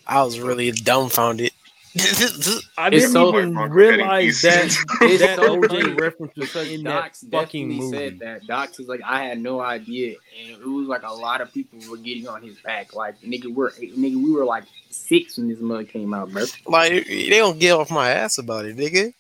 I 0.07 0.23
was 0.23 0.41
really 0.41 0.73
dumbfounded. 0.73 1.53
I 1.97 2.89
It's 2.89 2.91
didn't 2.91 3.11
so- 3.13 3.29
even 3.39 3.55
realize 3.57 4.43
that 4.43 4.65
It's 5.01 5.23
that 5.23 5.37
so 5.39 5.57
OJ 5.61 5.99
reference 6.01 6.37
was 6.37 6.51
such 6.51 6.69
And 6.69 6.87
that 6.87 7.17
fucking 7.17 7.31
definitely 7.31 7.65
movie. 7.79 7.97
said 7.97 8.19
that. 8.21 8.47
Docs 8.47 8.79
was 8.79 8.89
like, 8.89 9.01
I 9.05 9.25
had 9.25 9.41
no 9.41 9.61
idea, 9.61 10.17
and 10.41 10.51
it 10.61 10.67
was 10.67 10.87
like 10.87 11.03
a 11.03 11.13
lot 11.13 11.41
of 11.41 11.53
people 11.53 11.79
were 11.91 11.97
getting 11.97 12.29
on 12.29 12.43
his 12.43 12.59
back. 12.61 12.95
Like, 12.95 13.21
nigga, 13.23 13.53
we're 13.53 13.71
nigga, 13.73 14.23
we 14.23 14.31
were 14.33 14.45
like 14.45 14.65
six 14.91 15.39
when 15.39 15.49
this 15.49 15.61
mug 15.61 15.89
came 15.89 16.13
out, 16.15 16.31
bro. 16.31 16.45
like 16.67 17.07
they 17.07 17.29
don't 17.31 17.59
get 17.59 17.73
off 17.73 17.91
my 17.91 18.11
ass 18.11 18.39
about 18.39 18.67
it, 18.67 18.77
nigga. 18.77 19.15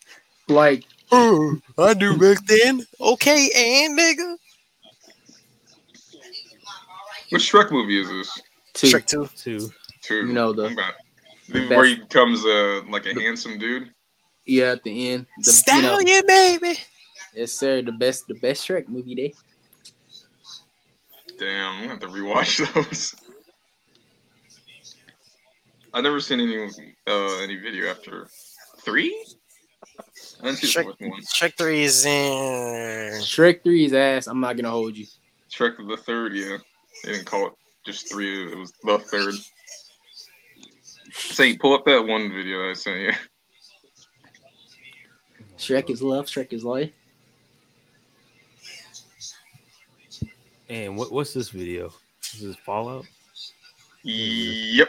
Like, 0.48 0.84
Oh, 1.10 1.58
I 1.78 1.94
knew 1.94 2.18
back 2.18 2.44
then. 2.46 2.82
Okay, 3.00 3.48
and 3.56 3.98
nigga. 3.98 4.36
Which 7.30 7.50
Shrek 7.50 7.70
movie 7.70 8.00
is 8.00 8.08
this? 8.08 8.40
two, 8.74 8.86
Shrek 8.88 9.06
2. 9.06 9.28
too. 9.36 9.70
Two. 10.02 10.26
You 10.26 10.32
know, 10.32 10.52
the- 10.52 10.66
I'm 10.66 10.72
about- 10.74 10.94
the 11.48 11.66
where 11.68 11.84
he 11.84 11.96
becomes 11.96 12.44
a 12.44 12.82
like 12.90 13.06
a 13.06 13.14
handsome 13.14 13.58
dude. 13.58 13.90
yeah, 14.46 14.72
at 14.72 14.82
the 14.84 15.10
end, 15.10 15.26
the, 15.38 15.62
you 15.74 15.82
know, 15.82 16.22
baby. 16.26 16.78
yes, 17.34 17.52
sir, 17.52 17.82
the 17.82 17.92
best, 17.92 18.26
the 18.28 18.34
best 18.34 18.66
Shrek 18.66 18.88
movie 18.88 19.14
day. 19.14 19.34
Damn, 21.38 21.72
I'm 21.72 21.78
gonna 21.80 21.90
have 21.90 22.00
to 22.00 22.08
rewatch 22.08 22.74
those. 22.74 23.14
I've 25.94 26.02
never 26.02 26.20
seen 26.20 26.40
any 26.40 26.56
uh 27.06 27.38
any 27.40 27.56
video 27.56 27.90
after 27.90 28.28
three. 28.82 29.24
I 30.40 30.44
didn't 30.44 30.58
see 30.58 30.66
Shrek, 30.66 30.84
one. 30.84 31.22
Shrek 31.22 31.56
3 31.56 31.82
is 31.82 32.06
in. 32.06 33.12
Shrek 33.22 33.62
three 33.64 33.86
is 33.86 33.92
ass. 33.92 34.26
I'm 34.26 34.40
not 34.40 34.56
gonna 34.56 34.70
hold 34.70 34.96
you. 34.96 35.06
Shrek 35.50 35.76
the 35.88 35.96
third, 35.96 36.34
yeah. 36.34 36.58
They 37.04 37.12
didn't 37.12 37.26
call 37.26 37.46
it 37.48 37.52
just 37.84 38.10
three. 38.10 38.52
It 38.52 38.58
was 38.58 38.72
the 38.82 38.98
third. 38.98 39.34
Say, 41.12 41.56
pull 41.56 41.74
up 41.74 41.84
that 41.86 42.06
one 42.06 42.32
video 42.32 42.70
I 42.70 42.74
sent 42.74 43.00
you. 43.00 43.12
Shrek 45.56 45.90
is 45.90 46.02
love, 46.02 46.26
Shrek 46.26 46.52
is 46.52 46.64
life. 46.64 46.90
And 50.68 50.96
what, 50.96 51.10
what's 51.12 51.32
this 51.32 51.48
video? 51.48 51.86
Is 51.86 52.32
This 52.32 52.42
is 52.42 52.56
Fallout. 52.56 53.06
Yep. 54.02 54.88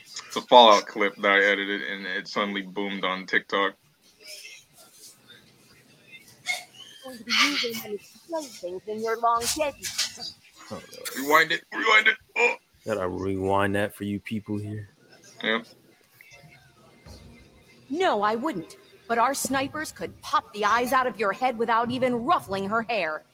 It's 0.00 0.36
a 0.36 0.40
Fallout 0.42 0.86
clip 0.86 1.16
that 1.16 1.30
I 1.30 1.38
edited, 1.38 1.82
and 1.82 2.06
it 2.06 2.28
suddenly 2.28 2.62
boomed 2.62 3.04
on 3.04 3.26
TikTok. 3.26 3.74
going 7.04 7.18
to 7.18 7.24
be 7.24 7.32
using 7.50 7.98
them 8.30 8.80
in 8.86 9.02
your 9.02 9.18
longevity. 9.18 9.84
Rewind 11.16 11.52
it. 11.52 11.62
Rewind 11.74 12.06
it. 12.06 12.16
Oh. 12.36 12.54
Gotta 12.84 13.08
rewind 13.08 13.74
that 13.74 13.94
for 13.94 14.04
you 14.04 14.20
people 14.20 14.56
here. 14.56 14.88
Yep. 15.42 15.66
No, 17.88 18.22
I 18.22 18.36
wouldn't. 18.36 18.76
But 19.08 19.18
our 19.18 19.34
snipers 19.34 19.90
could 19.90 20.20
pop 20.22 20.52
the 20.54 20.64
eyes 20.64 20.92
out 20.92 21.06
of 21.06 21.18
your 21.18 21.32
head 21.32 21.58
without 21.58 21.90
even 21.90 22.14
ruffling 22.24 22.68
her 22.68 22.82
hair. 22.82 23.24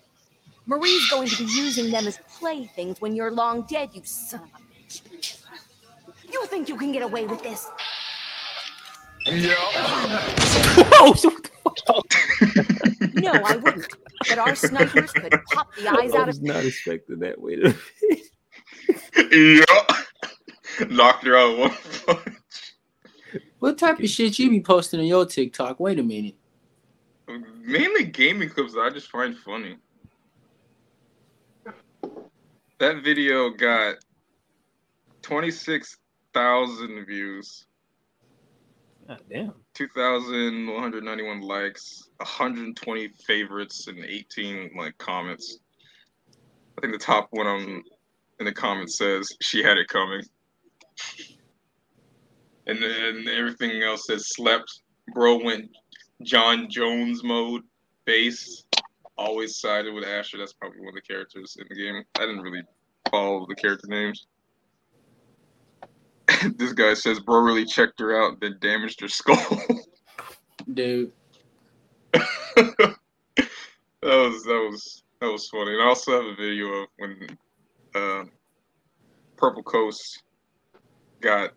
Marie's 0.67 1.11
going 1.11 1.29
to 1.29 1.45
be 1.45 1.53
using 1.53 1.91
them 1.91 2.07
as 2.07 2.19
playthings 2.39 3.01
when 3.01 3.15
you're 3.15 3.31
long 3.31 3.63
dead, 3.63 3.91
you 3.93 4.03
son 4.05 4.41
of 4.41 4.49
a 4.61 4.63
bitch. 4.91 5.43
You 6.33 6.45
think 6.47 6.69
you 6.69 6.77
can 6.77 6.93
get 6.93 7.03
away 7.03 7.27
with 7.27 7.43
this? 7.43 7.69
Whoa! 9.27 9.55
Oh, 10.99 11.15
so 11.15 11.31
what 11.31 11.43
the 11.43 11.51
fuck? 11.87 13.15
No, 13.15 13.33
I 13.33 13.57
wouldn't. 13.57 13.87
But 14.29 14.39
our 14.39 14.55
snipers 14.55 15.13
could 15.13 15.33
pop 15.53 15.75
the 15.75 15.89
eyes 15.91 16.15
I 16.15 16.21
out 16.21 16.27
was 16.29 16.41
not 16.41 16.65
expecting 16.65 17.19
that. 17.21 17.41
Wait 17.41 17.61
a 17.65 17.75
Yep. 19.67 20.06
Knocked 20.89 21.25
her 21.27 21.37
out 21.37 21.59
one 21.59 21.77
punch. 22.07 22.37
What 23.59 23.79
type 23.79 23.99
of 23.99 24.09
shit 24.09 24.39
you 24.39 24.51
be 24.51 24.61
posting 24.61 25.01
on 25.01 25.07
your 25.07 25.27
TikTok? 25.27 25.81
Wait 25.81 25.99
a 25.99 26.03
minute. 26.03 26.37
Mainly 27.63 28.05
gaming 28.05 28.49
clips 28.49 28.75
that 28.75 28.81
I 28.81 28.91
just 28.91 29.11
find 29.11 29.37
funny. 29.37 29.77
That 32.79 33.03
video 33.03 33.51
got 33.51 33.97
26,000 35.23 37.07
views, 37.07 37.67
God 39.09 39.23
damn. 39.31 39.55
2,191 39.75 41.41
likes, 41.41 42.11
120 42.19 43.09
favorites, 43.27 43.87
and 43.87 44.05
18 44.05 44.73
like 44.77 44.99
comments. 44.99 45.59
I 46.77 46.81
think 46.81 46.93
the 46.93 46.99
top 46.99 47.29
one 47.31 47.47
on 47.47 47.83
in 48.41 48.45
the 48.45 48.53
comments 48.53 48.99
says 48.99 49.29
she 49.41 49.63
had 49.63 49.79
it 49.79 49.89
coming. 49.89 50.23
And 52.67 52.83
then 52.83 53.27
everything 53.29 53.83
else 53.83 54.07
says 54.07 54.29
slept. 54.29 54.81
Bro 55.15 55.45
went 55.45 55.71
Jon 56.23 56.69
Jones 56.69 57.23
mode, 57.23 57.63
base. 58.05 58.65
Always 59.17 59.61
sided 59.61 59.95
with 59.95 60.05
Asher. 60.05 60.39
That's 60.39 60.53
probably 60.53 60.81
one 60.81 60.89
of 60.89 60.95
the 60.95 61.01
characters 61.01 61.57
in 61.59 61.67
the 61.69 61.75
game. 61.75 62.03
I 62.17 62.21
didn't 62.21 62.41
really 62.41 62.63
follow 63.11 63.47
the 63.49 63.55
character 63.55 63.87
names. 63.89 64.27
this 66.57 66.73
guy 66.73 66.95
says 66.95 67.21
bro 67.21 67.41
really 67.41 67.65
checked 67.65 68.01
her 68.01 68.21
out, 68.21 68.41
then 68.41 68.57
damaged 68.61 69.01
her 69.01 69.09
skull. 69.09 69.63
Dude. 70.73 71.13
that 72.13 72.97
was 74.03 74.45
that 74.45 74.69
was 74.71 75.03
that 75.21 75.31
was 75.31 75.49
funny. 75.49 75.73
And 75.73 75.83
I 75.83 75.87
also 75.87 76.13
have 76.13 76.25
a 76.25 76.37
video 76.37 76.67
of 76.67 76.89
when 76.99 77.39
uh, 77.95 78.25
Purple 79.37 79.63
Coast 79.63 80.23
got 81.27 81.51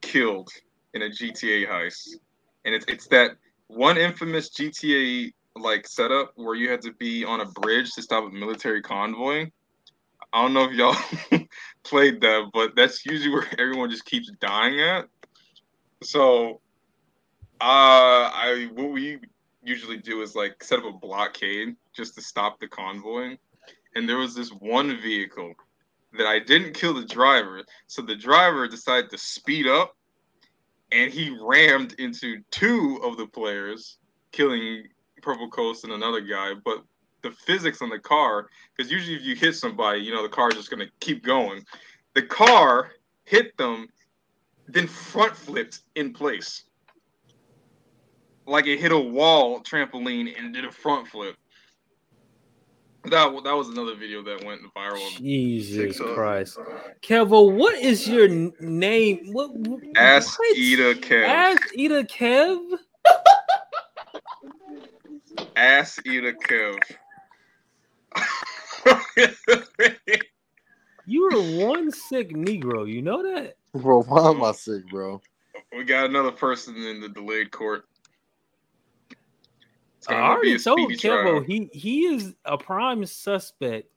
killed 0.00 0.48
in 0.94 1.02
a 1.02 1.08
GTA 1.08 1.68
heist, 1.68 2.16
and 2.64 2.74
it's 2.74 2.84
it's 2.86 3.08
that 3.08 3.32
one 3.66 3.98
infamous 3.98 4.50
GTA 4.50 5.32
like 5.56 5.86
setup 5.86 6.32
where 6.36 6.54
you 6.54 6.70
had 6.70 6.80
to 6.82 6.92
be 6.92 7.24
on 7.24 7.40
a 7.40 7.46
bridge 7.46 7.92
to 7.92 8.02
stop 8.02 8.24
a 8.24 8.30
military 8.30 8.82
convoy. 8.82 9.50
I 10.32 10.42
don't 10.42 10.54
know 10.54 10.64
if 10.64 10.72
y'all 10.72 11.46
played 11.84 12.20
that, 12.20 12.50
but 12.52 12.76
that's 12.76 13.04
usually 13.04 13.30
where 13.30 13.46
everyone 13.58 13.90
just 13.90 14.04
keeps 14.04 14.30
dying 14.40 14.80
at. 14.80 15.06
So, 16.02 16.60
uh, 17.60 18.30
I 18.30 18.68
what 18.74 18.90
we 18.90 19.18
usually 19.62 19.96
do 19.96 20.22
is 20.22 20.36
like 20.36 20.62
set 20.62 20.78
up 20.78 20.84
a 20.84 20.92
blockade 20.92 21.74
just 21.96 22.14
to 22.14 22.22
stop 22.22 22.60
the 22.60 22.68
convoy. 22.68 23.36
And 23.96 24.08
there 24.08 24.18
was 24.18 24.34
this 24.34 24.50
one 24.50 25.00
vehicle 25.00 25.54
that 26.16 26.26
I 26.26 26.38
didn't 26.38 26.74
kill 26.74 26.94
the 26.94 27.04
driver, 27.04 27.62
so 27.86 28.02
the 28.02 28.16
driver 28.16 28.68
decided 28.68 29.10
to 29.10 29.18
speed 29.18 29.66
up, 29.66 29.96
and 30.92 31.12
he 31.12 31.36
rammed 31.40 31.94
into 31.98 32.40
two 32.50 33.00
of 33.02 33.16
the 33.16 33.26
players, 33.26 33.98
killing 34.32 34.84
Purple 35.22 35.48
Coast 35.48 35.84
and 35.84 35.92
another 35.92 36.20
guy. 36.20 36.52
But 36.64 36.84
the 37.22 37.30
physics 37.30 37.82
on 37.82 37.88
the 37.88 37.98
car, 37.98 38.48
because 38.76 38.92
usually 38.92 39.16
if 39.16 39.22
you 39.22 39.34
hit 39.34 39.56
somebody, 39.56 40.00
you 40.00 40.12
know 40.12 40.22
the 40.22 40.28
car 40.28 40.50
is 40.50 40.56
just 40.56 40.70
gonna 40.70 40.88
keep 41.00 41.24
going. 41.24 41.64
The 42.14 42.22
car 42.22 42.92
hit 43.24 43.56
them, 43.56 43.88
then 44.68 44.86
front 44.86 45.36
flipped 45.36 45.80
in 45.96 46.12
place, 46.12 46.64
like 48.46 48.66
it 48.66 48.78
hit 48.78 48.92
a 48.92 48.98
wall 48.98 49.62
trampoline 49.62 50.38
and 50.38 50.54
did 50.54 50.64
a 50.64 50.70
front 50.70 51.08
flip. 51.08 51.36
That 53.10 53.44
that 53.44 53.52
was 53.54 53.68
another 53.68 53.94
video 53.94 54.22
that 54.22 54.44
went 54.44 54.62
viral. 54.74 55.06
on 55.06 55.12
Jesus 55.12 55.98
TikTok. 55.98 56.14
Christ. 56.14 56.58
Kevo, 57.02 57.52
what 57.52 57.74
is 57.76 58.08
your 58.08 58.26
n- 58.26 58.52
name? 58.60 59.32
What? 59.32 59.54
what 59.54 59.80
Ass 59.96 60.38
what? 60.38 60.56
Eater 60.56 60.94
Kev. 60.94 61.24
Ask 61.26 61.62
Eater 61.74 62.02
Kev? 62.04 62.78
Ass 65.56 66.00
Eater 66.06 66.32
Kev. 66.34 66.78
You 71.06 71.24
are 71.26 71.40
one 71.40 71.90
sick 71.90 72.30
Negro. 72.30 72.90
You 72.90 73.02
know 73.02 73.22
that? 73.22 73.56
Bro, 73.74 74.04
why 74.04 74.30
am 74.30 74.42
I 74.42 74.52
sick, 74.52 74.88
bro? 74.88 75.20
we 75.76 75.84
got 75.84 76.06
another 76.06 76.32
person 76.32 76.76
in 76.76 77.00
the 77.00 77.08
delayed 77.08 77.50
court. 77.50 77.84
It's 80.04 80.12
I 80.12 80.16
gonna 80.16 80.40
be 80.42 80.48
already 80.48 80.54
a 80.54 80.58
told 80.58 80.80
speedy 80.80 81.08
Kevo 81.08 81.46
he 81.46 81.70
he 81.72 82.04
is 82.04 82.34
a 82.44 82.58
prime 82.58 83.06
suspect 83.06 83.88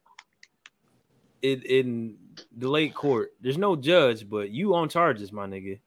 in 1.42 1.62
in 1.64 2.18
the 2.36 2.44
delayed 2.60 2.94
court. 2.94 3.34
There's 3.42 3.58
no 3.58 3.76
judge, 3.76 4.30
but 4.30 4.50
you 4.50 4.74
on 4.74 4.88
charges, 4.88 5.34
my 5.34 5.48
nigga. 5.48 5.82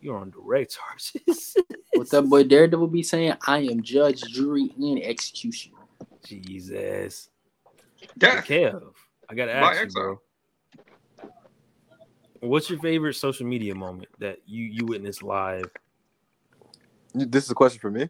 You're 0.00 0.16
on 0.16 0.30
direct 0.30 0.76
charges. 1.28 1.54
What 1.92 2.10
that 2.10 2.22
boy 2.22 2.42
Daredevil 2.42 2.88
be 2.88 3.04
saying? 3.04 3.34
I 3.46 3.58
am 3.58 3.84
judge, 3.84 4.20
jury, 4.22 4.74
and 4.76 5.00
executioner. 5.00 5.78
Jesus. 6.24 7.28
Yeah. 8.20 8.40
Kev, 8.40 8.92
I 9.28 9.34
gotta 9.36 9.52
By 9.52 9.58
ask 9.58 9.76
you, 9.76 9.82
exile. 9.84 10.02
bro. 10.02 11.30
What's 12.40 12.68
your 12.68 12.80
favorite 12.80 13.14
social 13.14 13.46
media 13.46 13.76
moment 13.76 14.08
that 14.18 14.38
you 14.44 14.64
you 14.64 14.86
witnessed 14.86 15.22
live? 15.22 15.70
This 17.14 17.44
is 17.44 17.50
a 17.52 17.54
question 17.54 17.78
for 17.78 17.92
me. 17.92 18.08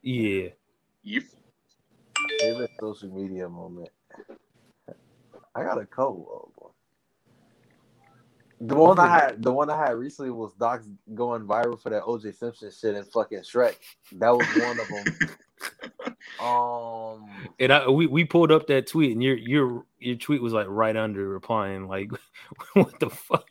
Yeah. 0.00 0.48
Yep. 1.02 1.22
Favorite 2.40 2.70
social 2.80 3.08
media 3.08 3.48
moment. 3.48 3.88
I 5.54 5.62
got 5.64 5.78
a 5.78 5.86
couple 5.86 6.50
of 6.56 6.62
them. 6.62 6.72
The 8.68 8.76
one 8.76 8.98
I 8.98 9.08
had, 9.08 9.42
the 9.42 9.52
one 9.52 9.70
I 9.70 9.76
had 9.76 9.96
recently 9.96 10.30
was 10.30 10.52
Doc's 10.54 10.88
going 11.14 11.42
viral 11.42 11.80
for 11.80 11.90
that 11.90 12.04
OJ 12.04 12.36
Simpson 12.36 12.70
shit 12.70 12.94
and 12.94 13.06
fucking 13.08 13.40
Shrek. 13.40 13.74
That 14.12 14.30
was 14.30 14.46
one 14.56 14.78
of 14.78 14.88
them. 14.88 15.28
Um, 16.40 17.28
And 17.60 17.72
I 17.72 17.88
we, 17.88 18.06
we 18.06 18.24
pulled 18.24 18.50
up 18.50 18.66
that 18.66 18.88
tweet 18.88 19.12
and 19.12 19.22
your 19.22 19.36
your 19.36 19.84
your 20.00 20.16
tweet 20.16 20.42
was 20.42 20.52
like 20.52 20.66
right 20.68 20.96
under 20.96 21.28
replying 21.28 21.86
like 21.86 22.10
what 22.72 22.98
the 22.98 23.10
fuck? 23.10 23.46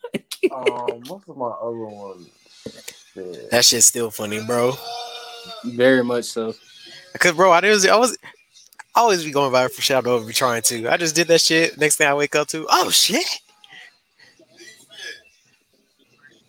um, 0.52 1.02
what's 1.08 1.28
my 1.28 1.48
other 1.48 1.86
one? 1.86 2.26
Shit. 3.14 3.50
That 3.52 3.64
shit's 3.64 3.86
still 3.86 4.12
funny, 4.12 4.44
bro. 4.46 4.74
Very 5.64 6.04
much 6.04 6.26
so. 6.26 6.54
Cause 7.19 7.34
bro, 7.34 7.52
I 7.52 7.62
was 7.69 7.86
I 7.86 7.95
was 7.97 8.17
I 8.95 9.02
always 9.02 9.24
be 9.24 9.32
going 9.32 9.52
by 9.52 9.67
for 9.67 9.82
shit 9.82 9.97
I 9.97 10.02
don't 10.02 10.28
be 10.28 10.34
trying 10.34 10.62
to. 10.63 10.89
I 10.91 10.97
just 10.97 11.15
did 11.15 11.28
that 11.28 11.41
shit. 11.41 11.78
Next 11.78 11.97
thing 11.97 12.08
I 12.08 12.13
wake 12.13 12.36
up 12.36 12.47
to, 12.50 12.65
oh 12.69 12.89
shit. 12.89 13.26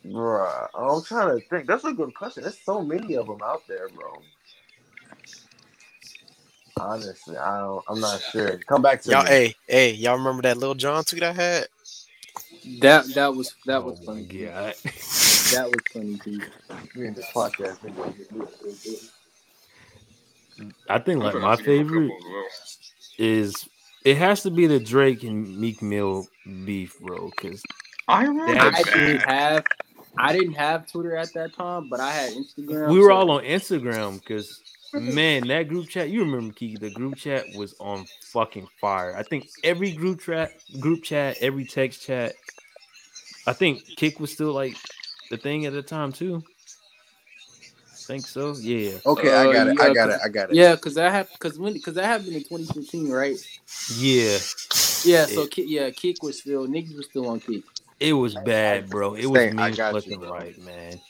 Bruh, 0.07 0.69
I'm 0.75 1.03
trying 1.05 1.41
to 1.41 1.47
think. 1.49 1.67
That's 1.69 1.85
a 1.85 1.93
good 1.93 2.15
question. 2.15 2.43
There's 2.43 2.59
so 2.65 2.83
many 2.83 3.15
of 3.17 3.27
them 3.27 3.41
out 3.45 3.63
there, 3.69 3.89
bro. 3.89 4.23
Honestly, 6.81 7.37
I 7.37 7.59
don't. 7.61 7.85
I'm 7.89 8.01
not 8.01 8.21
sure. 8.21 8.59
Come 8.69 8.83
back 8.83 9.03
to 9.03 9.13
Y'all, 9.13 9.25
me. 9.25 9.27
hey, 9.27 9.55
hey, 9.69 9.93
y'all 9.93 10.17
remember 10.19 10.43
that 10.43 10.57
little 10.59 10.75
John 10.75 11.05
tweet 11.05 11.23
I 11.23 11.33
had? 11.33 11.69
That 12.81 13.07
that 13.15 13.35
was 13.35 13.55
that 13.67 13.83
was 13.85 13.99
Oh 13.99 14.05
my 14.05 14.23
funny. 14.23 14.29
Yeah, 14.31 14.73
That 15.53 15.71
was 15.73 15.83
funny 15.93 16.19
too. 16.19 16.41
We 16.97 17.07
in 17.09 17.15
this 17.15 17.31
podcast. 17.35 17.79
Nigga. 20.59 20.73
I 20.89 20.99
think 20.99 21.23
like 21.23 21.35
my 21.35 21.41
gonna 21.41 21.57
see 21.57 21.63
a 21.63 21.83
couple 21.85 21.89
favorite 21.89 22.13
is 23.19 23.69
It 24.05 24.17
has 24.17 24.43
to 24.43 24.51
be 24.51 24.67
the 24.67 24.81
Drake 24.81 25.23
and 25.23 25.59
Meek 25.59 25.81
Mill 25.83 26.27
beef, 26.65 26.99
bro. 27.01 27.31
Because 27.31 27.63
I 28.09 28.25
remember 28.25 28.59
I 28.59 28.83
didn't 28.83 29.21
have 29.21 29.65
I 30.19 30.33
didn't 30.33 30.55
have 30.55 30.91
Twitter 30.91 31.17
at 31.17 31.33
that 31.35 31.55
time, 31.55 31.89
but 31.89 32.01
I 32.01 32.11
had 32.11 32.33
Instagram. 32.33 32.91
we 32.91 32.99
were 32.99 33.11
so- 33.11 33.15
all 33.15 33.31
on 33.31 33.45
Instagram. 33.45 34.21
Because 34.21 34.61
man, 34.93 35.47
that 35.49 35.69
group 35.69 35.89
chat, 35.89 36.11
you 36.11 36.21
remember 36.21 36.53
Kiki? 36.53 36.77
The 36.77 36.91
group 36.91 37.17
chat 37.17 37.45
was 37.57 37.75
on 37.81 38.07
fucking 38.25 38.69
fire. 38.81 39.17
I 39.17 39.23
think 39.23 39.49
every 39.65 39.93
group 39.93 40.21
chat, 40.21 40.51
group 40.81 41.03
chat, 41.03 41.39
every 41.41 41.65
text 41.65 42.03
chat. 42.03 42.35
I 43.47 43.53
think 43.53 43.85
Kik 43.97 44.21
was 44.21 44.33
still 44.33 44.53
like 44.53 44.77
the 45.31 45.37
thing 45.37 45.67
at 45.67 45.73
the 45.73 45.83
time 45.83 46.13
too. 46.13 46.43
Think 48.13 48.27
so? 48.27 48.53
Yeah. 48.61 48.99
Okay, 49.07 49.33
I 49.33 49.47
Uh, 49.47 49.53
got 49.53 49.69
it. 49.69 49.81
I 49.81 49.95
got 49.95 50.11
it. 50.11 50.21
I 50.23 50.29
got 50.29 50.51
it. 50.51 50.57
Yeah, 50.57 50.75
because 50.75 50.93
that 50.97 51.11
happened 51.13 51.39
because 51.41 51.59
when 51.59 51.73
because 51.73 51.95
that 51.95 52.05
happened 52.05 52.37
in 52.37 52.45
2015, 52.45 53.09
right? 53.09 53.39
Yeah. 53.97 54.39
Yeah, 55.03 55.25
so 55.25 55.45
It- 55.45 55.59
yeah, 55.67 55.89
Kik 55.89 56.23
was 56.23 56.39
still 56.39 56.67
niggas 56.67 56.95
was 56.95 57.07
still 57.07 57.27
on 57.27 57.41
Kik. 57.41 57.65
It 57.99 58.13
was 58.13 58.35
bad, 58.35 58.91
bro. 58.91 59.15
It 59.15 59.25
was 59.25 59.41
Same, 59.41 59.59
I 59.59 59.69
mean 59.69 59.77
got 59.77 60.07
you, 60.07 60.31
right, 60.31 60.59
man. 60.59 61.01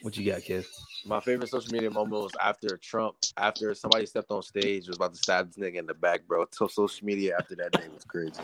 What 0.00 0.16
you 0.16 0.32
got, 0.32 0.42
kid? 0.42 0.64
My 1.04 1.20
favorite 1.20 1.50
social 1.50 1.70
media 1.70 1.90
moment 1.90 2.22
was 2.22 2.32
after 2.42 2.78
Trump, 2.78 3.16
after 3.36 3.74
somebody 3.74 4.06
stepped 4.06 4.30
on 4.30 4.42
stage, 4.42 4.88
was 4.88 4.96
about 4.96 5.12
to 5.12 5.18
stab 5.18 5.48
this 5.52 5.58
nigga 5.58 5.76
in 5.76 5.86
the 5.86 5.92
back, 5.92 6.26
bro. 6.26 6.46
So 6.50 6.66
social 6.66 7.04
media 7.04 7.36
after 7.38 7.56
that 7.56 7.72
day 7.72 7.88
was 7.92 8.04
crazy. 8.04 8.40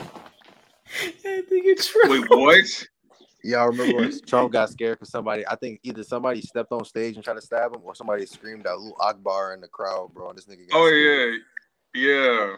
I 1.24 1.40
think 1.48 1.64
it's 1.64 1.88
true. 1.88 2.02
Wait, 2.10 2.28
what? 2.28 2.86
Y'all 3.44 3.66
remember 3.66 3.96
when 3.96 4.20
Trump 4.26 4.52
got 4.52 4.70
scared 4.70 4.98
because 4.98 5.10
somebody, 5.10 5.46
I 5.46 5.56
think 5.56 5.80
either 5.82 6.04
somebody 6.04 6.40
stepped 6.40 6.72
on 6.72 6.84
stage 6.84 7.16
and 7.16 7.24
tried 7.24 7.34
to 7.34 7.40
stab 7.40 7.74
him, 7.74 7.80
or 7.84 7.94
somebody 7.94 8.24
screamed 8.26 8.66
out 8.66 8.80
"Lil 8.80 8.96
Akbar" 9.00 9.54
in 9.54 9.60
the 9.60 9.68
crowd, 9.68 10.12
bro. 10.14 10.28
And 10.28 10.38
this 10.38 10.46
nigga 10.46 10.68
got 10.68 10.78
Oh 10.78 10.86
scared. 10.88 11.40
yeah, 11.94 12.02
yeah. 12.02 12.56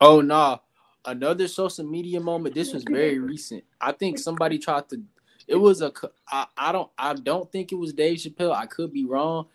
Oh 0.00 0.20
nah, 0.20 0.58
another 1.04 1.48
social 1.48 1.84
media 1.84 2.20
moment. 2.20 2.54
This 2.54 2.72
was 2.72 2.84
very 2.84 3.18
recent. 3.18 3.64
I 3.80 3.92
think 3.92 4.18
somebody 4.18 4.58
tried 4.58 4.88
to. 4.90 5.02
It 5.46 5.56
was 5.56 5.82
a. 5.82 5.92
c- 5.98 6.08
I, 6.28 6.46
I 6.56 6.72
don't. 6.72 6.90
I 6.98 7.14
don't 7.14 7.50
think 7.52 7.72
it 7.72 7.76
was 7.76 7.92
Dave 7.92 8.18
Chappelle. 8.18 8.54
I 8.54 8.66
could 8.66 8.92
be 8.92 9.04
wrong. 9.04 9.46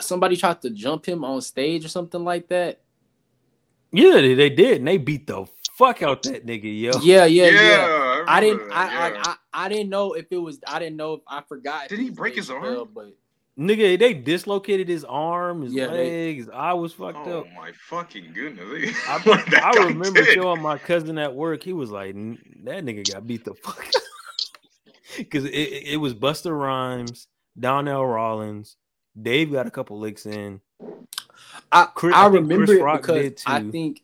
Somebody 0.00 0.36
tried 0.36 0.60
to 0.62 0.70
jump 0.70 1.06
him 1.06 1.24
on 1.24 1.40
stage 1.40 1.84
or 1.84 1.88
something 1.88 2.22
like 2.22 2.48
that. 2.48 2.80
Yeah, 3.92 4.20
they, 4.20 4.34
they 4.34 4.50
did, 4.50 4.78
and 4.78 4.88
they 4.88 4.98
beat 4.98 5.26
the 5.26 5.46
fuck 5.72 6.02
out 6.02 6.22
that 6.24 6.46
nigga, 6.46 6.64
yo. 6.64 6.98
Yeah, 7.00 7.24
yeah, 7.24 7.48
Yeah, 7.48 7.62
yeah. 7.62 7.86
I 8.28 8.40
didn't. 8.40 8.58
remember 8.58 8.74
I, 8.74 9.08
yeah. 9.10 9.22
I, 9.24 9.30
I 9.30 9.64
I 9.64 9.68
didn't 9.68 9.88
know 9.90 10.12
if 10.14 10.26
it 10.30 10.36
was. 10.38 10.60
I 10.66 10.78
didn't 10.78 10.96
know 10.96 11.14
if 11.14 11.20
I 11.28 11.42
forgot. 11.48 11.88
Did 11.88 11.98
he 11.98 12.10
break 12.10 12.34
his 12.34 12.50
arm? 12.50 12.62
Chappelle, 12.64 12.88
But 12.94 13.14
Nigga, 13.58 13.98
they 13.98 14.12
dislocated 14.12 14.86
his 14.86 15.02
arm, 15.04 15.62
his 15.62 15.72
Yeah, 15.72 15.86
they- 15.86 16.10
leg, 16.26 16.36
his 16.36 16.50
eye 16.50 16.74
was 16.74 16.92
fucked 16.92 17.26
Oh 17.26 17.40
up. 17.40 17.46
my 17.56 17.72
fucking 17.88 18.32
goodness! 18.34 18.94
I, 19.08 19.70
I 19.72 19.84
remember 19.86 20.22
did. 20.22 20.34
showing 20.34 20.60
my 20.60 20.76
cousin 20.76 21.16
at 21.16 21.34
work. 21.34 21.62
He 21.62 21.72
was 21.72 21.90
like, 21.90 22.14
"That 22.14 22.84
nigga 22.84 23.10
got 23.10 23.26
beat 23.26 23.46
the 23.46 23.54
fuck," 23.54 23.82
because 25.16 25.44
it, 25.46 25.50
it 25.54 25.86
it 25.94 25.96
was 25.96 26.12
Busta 26.14 26.50
Rhymes, 26.58 27.28
Donnell 27.58 28.06
Rawlings, 28.06 28.76
Dave 29.20 29.52
got 29.52 29.66
a 29.66 29.70
couple 29.70 29.98
licks 29.98 30.26
in. 30.26 30.60
I, 31.72 31.86
Chris- 31.94 32.14
I, 32.14 32.24
I 32.24 32.26
remember 32.26 32.66
Chris 32.66 32.78
it 32.78 32.82
Rock 32.82 33.00
because 33.00 33.22
did 33.22 33.42
I 33.46 33.62
think 33.70 34.02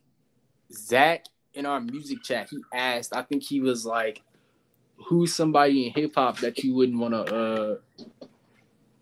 Zach 0.72 1.26
in 1.54 1.66
our 1.66 1.80
music 1.80 2.22
chat 2.22 2.48
he 2.50 2.58
asked. 2.72 3.14
I 3.14 3.22
think 3.22 3.42
he 3.42 3.60
was 3.60 3.84
like, 3.86 4.22
"Who's 4.96 5.34
somebody 5.34 5.86
in 5.86 5.92
hip 5.92 6.14
hop 6.14 6.38
that 6.38 6.58
you 6.58 6.74
wouldn't 6.74 6.98
want 6.98 7.14
to 7.14 7.34
uh 7.34 7.76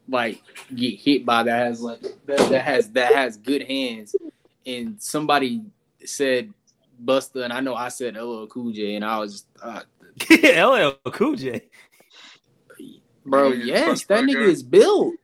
like 0.09 0.43
get 0.75 0.99
hit 0.99 1.25
by 1.25 1.45
that 1.45 1.67
has 1.67 1.81
like 1.81 2.03
that, 2.27 2.49
that 2.51 2.65
has 2.65 2.91
that 2.91 3.15
has 3.15 3.37
good 3.37 3.63
hands?" 3.63 4.15
And 4.67 5.01
somebody 5.01 5.63
said 6.05 6.53
Busta, 7.05 7.45
and 7.45 7.53
I 7.53 7.61
know 7.61 7.75
I 7.75 7.89
said 7.89 8.17
LL 8.17 8.47
Cool 8.47 8.73
J, 8.73 8.95
and 8.97 9.05
I 9.05 9.19
was 9.19 9.47
uh, 9.63 9.83
LL 10.31 11.11
Cool 11.11 11.37
J. 11.37 11.69
bro, 13.25 13.53
yes, 13.53 13.87
touched 13.87 14.09
that 14.09 14.27
that 14.27 14.31
nigga 14.31 14.49
is 14.49 14.63
built 14.63 15.15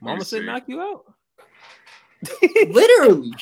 Mama 0.00 0.24
said 0.24 0.44
knock 0.44 0.64
you 0.66 0.80
out. 0.80 1.04
literally. 2.68 3.32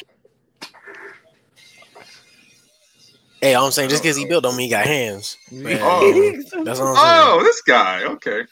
Hey, 3.41 3.55
all 3.55 3.67
I'm 3.67 3.73
saying 3.73 3.91
just 3.91 4.03
because 4.03 4.17
he 4.17 4.25
built 4.27 4.43
don't 4.43 4.57
mean 4.57 4.67
he 4.67 4.71
got 4.71 4.87
hands. 4.87 5.37
Oh. 5.53 6.33
That's 6.65 6.81
all 6.81 6.89
I'm 6.89 6.97
saying. 6.97 7.29
Oh, 7.31 7.41
this 7.43 7.63
guy. 7.63 8.05
Okay. 8.05 8.45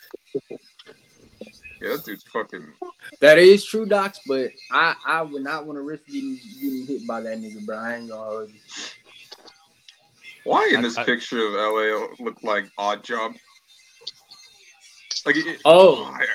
Yeah, 1.82 1.90
that 1.90 2.04
dude's 2.04 2.24
fucking. 2.32 2.66
That 3.20 3.38
is 3.38 3.64
true, 3.64 3.84
Docs, 3.86 4.20
but 4.26 4.50
I, 4.70 4.94
I 5.04 5.22
would 5.22 5.42
not 5.42 5.66
want 5.66 5.76
to 5.76 5.82
risk 5.82 6.06
getting 6.06 6.38
getting 6.60 6.86
hit 6.86 7.06
by 7.06 7.20
that 7.20 7.38
nigga, 7.38 7.64
bro. 7.66 7.76
I 7.76 7.96
ain't 7.96 8.08
gonna 8.08 8.22
hold 8.22 8.50
you. 8.50 8.60
Why 10.44 10.68
in 10.72 10.78
I- 10.78 10.82
this 10.82 10.96
I- 10.96 11.04
picture 11.04 11.44
of 11.46 11.54
LA 11.54 12.06
look 12.24 12.42
like 12.42 12.64
Odd 12.78 13.04
Job? 13.04 13.34
Like, 15.26 15.36
it, 15.36 15.60
Oh, 15.64 16.04
I- 16.04 16.26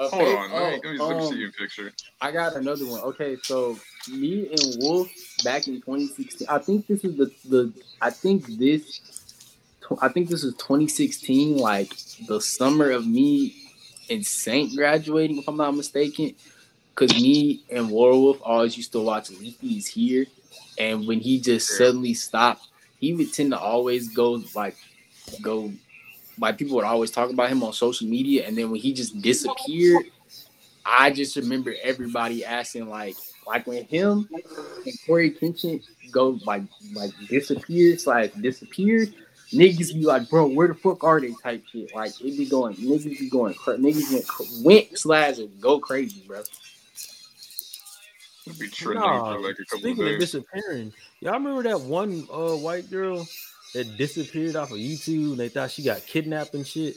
Okay, 0.00 0.16
hold 0.16 0.50
on. 0.50 0.52
let, 0.52 0.72
me, 0.72 0.80
let 0.84 0.92
me 0.92 0.98
oh, 1.00 1.06
let 1.08 1.16
me 1.16 1.22
um, 1.24 1.32
see 1.32 1.38
your 1.38 1.52
picture. 1.52 1.92
I 2.20 2.30
got 2.30 2.54
another 2.56 2.86
one. 2.86 3.00
Okay, 3.00 3.36
so 3.42 3.76
me 4.10 4.48
and 4.48 4.76
Wolf 4.82 5.08
back 5.44 5.68
in 5.68 5.74
2016. 5.80 6.46
I 6.48 6.58
think 6.58 6.86
this 6.86 7.04
is 7.04 7.16
the 7.16 7.32
the. 7.48 7.72
I 8.00 8.10
think 8.10 8.46
this. 8.58 9.00
I 10.02 10.08
think 10.08 10.28
this 10.28 10.44
is 10.44 10.52
2016, 10.56 11.56
like 11.56 11.90
the 12.26 12.40
summer 12.42 12.90
of 12.90 13.06
me 13.06 13.54
and 14.10 14.24
Saint 14.24 14.76
graduating, 14.76 15.38
if 15.38 15.48
I'm 15.48 15.56
not 15.56 15.74
mistaken. 15.74 16.34
Because 16.94 17.14
me 17.14 17.62
and 17.70 17.88
Warwolf 17.88 18.40
always 18.42 18.76
used 18.76 18.92
to 18.92 19.00
watch 19.00 19.30
LeafyIsHere, 19.30 20.26
and 20.78 21.06
when 21.06 21.20
he 21.20 21.40
just 21.40 21.78
suddenly 21.78 22.12
stopped, 22.12 22.66
he 22.98 23.14
would 23.14 23.32
tend 23.32 23.52
to 23.52 23.58
always 23.58 24.12
go 24.12 24.42
like 24.54 24.76
go. 25.40 25.72
Like 26.40 26.58
people 26.58 26.76
would 26.76 26.84
always 26.84 27.10
talk 27.10 27.30
about 27.30 27.50
him 27.50 27.62
on 27.62 27.72
social 27.72 28.08
media, 28.08 28.46
and 28.46 28.56
then 28.58 28.70
when 28.70 28.80
he 28.80 28.92
just 28.92 29.20
disappeared, 29.20 30.06
I 30.84 31.10
just 31.10 31.36
remember 31.36 31.74
everybody 31.82 32.44
asking 32.44 32.88
like, 32.88 33.16
like 33.48 33.66
when 33.66 33.84
him 33.84 34.28
and 34.84 34.98
Cory 35.06 35.32
Kenshin 35.32 35.82
go 36.12 36.38
like 36.44 36.62
like 36.94 37.10
disappeared, 37.28 38.00
slash 38.00 38.28
disappeared. 38.40 39.14
Niggas 39.52 39.94
be 39.94 40.04
like, 40.04 40.28
bro, 40.28 40.46
where 40.46 40.68
the 40.68 40.74
fuck 40.74 41.02
are 41.02 41.18
they? 41.20 41.32
Type 41.32 41.64
shit. 41.72 41.94
Like 41.94 42.12
it 42.20 42.36
be 42.36 42.46
going, 42.46 42.76
niggas 42.76 43.18
be 43.18 43.30
going, 43.30 43.54
cra- 43.54 43.78
niggas 43.78 44.12
went, 44.12 44.28
cr- 44.28 44.42
went 44.62 44.98
slash 44.98 45.38
and 45.38 45.60
go 45.60 45.80
crazy, 45.80 46.22
bro. 46.26 46.42
It'll 48.46 48.58
be 48.58 48.68
trending 48.68 49.00
Nah, 49.02 49.34
for 49.34 49.40
like 49.40 49.56
a 49.58 49.64
couple 49.64 49.78
of 49.78 49.80
speaking 49.80 50.04
of 50.04 50.10
days. 50.10 50.20
disappearing, 50.20 50.92
y'all 51.20 51.32
remember 51.32 51.62
that 51.62 51.80
one 51.80 52.26
uh, 52.30 52.56
white 52.56 52.90
girl 52.90 53.26
that 53.74 53.96
disappeared 53.96 54.56
off 54.56 54.70
of 54.70 54.76
YouTube? 54.76 55.38
They 55.38 55.48
thought 55.48 55.70
she 55.70 55.82
got 55.82 56.06
kidnapped 56.06 56.54
and 56.54 56.66
shit. 56.66 56.96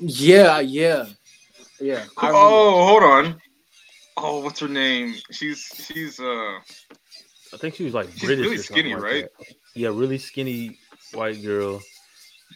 Yeah, 0.00 0.58
yeah, 0.58 1.06
yeah. 1.78 2.06
Oh, 2.18 2.86
hold 2.86 3.04
on. 3.04 3.40
Oh, 4.16 4.40
what's 4.40 4.60
her 4.60 4.68
name? 4.68 5.14
She's 5.30 5.60
she's 5.74 6.20
uh 6.20 6.58
I 7.52 7.56
think 7.58 7.74
she 7.74 7.84
was 7.84 7.94
like 7.94 8.10
She's 8.12 8.22
British. 8.22 8.44
really 8.44 8.58
or 8.58 8.62
skinny, 8.62 8.94
like 8.94 9.02
right? 9.02 9.24
that. 9.38 9.54
Yeah, 9.74 9.88
really 9.88 10.18
skinny 10.18 10.78
white 11.12 11.42
girl. 11.42 11.80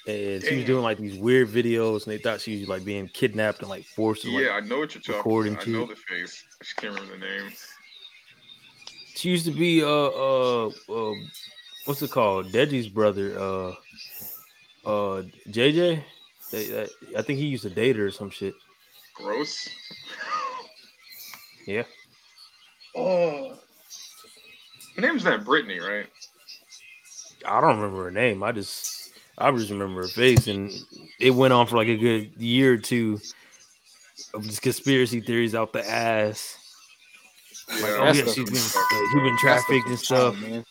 And 0.06 0.42
she 0.42 0.56
was 0.56 0.64
doing 0.64 0.82
like 0.82 0.98
these 0.98 1.14
weird 1.14 1.48
videos, 1.48 2.04
and 2.04 2.12
they 2.12 2.18
thought 2.18 2.40
she 2.40 2.60
was 2.60 2.68
like 2.68 2.84
being 2.84 3.08
kidnapped 3.08 3.60
and 3.60 3.68
like 3.68 3.84
forced 3.84 4.22
to 4.22 4.30
like. 4.30 4.44
yeah, 4.44 4.52
I 4.52 4.60
know 4.60 4.78
what 4.78 4.94
you're 4.94 5.02
talking 5.02 5.48
about. 5.48 5.68
I 5.68 5.70
know 5.70 5.86
the 5.86 5.96
face. 5.96 6.44
I 6.60 6.64
just 6.64 6.76
can't 6.76 6.94
remember 6.94 7.18
the 7.18 7.26
name. 7.26 7.52
She 9.14 9.30
used 9.30 9.46
to 9.46 9.50
be 9.50 9.82
uh 9.82 9.88
uh 9.88 10.68
uh 10.88 11.14
what's 11.84 12.00
it 12.02 12.10
called? 12.10 12.52
Deji's 12.52 12.88
brother, 12.88 13.38
uh 13.38 13.72
uh 14.86 15.22
JJ. 15.50 16.04
I 16.54 17.22
think 17.22 17.38
he 17.38 17.46
used 17.46 17.64
to 17.64 17.70
date 17.70 17.96
her 17.96 18.06
or 18.06 18.10
some 18.10 18.30
shit. 18.30 18.54
Gross. 19.14 19.68
Yeah. 21.68 21.82
Oh. 22.96 23.58
Her 24.96 25.02
name's 25.02 25.22
not 25.24 25.44
Brittany, 25.44 25.78
right? 25.80 26.06
I 27.44 27.60
don't 27.60 27.76
remember 27.76 28.04
her 28.04 28.10
name. 28.10 28.42
I 28.42 28.52
just 28.52 29.10
I 29.36 29.50
just 29.52 29.70
remember 29.70 30.00
her 30.02 30.08
face, 30.08 30.46
and 30.46 30.72
it 31.20 31.30
went 31.32 31.52
on 31.52 31.66
for 31.66 31.76
like 31.76 31.88
a 31.88 31.96
good 31.98 32.32
year 32.38 32.72
or 32.72 32.76
two 32.78 33.20
of 34.32 34.44
just 34.46 34.62
conspiracy 34.62 35.20
theories 35.20 35.54
out 35.54 35.74
the 35.74 35.86
ass. 35.88 36.56
Like, 37.68 37.80
Yeah, 37.82 37.86
oh 38.00 38.04
That's 38.06 38.18
yeah, 38.18 38.24
she's 38.24 38.34
been 38.36 38.54
that's 38.54 38.76
uh, 38.76 38.80
human 39.12 39.32
the- 39.34 39.38
trafficked 39.40 39.88
and 39.88 39.98
stuff. 39.98 40.40
man. 40.40 40.64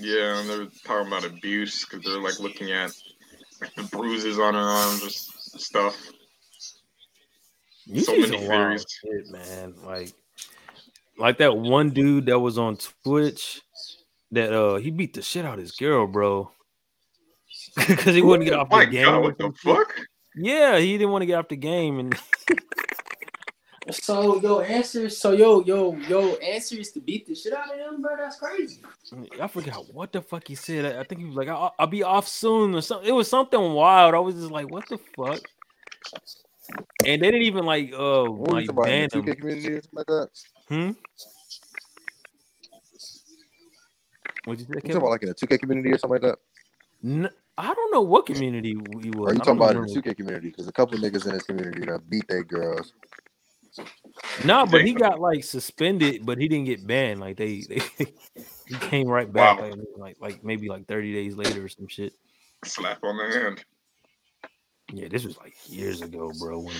Yeah, 0.00 0.40
and 0.40 0.50
they're 0.50 0.66
talking 0.84 1.06
about 1.06 1.24
abuse 1.24 1.84
because 1.84 2.04
they're 2.04 2.20
like 2.20 2.40
looking 2.40 2.72
at 2.72 2.90
like 3.60 3.74
the 3.76 3.84
bruises 3.84 4.40
on 4.40 4.54
her 4.54 4.60
arms 4.60 5.04
or 5.04 5.08
stuff. 5.10 5.96
You 7.86 8.00
So 8.02 8.12
see 8.12 8.20
many 8.22 8.38
some 8.38 8.48
wild 8.48 8.66
theories. 8.68 8.86
shit, 8.88 9.30
man. 9.32 9.74
Like, 9.84 10.12
like 11.18 11.38
that 11.38 11.56
one 11.56 11.90
dude 11.90 12.26
that 12.26 12.38
was 12.38 12.58
on 12.58 12.78
Twitch 13.04 13.62
that 14.32 14.52
uh 14.52 14.76
he 14.76 14.90
beat 14.90 15.14
the 15.14 15.22
shit 15.22 15.44
out 15.44 15.54
of 15.54 15.60
his 15.60 15.72
girl, 15.72 16.06
bro. 16.06 16.50
Because 17.88 18.14
he 18.14 18.22
wouldn't 18.22 18.48
get 18.48 18.58
off 18.58 18.70
My 18.70 18.84
the 18.84 18.90
game. 18.90 19.04
God, 19.04 19.22
what 19.22 19.38
the 19.38 19.52
fuck? 19.62 19.94
Yeah, 20.34 20.78
he 20.78 20.92
didn't 20.98 21.10
want 21.10 21.22
to 21.22 21.26
get 21.26 21.38
off 21.38 21.48
the 21.48 21.56
game, 21.56 21.98
and 21.98 22.14
So 23.92 24.40
your 24.42 24.64
answer, 24.64 25.08
so 25.08 25.30
yo, 25.30 25.62
yo, 25.62 25.94
yo, 26.08 26.34
answer 26.36 26.76
is 26.76 26.90
to 26.92 27.00
beat 27.00 27.26
the 27.28 27.36
shit 27.36 27.52
out 27.52 27.72
of 27.72 27.78
him, 27.78 28.02
bro. 28.02 28.16
That's 28.16 28.36
crazy. 28.36 28.82
I 29.40 29.46
forgot 29.46 29.84
what 29.94 30.12
the 30.12 30.20
fuck 30.20 30.48
he 30.48 30.56
said. 30.56 30.96
I, 30.96 31.00
I 31.00 31.04
think 31.04 31.20
he 31.20 31.24
was 31.26 31.36
like, 31.36 31.46
I'll, 31.48 31.72
"I'll 31.78 31.86
be 31.86 32.02
off 32.02 32.26
soon" 32.26 32.74
or 32.74 32.80
something. 32.80 33.08
It 33.08 33.12
was 33.12 33.28
something 33.28 33.60
wild. 33.60 34.14
I 34.16 34.18
was 34.18 34.34
just 34.34 34.50
like, 34.50 34.68
"What 34.68 34.88
the 34.88 34.98
fuck?" 35.16 35.40
And 37.06 37.22
they 37.22 37.30
didn't 37.30 37.42
even 37.42 37.64
like, 37.64 37.92
uh, 37.92 38.24
What 38.24 38.50
like 38.52 38.62
you 38.62 38.68
talking 38.68 38.70
about? 38.70 38.88
In 38.88 39.00
ban 39.00 39.08
the 39.10 39.18
him. 39.18 39.24
2K 39.24 39.38
community 39.38 39.88
like 39.92 40.06
that? 40.06 40.28
Hmm. 40.68 40.90
What'd 44.44 44.60
you 44.60 44.66
say? 44.66 44.74
You 44.74 44.80
talking 44.80 44.96
about 44.96 45.10
like 45.10 45.22
in 45.22 45.28
the 45.28 45.34
2K 45.34 45.60
community 45.60 45.92
or 45.92 45.98
something 45.98 46.22
like 46.22 46.22
that? 46.22 46.38
N- 47.04 47.30
I 47.58 47.72
don't 47.74 47.92
know 47.92 48.02
what 48.02 48.26
community 48.26 48.76
he 49.02 49.10
was. 49.10 49.30
Or 49.30 49.34
you 49.34 49.40
I 49.40 49.44
talking 49.44 49.44
don't 49.44 49.56
about 49.56 49.76
in 49.76 49.82
the 49.82 49.88
remember. 49.88 50.00
2K 50.10 50.16
community? 50.16 50.48
Because 50.48 50.68
a 50.68 50.72
couple 50.72 50.98
niggas 50.98 51.26
in 51.26 51.32
this 51.32 51.44
community 51.44 51.80
that 51.86 52.08
beat 52.10 52.26
their 52.28 52.44
girls. 52.44 52.92
No, 54.44 54.66
but 54.66 54.82
he 54.82 54.94
got 54.94 55.20
like 55.20 55.44
suspended, 55.44 56.24
but 56.24 56.38
he 56.38 56.48
didn't 56.48 56.66
get 56.66 56.86
banned. 56.86 57.20
Like 57.20 57.36
they, 57.36 57.60
they 57.68 57.80
he 58.66 58.74
came 58.76 59.06
right 59.08 59.30
back, 59.30 59.60
Wow. 59.60 59.68
like, 59.68 59.76
like 59.96 60.16
like 60.20 60.44
maybe 60.44 60.68
like 60.68 60.86
thirty 60.86 61.12
days 61.12 61.36
later 61.36 61.64
or 61.64 61.68
some 61.68 61.88
shit. 61.88 62.12
Slap 62.64 62.98
on 63.02 63.16
the 63.16 63.38
hand. 63.38 63.64
Yeah, 64.92 65.08
this 65.08 65.24
was 65.24 65.36
like 65.38 65.54
years 65.66 66.00
ago, 66.02 66.32
bro. 66.38 66.60
When 66.60 66.76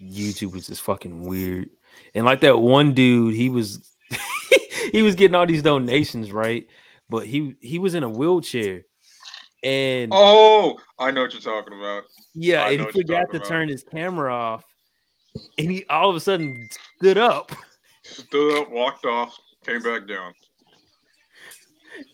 YouTube 0.00 0.52
was 0.52 0.66
just 0.66 0.82
fucking 0.82 1.22
weird, 1.24 1.70
and 2.14 2.24
like 2.24 2.40
that 2.40 2.58
one 2.58 2.92
dude, 2.94 3.34
he 3.34 3.48
was 3.48 3.88
he 4.92 5.02
was 5.02 5.14
getting 5.14 5.34
all 5.34 5.46
these 5.46 5.62
donations, 5.62 6.32
right? 6.32 6.66
But 7.08 7.26
he 7.26 7.54
he 7.60 7.78
was 7.78 7.94
in 7.94 8.02
a 8.02 8.08
wheelchair, 8.08 8.82
and 9.62 10.10
Oh, 10.14 10.78
I 10.98 11.10
know 11.10 11.22
what 11.22 11.32
you're 11.32 11.40
talking 11.42 11.78
about. 11.78 12.04
yeah, 12.34 12.64
I 12.64 12.72
and 12.72 12.86
he 12.86 12.92
forgot 12.92 13.30
to 13.30 13.36
about. 13.38 13.48
turn 13.48 13.68
his 13.68 13.84
camera 13.84 14.32
off, 14.32 14.64
and 15.56 15.70
he 15.70 15.84
all 15.88 16.10
of 16.10 16.16
a 16.16 16.20
sudden 16.20 16.68
stood 16.98 17.18
up. 17.18 17.52
Stood 18.02 18.62
up, 18.62 18.70
walked 18.70 19.04
off, 19.04 19.36
came 19.64 19.82
back 19.82 20.06
down. 20.08 20.32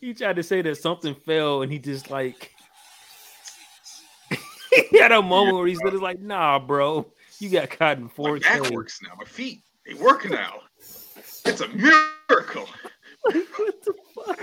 he 0.01 0.13
tried 0.15 0.37
to 0.37 0.43
say 0.43 0.61
that 0.63 0.77
something 0.77 1.15
fell 1.15 1.63
and 1.63 1.71
he 1.71 1.79
just 1.79 2.11
like 2.11 2.51
he 4.91 4.99
had 4.99 5.13
a 5.13 5.23
moment 5.23 5.57
where 5.57 5.67
he's 5.67 5.81
just 5.81 6.03
like, 6.03 6.21
nah, 6.21 6.59
bro, 6.59 7.07
you 7.39 7.49
got 7.51 7.71
caught 7.71 7.99
in 7.99 8.05
My 8.05 8.09
four 8.11 8.39
back 8.39 8.63
K. 8.63 8.71
works 8.75 9.01
now. 9.03 9.15
My 9.19 9.25
feet, 9.25 9.61
they 9.87 9.95
work 9.95 10.29
now. 10.29 10.61
It's 11.47 11.61
a 11.61 11.69
miracle. 11.69 12.67
what 13.23 13.83
the 13.85 13.95
fuck? 14.15 14.41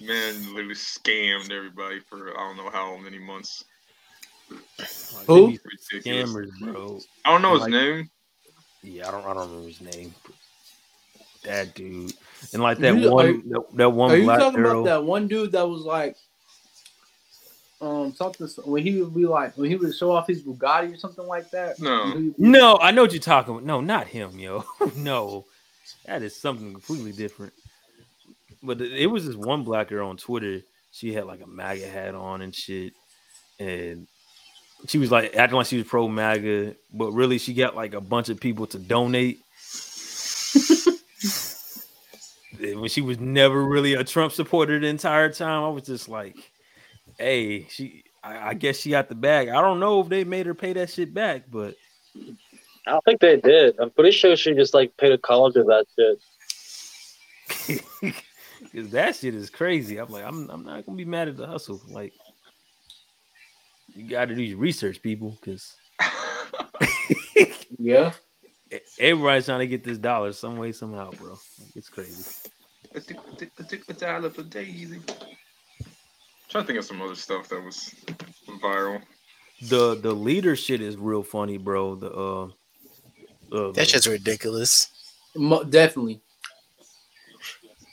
Man, 0.00 0.54
literally 0.54 0.74
scammed 0.74 1.50
everybody 1.50 1.98
for 2.00 2.30
I 2.38 2.46
don't 2.46 2.56
know 2.56 2.70
how 2.70 2.96
many 2.98 3.18
months. 3.18 3.64
Who? 5.26 5.58
Scammers, 5.92 6.50
bro. 6.60 7.00
I 7.24 7.32
don't 7.32 7.42
know 7.42 7.52
his 7.54 7.62
Like- 7.62 7.70
name. 7.72 8.10
Yeah, 8.82 9.08
I 9.08 9.10
don't 9.10 9.24
I 9.26 9.34
don't 9.34 9.48
remember 9.48 9.68
his 9.68 9.80
name. 9.80 10.14
That 11.44 11.74
dude. 11.74 12.12
And 12.52 12.62
like 12.62 12.78
that 12.78 12.96
You- 12.96 13.10
one 13.10 13.26
are- 13.26 13.32
that, 13.32 13.64
that 13.74 13.90
one 13.90 14.10
Are 14.12 14.16
you 14.16 14.24
black 14.24 14.38
talking 14.38 14.62
girl. 14.62 14.80
about 14.82 14.84
that 14.84 15.04
one 15.04 15.26
dude 15.28 15.52
that 15.52 15.68
was 15.68 15.82
like, 15.82 16.16
um, 17.80 18.12
something 18.14 18.48
when 18.64 18.82
he 18.82 19.00
would 19.00 19.14
be 19.14 19.26
like 19.26 19.56
when 19.56 19.70
he 19.70 19.76
would 19.76 19.94
show 19.94 20.10
off 20.12 20.26
his 20.26 20.42
Bugatti 20.42 20.94
or 20.94 20.96
something 20.96 21.26
like 21.26 21.50
that? 21.50 21.78
No. 21.80 22.10
He- 22.12 22.34
No, 22.38 22.78
I 22.80 22.90
know 22.90 23.02
what 23.02 23.12
you're 23.12 23.20
talking 23.20 23.54
about. 23.54 23.64
No, 23.64 23.80
not 23.80 24.06
him, 24.08 24.38
yo. 24.38 24.64
no, 24.96 25.44
that 26.06 26.22
is 26.22 26.40
something 26.40 26.72
completely 26.72 27.12
different. 27.12 27.52
But 28.62 28.80
it 28.80 28.92
it 28.92 29.06
was 29.06 29.26
this 29.26 29.36
one 29.36 29.62
black 29.62 29.88
girl 29.88 30.08
on 30.08 30.16
Twitter. 30.16 30.60
She 30.92 31.12
had 31.12 31.26
like 31.26 31.40
a 31.40 31.46
MAGA 31.46 31.86
hat 31.86 32.14
on 32.14 32.42
and 32.42 32.54
shit, 32.54 32.92
and 33.60 34.06
she 34.88 34.98
was 34.98 35.10
like 35.12 35.36
acting 35.36 35.56
like 35.56 35.66
she 35.66 35.76
was 35.76 35.86
pro 35.86 36.08
MAGA, 36.08 36.74
but 36.92 37.12
really 37.12 37.38
she 37.38 37.54
got 37.54 37.76
like 37.76 37.94
a 37.94 38.00
bunch 38.00 38.28
of 38.28 38.40
people 38.40 38.66
to 38.68 38.78
donate. 38.78 39.38
when 42.60 42.88
she 42.88 43.00
was 43.00 43.20
never 43.20 43.62
really 43.64 43.94
a 43.94 44.02
Trump 44.04 44.32
supporter 44.32 44.78
the 44.80 44.86
entire 44.86 45.30
time, 45.32 45.62
I 45.62 45.68
was 45.68 45.84
just 45.84 46.08
like, 46.08 46.34
"Hey, 47.18 47.66
she." 47.68 48.04
I, 48.22 48.48
I 48.48 48.54
guess 48.54 48.78
she 48.78 48.90
got 48.90 49.08
the 49.08 49.14
bag. 49.14 49.48
I 49.48 49.60
don't 49.60 49.78
know 49.78 50.00
if 50.00 50.08
they 50.08 50.24
made 50.24 50.46
her 50.46 50.54
pay 50.54 50.72
that 50.72 50.90
shit 50.90 51.14
back, 51.14 51.44
but 51.50 51.76
I 52.86 52.90
don't 52.90 53.04
think 53.04 53.20
they 53.20 53.36
did. 53.36 53.78
I'm 53.78 53.90
pretty 53.90 54.10
sure 54.10 54.34
she 54.36 54.54
just 54.54 54.74
like 54.74 54.96
paid 54.96 55.12
a 55.12 55.18
college 55.18 55.56
of 55.56 55.66
that 55.66 55.86
shit. 55.96 56.20
Cause 58.74 58.90
that 58.90 59.14
shit 59.14 59.34
is 59.34 59.50
crazy. 59.50 59.98
I'm 59.98 60.10
like, 60.10 60.24
I'm 60.24 60.50
I'm 60.50 60.64
not 60.64 60.84
gonna 60.84 60.96
be 60.96 61.04
mad 61.04 61.28
at 61.28 61.36
the 61.36 61.46
hustle. 61.46 61.80
Like, 61.88 62.12
you 63.94 64.08
got 64.08 64.26
to 64.26 64.34
do 64.34 64.42
your 64.42 64.58
research, 64.58 65.00
people, 65.00 65.38
because 65.40 65.76
Yeah. 67.78 68.12
everybody's 68.98 69.46
trying 69.46 69.60
to 69.60 69.66
get 69.66 69.84
this 69.84 69.98
dollar 69.98 70.32
some 70.32 70.56
way, 70.56 70.72
somehow, 70.72 71.10
bro. 71.12 71.38
It's 71.76 71.88
crazy. 71.88 72.24
I 72.94 72.98
I 72.98 73.02
I 73.60 73.78
a 73.88 73.92
dollar 73.94 74.30
for 74.30 74.42
Daisy. 74.42 75.00
Trying 76.48 76.64
to 76.64 76.66
think 76.66 76.78
of 76.78 76.84
some 76.84 77.00
other 77.02 77.14
stuff 77.14 77.48
that 77.48 77.62
was 77.62 77.94
viral. 78.62 79.00
The 79.62 79.96
the 79.96 80.12
leader 80.12 80.54
shit 80.56 80.80
is 80.80 80.96
real 80.96 81.22
funny, 81.22 81.58
bro. 81.58 81.94
The 81.96 82.10
uh, 82.10 82.44
uh 83.56 83.72
That's 83.72 83.90
the- 83.92 83.96
just 83.98 84.06
ridiculous. 84.06 84.88
Mo- 85.36 85.64
definitely. 85.64 86.20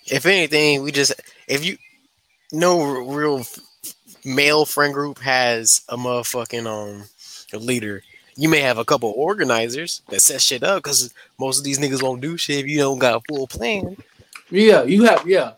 If 0.07 0.25
anything, 0.25 0.83
we 0.83 0.91
just 0.91 1.13
if 1.47 1.65
you 1.65 1.77
no 2.51 2.79
r- 2.81 3.03
real 3.03 3.39
f- 3.39 3.57
male 4.23 4.65
friend 4.65 4.93
group 4.93 5.19
has 5.19 5.81
a 5.89 5.97
motherfucking 5.97 6.65
um 6.67 7.03
a 7.53 7.57
leader. 7.57 8.03
You 8.37 8.49
may 8.49 8.59
have 8.59 8.77
a 8.77 8.85
couple 8.85 9.13
organizers 9.15 10.01
that 10.09 10.21
set 10.21 10.41
shit 10.41 10.61
up 10.61 10.83
because 10.83 11.13
most 11.39 11.57
of 11.57 11.63
these 11.63 11.79
niggas 11.79 12.03
won't 12.03 12.19
do 12.21 12.35
shit 12.37 12.59
if 12.59 12.67
you 12.67 12.79
don't 12.79 12.99
got 12.99 13.15
a 13.15 13.21
full 13.33 13.47
plan. 13.47 13.95
Yeah, 14.51 14.83
you 14.83 15.03
have 15.05 15.25
yeah, 15.27 15.53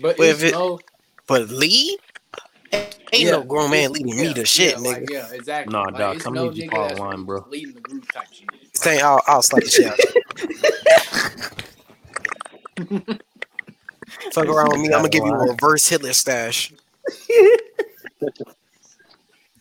but 0.00 0.16
But 0.16 0.20
it's 0.20 0.42
if 0.42 0.48
it- 0.48 0.52
no, 0.54 0.80
But 1.26 1.48
lead, 1.50 1.98
ain't 2.72 2.88
yeah, 3.12 3.30
no 3.32 3.42
grown 3.44 3.70
man 3.70 3.90
it's- 3.90 3.90
leading 3.90 4.16
yeah, 4.16 4.28
me 4.28 4.34
to 4.34 4.44
shit, 4.46 4.72
yeah, 4.72 4.78
nigga. 4.78 5.00
Like, 5.00 5.10
yeah, 5.10 5.32
exactly. 5.32 5.72
Nah, 5.72 5.82
like, 5.82 5.96
Doc, 5.96 6.16
it's 6.16 6.26
I'm 6.26 6.34
no 6.34 6.48
need 6.48 6.56
you 6.62 6.70
nigga 6.70 6.72
follow 6.72 7.10
line, 7.10 7.24
bro. 7.24 7.46
leading 7.50 7.74
the 7.74 7.80
group 7.80 8.10
type 8.12 8.26
shit. 8.32 8.48
Say 8.74 9.00
I'll, 9.00 9.20
I'll 9.26 9.42
slap 9.42 9.62
the 9.62 9.68
shit 9.70 9.86
out. 9.86 9.98
you. 12.90 13.18
Fuck 14.32 14.46
around 14.46 14.70
with 14.70 14.80
me, 14.80 14.86
I'm 14.86 15.00
gonna 15.00 15.08
give 15.08 15.24
you 15.24 15.32
a 15.32 15.48
reverse 15.50 15.88
Hitler 15.88 16.12
stash. 16.12 16.72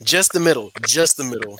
just 0.03 0.31
the 0.33 0.39
middle, 0.39 0.71
just 0.87 1.17
the 1.17 1.23
middle. 1.23 1.59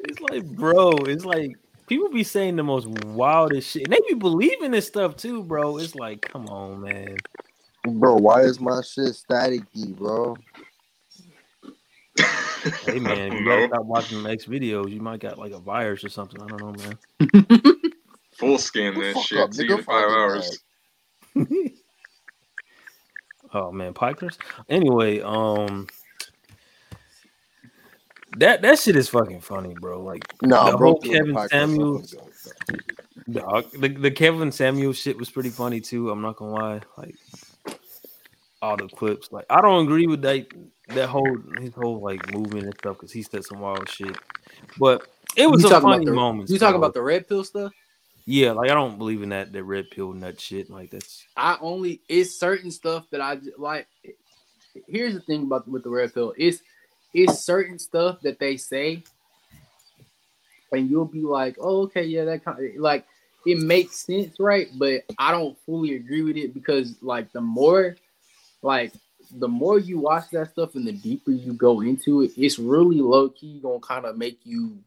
It's 0.00 0.20
like, 0.20 0.44
bro, 0.44 0.92
it's 0.92 1.24
like 1.24 1.56
people 1.86 2.10
be 2.10 2.24
saying 2.24 2.56
the 2.56 2.62
most 2.62 2.86
wildest 2.88 3.70
shit, 3.70 3.84
and 3.84 3.92
they 3.92 4.00
be 4.08 4.14
believing 4.14 4.70
this 4.70 4.86
stuff 4.86 5.16
too, 5.16 5.42
bro. 5.42 5.78
It's 5.78 5.94
like, 5.94 6.20
come 6.22 6.46
on, 6.48 6.80
man. 6.82 7.16
Bro, 7.86 8.16
why 8.16 8.42
is 8.42 8.60
my 8.60 8.80
shit 8.82 9.14
staticky, 9.14 9.94
bro? 9.96 10.36
Hey, 12.86 12.98
man, 12.98 13.32
if 13.32 13.40
you 13.40 13.44
No. 13.44 13.56
gotta 13.56 13.66
stop 13.68 13.84
watching 13.84 14.22
the 14.22 14.28
next 14.28 14.48
videos. 14.48 14.90
You 14.90 15.00
might 15.00 15.20
got 15.20 15.38
like 15.38 15.52
a 15.52 15.58
virus 15.58 16.02
or 16.04 16.08
something. 16.08 16.40
I 16.40 16.48
don't 16.48 16.60
know, 16.60 16.98
man. 17.20 17.92
Full 18.38 18.58
scan 18.58 18.94
The 18.94 19.00
that 19.00 19.18
shit. 19.18 19.38
up, 19.38 19.52
See 19.54 19.64
nigga. 19.64 19.78
in 19.78 19.82
five 19.84 20.08
hours. 20.08 20.58
Oh 23.52 23.70
man, 23.70 23.94
Pikers. 23.94 24.36
Anyway, 24.68 25.20
um, 25.20 25.86
that 28.38 28.62
that 28.62 28.80
shit 28.80 28.96
is 28.96 29.08
fucking 29.08 29.42
funny, 29.42 29.74
bro. 29.80 30.02
Like, 30.02 30.26
Nah, 30.42 30.76
bro. 30.76 30.94
Kevin 30.96 31.38
Samuel. 31.48 32.02
dog, 33.30 33.70
the 33.78 33.88
the 33.90 34.10
Kevin 34.10 34.50
Samuel 34.50 34.92
shit 34.92 35.16
was 35.16 35.30
pretty 35.30 35.50
funny 35.50 35.80
too. 35.80 36.10
I'm 36.10 36.20
not 36.20 36.34
gonna 36.36 36.52
lie, 36.52 36.80
like 36.98 37.14
all 38.64 38.76
the 38.76 38.88
clips. 38.88 39.30
Like, 39.30 39.46
I 39.50 39.60
don't 39.60 39.84
agree 39.84 40.06
with 40.06 40.22
that 40.22 40.46
that 40.88 41.08
whole 41.08 41.38
his 41.60 41.74
whole 41.74 42.00
like 42.00 42.32
movement 42.32 42.64
and 42.64 42.74
stuff 42.78 42.96
because 42.96 43.12
he 43.12 43.22
said 43.22 43.44
some 43.44 43.60
wild 43.60 43.88
shit, 43.88 44.16
but 44.78 45.06
it 45.36 45.50
was 45.50 45.62
You 45.62 45.68
about 45.68 45.82
funny 45.82 46.06
moments. 46.06 46.50
You 46.50 46.58
talking 46.58 46.76
about 46.76 46.94
the 46.94 47.02
red 47.02 47.28
pill 47.28 47.44
stuff? 47.44 47.72
yeah? 48.26 48.52
Like, 48.52 48.70
I 48.70 48.74
don't 48.74 48.98
believe 48.98 49.22
in 49.22 49.30
that 49.30 49.52
that 49.52 49.64
red 49.64 49.90
pill 49.90 50.12
nut 50.12 50.40
shit. 50.40 50.70
Like, 50.70 50.90
that's 50.90 51.24
I 51.36 51.56
only 51.60 52.00
it's 52.08 52.38
certain 52.38 52.70
stuff 52.70 53.06
that 53.10 53.20
I 53.20 53.38
like. 53.58 53.86
Here's 54.88 55.14
the 55.14 55.20
thing 55.20 55.42
about 55.44 55.68
with 55.68 55.84
the 55.84 55.90
red 55.90 56.12
pill: 56.12 56.34
it's 56.36 56.60
it's 57.12 57.40
certain 57.40 57.78
stuff 57.78 58.20
that 58.22 58.38
they 58.38 58.56
say, 58.56 59.04
and 60.72 60.90
you'll 60.90 61.04
be 61.04 61.22
like, 61.22 61.56
"Oh, 61.60 61.82
okay, 61.82 62.04
yeah, 62.04 62.24
that 62.24 62.44
kind 62.44 62.58
of 62.58 62.80
like 62.80 63.06
it 63.46 63.58
makes 63.58 63.98
sense, 63.98 64.38
right?" 64.40 64.68
But 64.74 65.04
I 65.18 65.30
don't 65.30 65.56
fully 65.64 65.94
agree 65.94 66.22
with 66.22 66.36
it 66.36 66.54
because, 66.54 66.96
like, 67.02 67.32
the 67.32 67.40
more, 67.40 67.96
like, 68.64 68.92
the 69.36 69.48
more 69.48 69.78
you 69.78 69.98
watch 69.98 70.30
that 70.32 70.50
stuff 70.50 70.74
and 70.74 70.86
the 70.86 70.92
deeper 70.92 71.30
you 71.30 71.52
go 71.52 71.80
into 71.82 72.22
it, 72.22 72.32
it's 72.36 72.58
really 72.58 73.00
low 73.00 73.28
key 73.28 73.60
gonna 73.60 73.78
kind 73.80 74.06
of 74.06 74.16
make 74.16 74.40
you 74.44 74.78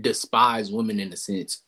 despise 0.00 0.70
women 0.70 1.00
in 1.00 1.12
a 1.12 1.16
sense. 1.16 1.62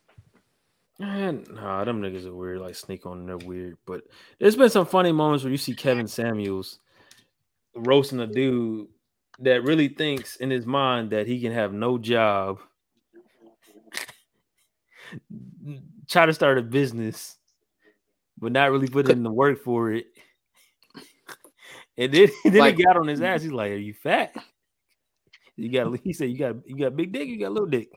Man, 0.98 1.44
nah, 1.50 1.84
them 1.84 2.02
niggas 2.02 2.26
are 2.26 2.34
weird. 2.34 2.60
Like 2.60 2.74
sneak 2.74 3.06
on, 3.06 3.26
they're 3.26 3.36
weird. 3.38 3.78
But 3.86 4.02
there's 4.38 4.56
been 4.56 4.70
some 4.70 4.86
funny 4.86 5.12
moments 5.12 5.44
where 5.44 5.50
you 5.50 5.56
see 5.56 5.74
Kevin 5.74 6.08
Samuels 6.08 6.80
roasting 7.74 8.20
a 8.20 8.26
dude 8.26 8.88
that 9.38 9.62
really 9.62 9.88
thinks 9.88 10.36
in 10.36 10.50
his 10.50 10.66
mind 10.66 11.10
that 11.10 11.26
he 11.26 11.40
can 11.40 11.52
have 11.52 11.72
no 11.72 11.96
job 11.96 12.58
try 16.08 16.26
to 16.26 16.34
start 16.34 16.58
a 16.58 16.62
business, 16.62 17.36
but 18.38 18.52
not 18.52 18.70
really 18.72 18.88
put 18.88 19.08
in 19.08 19.22
the 19.22 19.30
work 19.30 19.62
for 19.62 19.92
it. 19.92 20.06
And 21.98 22.12
then, 22.12 22.28
then 22.44 22.54
Like- 22.54 22.76
he 22.78 22.84
got 22.84 22.96
on 22.96 23.06
his 23.08 23.20
ass. 23.20 23.40
Mm. 23.40 23.42
He's 23.42 23.52
like, 23.52 23.72
"Are 23.72 23.76
you 23.76 23.92
fat? 23.94 24.34
You 25.56 25.70
got." 25.70 25.98
He 26.04 26.12
said, 26.12 26.30
"You 26.30 26.38
got 26.38 26.54
you 26.66 26.76
got 26.78 26.96
big 26.96 27.12
dick. 27.12 27.28
You 27.28 27.38
got 27.40 27.52
little 27.52 27.68
dick." 27.68 27.88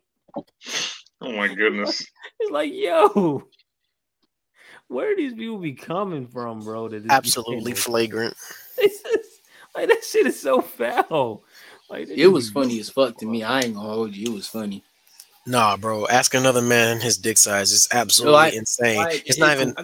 Oh 1.22 1.32
my 1.32 1.48
goodness. 1.54 2.04
It's 2.40 2.52
like, 2.52 2.72
yo, 2.74 3.44
where 4.88 5.16
do 5.16 5.22
these 5.22 5.36
people 5.36 5.60
be 5.60 5.74
coming 5.74 6.28
from, 6.28 6.62
bro? 6.62 6.88
That 6.90 7.04
this 7.04 7.08
be 7.08 7.10
Absolutely 7.14 7.64
saying 7.74 7.76
flagrant. 7.76 8.36
that? 8.78 9.24
like 9.76 9.90
that 9.90 10.04
shit 10.04 10.26
is 10.26 10.40
so 10.42 10.62
foul. 10.62 11.44
Like 11.90 12.08
It 12.10 12.28
was 12.28 12.50
funny 12.50 12.80
as 12.80 12.90
fuck 12.90 13.18
to 13.18 13.26
me. 13.28 13.44
I 13.44 13.62
ain't 13.62 13.76
gonna 13.76 13.88
hold 13.88 14.16
you. 14.16 14.32
It 14.32 14.36
was 14.36 14.48
funny. 14.48 14.84
Nah, 15.46 15.78
bro. 15.78 16.08
Ask 16.08 16.34
another 16.34 16.62
man 16.62 17.00
his 17.02 17.18
dick 17.18 17.38
size 17.38 17.72
is 17.72 17.88
absolutely 17.92 18.34
Like- 18.34 18.54
insane. 18.56 18.98
like, 18.98 19.24
it's 19.28 19.38
not 19.38 19.56
even. 19.60 19.76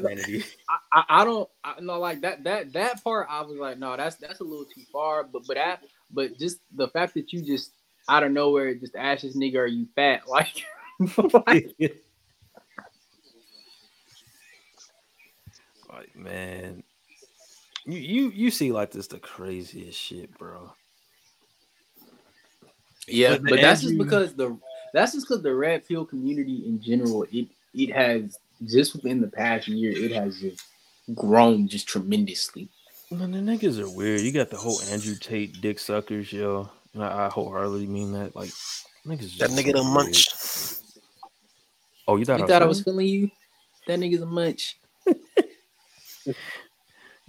Vanity. 0.98 1.08
I, 1.10 1.16
I, 1.18 1.22
I 1.22 1.26
don't 1.26 1.50
I 1.64 1.80
know 1.82 2.00
like 2.00 2.22
that 2.22 2.44
that 2.46 2.74
that 2.74 3.04
part 3.04 3.28
I 3.30 3.42
was 3.42 3.58
like 3.58 3.80
no 3.80 3.98
that's 3.98 4.18
that's 4.18 4.42
a 4.42 4.44
little 4.44 4.66
too 4.66 4.84
far 4.92 5.24
but 5.24 5.44
but 5.48 5.56
that 5.56 5.82
but 6.12 6.38
just 6.38 6.60
the 6.76 6.88
fact 6.90 7.14
that 7.16 7.34
you 7.34 7.42
just 7.42 7.72
out 8.10 8.24
of 8.24 8.32
nowhere 8.32 8.76
just 8.76 8.96
ask 8.96 9.24
this 9.24 9.38
nigga 9.38 9.58
are 9.58 9.68
you 9.68 9.88
fat 9.96 10.28
like, 10.28 10.64
like 11.48 11.76
like 15.90 16.16
man, 16.16 16.84
you 17.86 18.00
you 18.00 18.32
you 18.32 18.52
see 18.52 18.72
like 18.72 18.92
this 18.92 19.08
the 19.08 19.20
craziest 19.20 20.00
shit, 20.00 20.38
bro. 20.38 20.74
yeah 23.08 23.38
But 23.38 23.44
the 23.44 23.50
but 23.50 23.62
that's 23.62 23.82
just 23.82 23.98
Andrew- 23.98 23.98
because 23.98 24.36
the 24.36 24.58
that's 24.94 25.14
just 25.14 25.28
because 25.28 25.44
the 25.44 25.54
red 25.56 25.88
pill 25.88 26.06
community 26.06 26.64
in 26.68 26.82
general 26.82 27.26
it 27.32 27.48
it 27.74 27.94
has 27.94 28.40
just 28.66 28.96
within 28.96 29.22
the 29.22 29.28
past 29.28 29.68
year 29.68 29.92
it 29.92 30.12
has 30.12 30.40
just 30.40 30.62
grown 31.16 31.68
just 31.68 31.88
tremendously 31.88 32.70
Man, 33.10 33.32
the 33.32 33.38
niggas 33.40 33.80
are 33.80 33.90
weird. 33.90 34.20
You 34.20 34.34
got 34.34 34.50
the 34.50 34.58
whole 34.58 34.82
Andrew 34.92 35.16
Tate 35.16 35.62
dick 35.62 35.80
suckers, 35.80 36.34
yo. 36.34 36.70
And 36.94 37.02
I, 37.02 37.28
I 37.28 37.30
wholeheartedly 37.30 37.88
mean 37.88 38.12
that. 38.12 38.36
Like 38.36 38.50
niggas, 39.06 39.38
That 39.38 39.50
just 39.50 39.56
nigga 39.56 39.68
so 39.68 39.72
done 39.84 39.94
munch. 39.94 40.28
Oh, 42.06 42.18
you 42.18 42.26
thought, 42.26 42.40
you 42.40 42.46
I, 42.46 42.48
thought 42.48 42.62
I 42.62 42.66
was 42.66 42.80
was 42.80 42.84
feeling 42.84 43.08
you 43.08 43.32
that 43.88 44.00
nigga's 44.00 44.22
a 44.22 44.26
munch 44.26 44.78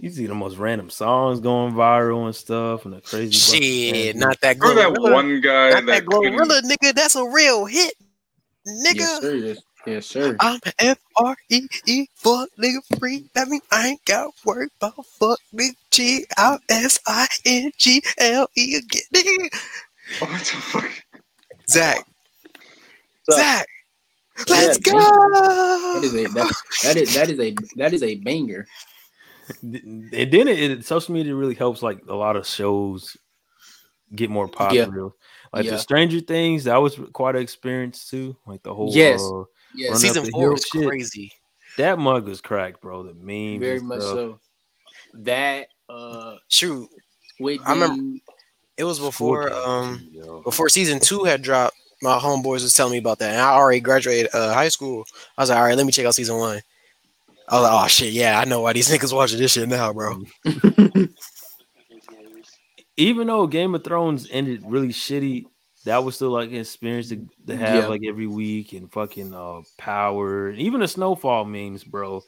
You 0.01 0.09
see 0.09 0.27
the 0.27 0.35
most 0.35 0.57
random 0.57 0.89
songs 0.89 1.39
going 1.41 1.73
viral 1.73 2.25
and 2.25 2.35
stuff, 2.35 2.85
and 2.85 2.93
the 2.93 3.01
crazy 3.01 3.31
Shit, 3.31 4.15
not 4.17 4.39
that 4.41 4.57
Remember 4.59 5.01
that 5.01 5.11
one 5.13 5.39
guy 5.41 5.71
Not 5.71 5.85
that 5.85 6.05
that 6.05 6.05
couldn't- 6.05 6.33
Glorilla, 6.37 6.61
nigga. 6.61 6.93
That's 6.93 7.15
a 7.15 7.25
real 7.25 7.65
hit, 7.65 7.93
nigga. 8.67 8.95
yes 8.95 9.21
sir 9.21 9.55
yes, 9.85 9.87
yes 9.87 10.05
sir 10.05 10.35
I'm 10.39 10.59
F 10.79 10.97
R 11.17 11.35
E 11.49 11.67
E 11.85 12.07
fuck 12.15 12.49
nigga 12.57 12.79
free. 12.99 13.25
That 13.33 13.47
mean 13.47 13.61
I 13.71 13.89
ain't 13.89 14.05
got 14.05 14.33
work 14.45 14.69
about 14.81 15.05
fuck 15.05 15.39
nigga 15.53 15.75
G 15.91 16.25
R 16.37 16.59
S 16.69 16.99
I 17.07 17.27
N 17.45 17.71
G 17.77 18.01
L 18.19 18.47
E 18.57 18.75
again. 18.75 19.01
Nigga. 19.13 19.59
What 20.19 20.29
the 20.39 20.45
fuck? 20.45 20.91
Zach. 21.69 22.05
So- 23.29 23.35
Zach. 23.37 23.67
Let's 24.47 24.79
Yeah, 24.85 24.93
that 24.93 25.99
is 26.03 26.13
a 26.15 26.23
that, 26.23 26.53
that 26.83 26.97
is 26.97 27.13
that 27.13 27.29
is 27.29 27.39
a 27.39 27.55
that 27.75 27.93
is 27.93 28.03
a 28.03 28.15
banger 28.15 28.65
and 29.61 29.81
then 30.11 30.47
it, 30.47 30.59
it 30.71 30.85
social 30.85 31.13
media 31.13 31.35
really 31.35 31.55
helps 31.55 31.81
like 31.81 31.99
a 32.07 32.15
lot 32.15 32.35
of 32.35 32.45
shows 32.45 33.17
get 34.15 34.29
more 34.29 34.47
popular. 34.47 35.11
Like 35.53 35.65
Yeah. 35.65 35.71
the 35.71 35.79
Stranger 35.79 36.19
Things, 36.19 36.63
that 36.65 36.77
was 36.77 36.99
quite 37.13 37.35
an 37.35 37.41
experience 37.41 38.09
too. 38.09 38.35
Like 38.45 38.63
the 38.63 38.73
whole 38.73 38.91
Yes. 38.93 39.21
uh, 39.21 39.43
yes 39.75 39.91
Run 39.91 39.99
Season 39.99 40.25
four 40.31 40.41
hill 40.41 40.51
was 40.53 40.65
shit. 40.65 40.87
crazy. 40.87 41.31
that 41.77 41.99
mug 41.99 42.27
was 42.27 42.41
cracked, 42.41 42.81
bro. 42.81 43.03
The 43.03 43.13
memes, 43.13 43.59
very 43.59 43.79
much 43.79 44.01
stuff. 44.01 44.13
so 44.13 44.39
that 45.13 45.67
uh 45.89 46.35
Shoot, 46.49 46.87
wait, 47.39 47.61
I 47.65 47.73
remember- 47.73 48.19
it 48.77 48.83
was 48.83 48.99
before 48.99 49.51
um 49.51 50.07
yo. 50.11 50.41
before 50.41 50.69
season 50.69 50.99
two 50.99 51.23
had 51.23 51.41
dropped. 51.41 51.75
My 52.01 52.17
homeboys 52.17 52.61
was 52.63 52.73
telling 52.73 52.93
me 52.93 52.97
about 52.99 53.19
that, 53.19 53.31
and 53.31 53.41
I 53.41 53.49
already 53.49 53.81
graduated 53.81 54.33
uh, 54.33 54.53
high 54.53 54.69
school. 54.69 55.03
I 55.37 55.41
was 55.41 55.49
like, 55.49 55.57
all 55.59 55.65
right, 55.65 55.75
let 55.75 55.85
me 55.85 55.91
check 55.91 56.05
out 56.05 56.15
season 56.15 56.37
one. 56.37 56.61
I 57.49 57.55
was 57.55 57.63
like, 57.63 57.83
oh 57.83 57.87
shit, 57.89 58.13
yeah, 58.13 58.39
I 58.39 58.45
know 58.45 58.61
why 58.61 58.71
these 58.71 58.87
niggas 58.91 59.11
watching 59.13 59.37
this 59.37 59.51
shit 59.51 59.67
now, 59.67 59.91
bro. 59.91 60.23
even 62.97 63.27
though 63.27 63.47
Game 63.47 63.75
of 63.75 63.83
Thrones 63.83 64.27
ended 64.31 64.63
really 64.65 64.89
shitty, 64.89 65.45
that 65.85 66.03
was 66.03 66.15
still 66.15 66.31
like 66.31 66.49
an 66.49 66.57
experience 66.57 67.09
to, 67.09 67.27
to 67.47 67.55
have 67.55 67.83
Yeah. 67.83 67.87
like 67.87 68.01
every 68.07 68.27
week 68.27 68.73
and 68.73 68.91
fucking 68.91 69.33
uh 69.33 69.61
power 69.77 70.49
and 70.49 70.59
even 70.59 70.81
the 70.81 70.87
snowfall 70.87 71.45
memes, 71.45 71.83
bro. 71.83 72.21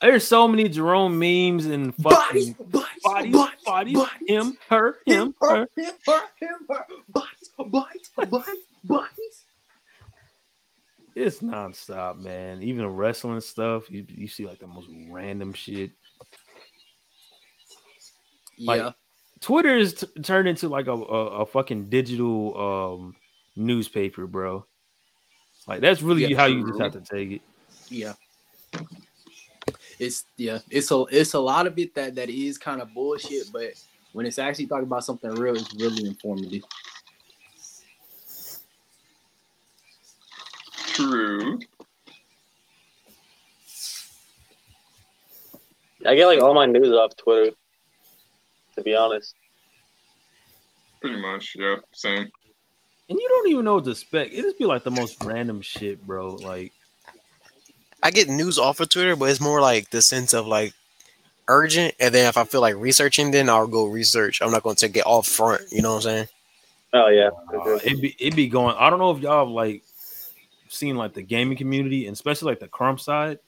There's 0.00 0.26
so 0.26 0.48
many 0.48 0.68
Jerome 0.68 1.18
memes 1.18 1.66
and 1.66 1.94
fucking 1.96 2.52
bodies, 2.58 3.00
bodies, 3.04 3.32
bodies, 3.32 3.64
bodies, 3.64 3.94
bodies, 3.94 4.08
him, 4.26 4.58
her, 4.68 4.96
him, 5.06 5.34
her. 5.40 5.68
him, 5.76 5.92
her, 6.06 6.20
him, 6.40 6.66
her, 6.68 6.86
bodies, 7.08 7.50
bodies, 7.58 8.10
bodies, 8.16 8.56
bodies. 8.84 9.44
It's 11.14 11.38
nonstop, 11.40 12.18
man. 12.18 12.62
Even 12.62 12.82
the 12.82 12.88
wrestling 12.90 13.40
stuff, 13.40 13.90
you, 13.90 14.04
you 14.08 14.26
see 14.26 14.46
like 14.46 14.58
the 14.60 14.66
most 14.66 14.88
random 15.08 15.52
shit. 15.52 15.92
Like, 18.58 18.80
Yeah, 18.80 18.92
Twitter 19.42 19.76
is 19.76 19.94
t- 19.94 20.22
turned 20.22 20.48
into 20.48 20.68
like 20.68 20.86
a, 20.86 20.92
a, 20.92 21.42
a 21.42 21.46
fucking 21.46 21.90
digital 21.90 22.56
um 22.96 23.16
newspaper, 23.56 24.26
bro. 24.26 24.64
Like 25.66 25.80
that's 25.80 26.00
really 26.00 26.22
Yeah, 26.22 26.36
how 26.38 26.46
you 26.46 26.64
just 26.64 26.80
have 26.80 26.92
to 26.92 27.00
take 27.00 27.32
it. 27.32 27.42
yeah. 27.88 28.14
It's 29.98 30.24
yeah, 30.36 30.60
it's 30.70 30.90
a 30.90 31.04
it's 31.10 31.34
a 31.34 31.40
lot 31.40 31.66
of 31.66 31.78
it 31.78 31.94
that 31.94 32.14
that 32.14 32.30
is 32.30 32.56
kind 32.56 32.80
of 32.80 32.94
bullshit, 32.94 33.52
but 33.52 33.72
when 34.12 34.26
it's 34.26 34.38
actually 34.38 34.66
talking 34.66 34.86
about 34.86 35.04
something 35.04 35.30
real, 35.30 35.56
it's 35.56 35.74
really 35.74 36.06
informative. 36.06 36.62
True. 40.88 41.58
I 46.04 46.14
get 46.14 46.26
like 46.26 46.40
all 46.40 46.54
my 46.54 46.66
news 46.66 46.92
off 46.92 47.16
Twitter. 47.16 47.52
To 48.76 48.82
be 48.82 48.94
honest, 48.94 49.34
Pretty 51.02 51.20
much, 51.20 51.56
yeah. 51.58 51.76
Same. 51.90 52.30
And 53.08 53.18
you 53.18 53.28
don't 53.28 53.48
even 53.48 53.64
know 53.64 53.74
what 53.74 53.84
to 53.84 53.90
expect. 53.90 54.32
It 54.32 54.42
just 54.42 54.56
be 54.56 54.64
like 54.64 54.84
the 54.84 54.90
most 54.92 55.22
random 55.22 55.60
shit, 55.60 56.06
bro. 56.06 56.36
Like 56.36 56.72
I 58.02 58.12
get 58.12 58.28
news 58.28 58.58
off 58.58 58.78
of 58.78 58.88
Twitter, 58.88 59.16
but 59.16 59.28
it's 59.28 59.40
more 59.40 59.60
like 59.60 59.90
the 59.90 60.00
sense 60.00 60.32
of 60.32 60.46
like 60.46 60.72
urgent, 61.48 61.94
and 61.98 62.14
then 62.14 62.28
if 62.28 62.36
I 62.36 62.44
feel 62.44 62.60
like 62.60 62.76
researching, 62.76 63.32
then 63.32 63.48
I'll 63.48 63.66
go 63.66 63.86
research. 63.86 64.40
I'm 64.40 64.52
not 64.52 64.62
going 64.62 64.76
to 64.76 64.86
take 64.86 64.96
it 64.96 65.04
off 65.04 65.26
front. 65.26 65.62
You 65.72 65.82
know 65.82 65.90
what 65.90 65.96
I'm 65.96 66.02
saying? 66.02 66.28
oh 66.94 67.08
yeah, 67.08 67.30
uh, 67.52 67.78
it 67.84 68.00
be 68.00 68.14
it 68.20 68.36
be 68.36 68.46
going. 68.46 68.76
I 68.78 68.88
don't 68.88 69.00
know 69.00 69.10
if 69.10 69.20
y'all 69.20 69.44
have 69.44 69.52
like 69.52 69.82
seen 70.68 70.96
like 70.96 71.14
the 71.14 71.22
gaming 71.22 71.58
community 71.58 72.06
and 72.06 72.14
especially 72.14 72.52
like 72.52 72.60
the 72.60 72.68
crump 72.68 73.00
side, 73.00 73.40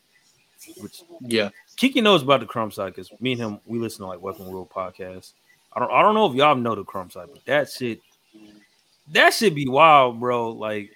which 0.78 1.02
Yeah, 1.20 1.50
Kiki 1.76 2.00
knows 2.00 2.22
about 2.22 2.40
the 2.40 2.46
crump 2.46 2.72
side 2.72 2.94
because 2.94 3.10
me 3.20 3.32
and 3.32 3.40
him 3.40 3.60
we 3.66 3.78
listen 3.78 4.02
to 4.02 4.06
like 4.06 4.20
Weapon 4.20 4.46
World 4.46 4.70
podcast. 4.70 5.32
I 5.72 5.80
don't 5.80 5.90
I 5.90 6.02
don't 6.02 6.14
know 6.14 6.30
if 6.30 6.34
y'all 6.34 6.54
know 6.54 6.74
the 6.74 6.84
crump 6.84 7.12
side, 7.12 7.28
but 7.32 7.44
that 7.46 7.70
shit 7.70 8.00
that 9.12 9.34
should 9.34 9.54
be 9.54 9.68
wild, 9.68 10.20
bro. 10.20 10.50
Like 10.52 10.90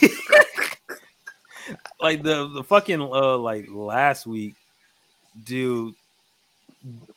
like 2.00 2.22
the 2.22 2.48
the 2.48 2.64
fucking 2.64 3.00
uh 3.00 3.36
like 3.38 3.66
last 3.70 4.26
week, 4.26 4.54
dude. 5.42 5.94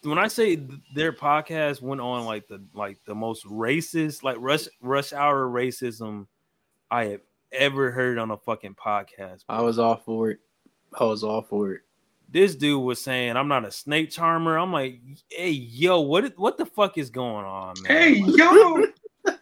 When 0.01 0.18
I 0.18 0.30
say 0.30 0.55
th- 0.55 0.80
their 0.95 1.14
podcast 1.14 1.82
went 1.82 2.01
on 2.01 2.26
like 2.26 2.47
the 2.47 2.64
like 2.74 2.97
the 3.05 3.14
most 3.14 3.45
racist, 3.45 4.24
like 4.24 4.38
rush 4.39 4.68
rush 4.82 5.14
hour 5.14 5.47
racism 5.47 6.26
I 6.89 7.05
have 7.05 7.22
ever 7.51 7.91
heard 7.91 8.18
on 8.18 8.32
a 8.32 8.38
fucking 8.38 8.76
podcast. 8.76 9.43
I 9.47 9.62
was 9.62 9.78
all 9.78 9.97
for 9.97 10.32
it. 10.32 10.39
I 10.99 11.03
was 11.03 11.24
all 11.24 11.43
for 11.43 11.74
it. 11.74 11.82
This 12.32 12.55
dude 12.55 12.84
was 12.84 13.01
saying 13.01 13.36
I'm 13.36 13.47
not 13.47 13.65
a 13.65 13.71
snake 13.71 14.11
charmer. 14.11 14.57
I'm 14.57 14.71
like, 14.71 14.99
hey, 15.30 15.51
yo, 15.51 16.01
what 16.01 16.38
what 16.38 16.57
the 16.57 16.65
fuck 16.65 16.97
is 16.97 17.09
going 17.09 17.45
on, 17.45 17.75
man? 17.82 17.91
Hey, 17.91 18.13
yo! 18.25 18.86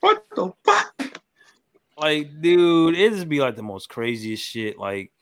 what 0.00 0.24
the 0.34 0.52
fuck? 0.64 1.20
Like, 1.98 2.40
dude, 2.40 2.96
it 2.96 3.12
just 3.12 3.28
be 3.28 3.40
like 3.40 3.56
the 3.56 3.62
most 3.62 3.88
craziest 3.88 4.42
shit. 4.42 4.78
Like 4.78 5.12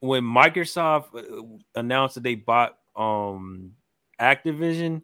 when 0.00 0.24
Microsoft 0.24 1.14
uh, 1.14 1.58
announced 1.74 2.16
that 2.16 2.24
they 2.24 2.34
bought 2.34 2.76
um 2.96 3.72
Activision, 4.20 5.02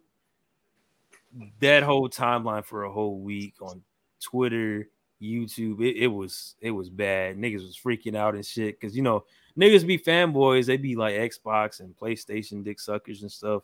that 1.61 1.83
whole 1.83 2.09
timeline 2.09 2.65
for 2.65 2.83
a 2.83 2.91
whole 2.91 3.19
week 3.19 3.55
on 3.61 3.81
Twitter, 4.21 4.89
YouTube, 5.21 5.81
it, 5.81 5.97
it 5.97 6.07
was 6.07 6.55
it 6.61 6.71
was 6.71 6.89
bad. 6.89 7.37
Niggas 7.37 7.65
was 7.65 7.77
freaking 7.83 8.15
out 8.15 8.35
and 8.35 8.45
shit 8.45 8.79
because 8.79 8.95
you 8.95 9.01
know 9.03 9.25
niggas 9.57 9.85
be 9.85 9.97
fanboys. 9.97 10.65
They 10.65 10.77
be 10.77 10.95
like 10.95 11.15
Xbox 11.15 11.79
and 11.81 11.95
PlayStation 11.97 12.63
dick 12.63 12.79
suckers 12.79 13.21
and 13.21 13.31
stuff. 13.31 13.63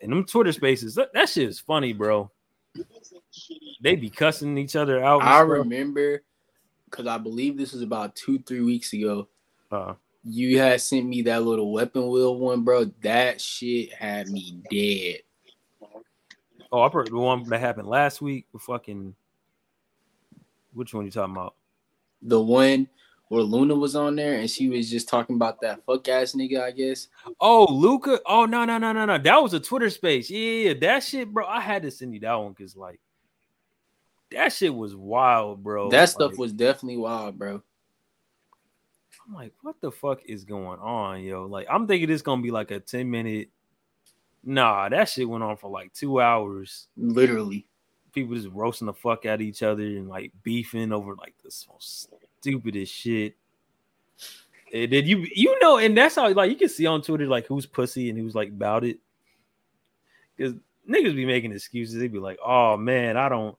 And 0.00 0.10
them 0.10 0.24
Twitter 0.24 0.50
spaces, 0.52 0.96
that, 0.96 1.12
that 1.14 1.28
shit 1.28 1.48
is 1.48 1.60
funny, 1.60 1.92
bro. 1.92 2.30
They 3.80 3.94
be 3.94 4.10
cussing 4.10 4.58
each 4.58 4.74
other 4.74 5.02
out. 5.02 5.22
I 5.22 5.38
stuff. 5.38 5.48
remember 5.48 6.22
because 6.90 7.06
I 7.06 7.18
believe 7.18 7.56
this 7.56 7.72
was 7.72 7.82
about 7.82 8.16
two, 8.16 8.38
three 8.40 8.62
weeks 8.62 8.92
ago. 8.92 9.28
Uh, 9.70 9.94
You 10.24 10.58
had 10.58 10.80
sent 10.80 11.06
me 11.06 11.22
that 11.22 11.42
little 11.44 11.72
weapon 11.72 12.08
wheel 12.08 12.36
one, 12.36 12.64
bro. 12.64 12.86
That 13.02 13.40
shit 13.40 13.92
had 13.92 14.28
me 14.28 14.60
dead. 14.70 15.20
oh, 16.72 16.80
I 16.80 16.88
heard 16.88 17.08
the 17.08 17.16
one 17.16 17.44
that 17.44 17.60
happened 17.60 17.88
last 17.88 18.20
week. 18.20 18.46
Fucking, 18.58 19.14
which 20.72 20.94
one 20.94 21.04
you 21.04 21.10
talking 21.10 21.34
about? 21.34 21.54
The 22.22 22.40
one 22.40 22.88
where 23.28 23.42
Luna 23.42 23.74
was 23.74 23.96
on 23.96 24.14
there 24.14 24.34
and 24.34 24.50
she 24.50 24.68
was 24.68 24.90
just 24.90 25.08
talking 25.08 25.36
about 25.36 25.60
that 25.62 25.84
fuck 25.86 26.06
ass 26.08 26.32
nigga, 26.32 26.60
I 26.60 26.70
guess. 26.70 27.08
Oh, 27.40 27.66
Luca. 27.72 28.20
Oh 28.26 28.44
no, 28.44 28.64
no, 28.64 28.78
no, 28.78 28.92
no, 28.92 29.06
no. 29.06 29.18
That 29.18 29.42
was 29.42 29.54
a 29.54 29.60
Twitter 29.60 29.88
space. 29.90 30.28
Yeah, 30.28 30.38
yeah, 30.38 30.68
yeah. 30.68 30.74
that 30.80 31.02
shit, 31.02 31.32
bro. 31.32 31.46
I 31.46 31.60
had 31.60 31.82
to 31.82 31.90
send 31.90 32.12
you 32.14 32.20
that 32.20 32.34
one 32.34 32.52
because 32.52 32.76
like 32.76 33.00
that 34.32 34.52
shit 34.52 34.74
was 34.74 34.94
wild, 34.94 35.62
bro. 35.62 35.88
that 35.90 36.08
stuff 36.10 36.32
Like, 36.32 36.38
was 36.38 36.52
definitely 36.52 36.98
wild, 36.98 37.38
bro. 37.38 37.62
I'm 39.26 39.34
like, 39.34 39.52
what 39.62 39.80
the 39.80 39.90
fuck 39.90 40.20
is 40.26 40.44
going 40.44 40.80
on, 40.80 41.22
yo? 41.22 41.46
Like, 41.46 41.66
I'm 41.70 41.86
thinking 41.86 42.10
it's 42.10 42.22
gonna 42.22 42.42
be 42.42 42.50
like 42.50 42.70
a 42.70 42.80
10 42.80 43.10
minute. 43.10 43.50
Nah, 44.44 44.88
that 44.88 45.08
shit 45.08 45.28
went 45.28 45.44
on 45.44 45.56
for 45.56 45.70
like 45.70 45.92
two 45.92 46.20
hours. 46.20 46.88
Literally. 46.96 47.66
People 48.12 48.34
just 48.34 48.48
roasting 48.48 48.86
the 48.86 48.92
fuck 48.92 49.26
out 49.26 49.36
of 49.36 49.40
each 49.40 49.62
other 49.62 49.82
and 49.82 50.08
like 50.08 50.32
beefing 50.42 50.92
over 50.92 51.14
like 51.14 51.34
the 51.42 51.50
most 51.70 52.10
stupidest 52.40 52.92
shit. 52.92 53.36
And 54.72 54.92
then 54.92 55.06
you 55.06 55.26
you 55.34 55.58
know, 55.60 55.78
and 55.78 55.96
that's 55.96 56.16
how 56.16 56.32
like 56.32 56.50
you 56.50 56.56
can 56.56 56.68
see 56.68 56.86
on 56.86 57.02
Twitter 57.02 57.26
like 57.26 57.46
who's 57.46 57.66
pussy 57.66 58.10
and 58.10 58.18
who's 58.18 58.34
like 58.34 58.48
about 58.48 58.84
it. 58.84 58.98
Because 60.36 60.54
niggas 60.88 61.14
be 61.14 61.26
making 61.26 61.52
excuses. 61.52 61.98
They'd 61.98 62.12
be 62.12 62.18
like, 62.18 62.38
oh 62.44 62.76
man, 62.76 63.16
I 63.16 63.28
don't 63.28 63.56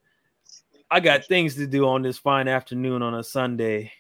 I 0.94 1.00
got 1.00 1.26
things 1.26 1.56
to 1.56 1.66
do 1.66 1.88
on 1.88 2.04
this 2.04 2.20
fine 2.20 2.48
afternoon 2.48 3.02
on 3.02 3.16
a 3.16 3.24
Sunday. 3.24 3.92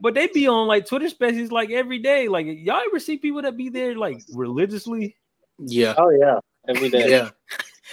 But 0.00 0.14
they 0.14 0.26
be 0.26 0.48
on 0.48 0.66
like 0.66 0.86
Twitter 0.86 1.08
spaces 1.08 1.52
like 1.52 1.70
every 1.70 1.98
day. 1.98 2.28
Like 2.28 2.46
y'all 2.48 2.80
ever 2.86 2.98
see 2.98 3.18
people 3.18 3.42
that 3.42 3.56
be 3.56 3.68
there 3.68 3.94
like 3.94 4.22
religiously? 4.32 5.16
Yeah. 5.58 5.94
Oh 5.98 6.10
yeah, 6.10 6.38
every 6.66 6.88
day. 6.88 7.10
Yeah. 7.10 7.30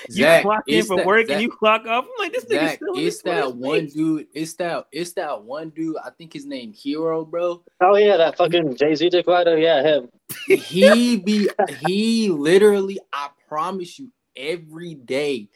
You 0.07 0.15
Zach, 0.23 0.41
clock 0.43 0.63
in 0.67 0.79
it's 0.79 0.87
for 0.87 0.97
that- 0.97 1.05
work 1.05 1.27
Zach- 1.27 1.33
and 1.33 1.41
you 1.41 1.49
clock 1.49 1.85
off. 1.85 2.05
I'm 2.05 2.11
like, 2.19 2.31
this 2.33 2.45
nigga 2.45 2.59
Zach, 2.59 2.75
still 2.77 2.93
in 2.93 3.07
it's 3.07 3.21
that 3.23 3.55
one 3.55 3.79
space. 3.81 3.93
dude. 3.93 4.27
It's 4.33 4.53
that 4.55 4.87
it's 4.91 5.13
that 5.13 5.43
one 5.43 5.69
dude. 5.71 5.97
I 6.03 6.09
think 6.11 6.33
his 6.33 6.45
name 6.45 6.73
Hero, 6.73 7.25
bro. 7.25 7.63
Oh 7.81 7.95
yeah, 7.95 8.17
that 8.17 8.37
fucking 8.37 8.75
Jay 8.75 8.95
Z 8.95 9.09
Dick 9.09 9.27
Rider. 9.27 9.57
Yeah, 9.57 9.81
him. 9.83 10.09
He 10.47 11.17
be 11.17 11.49
he 11.87 12.29
literally. 12.29 12.99
I 13.11 13.29
promise 13.47 13.97
you, 13.99 14.09
every 14.35 14.93
day 14.95 15.49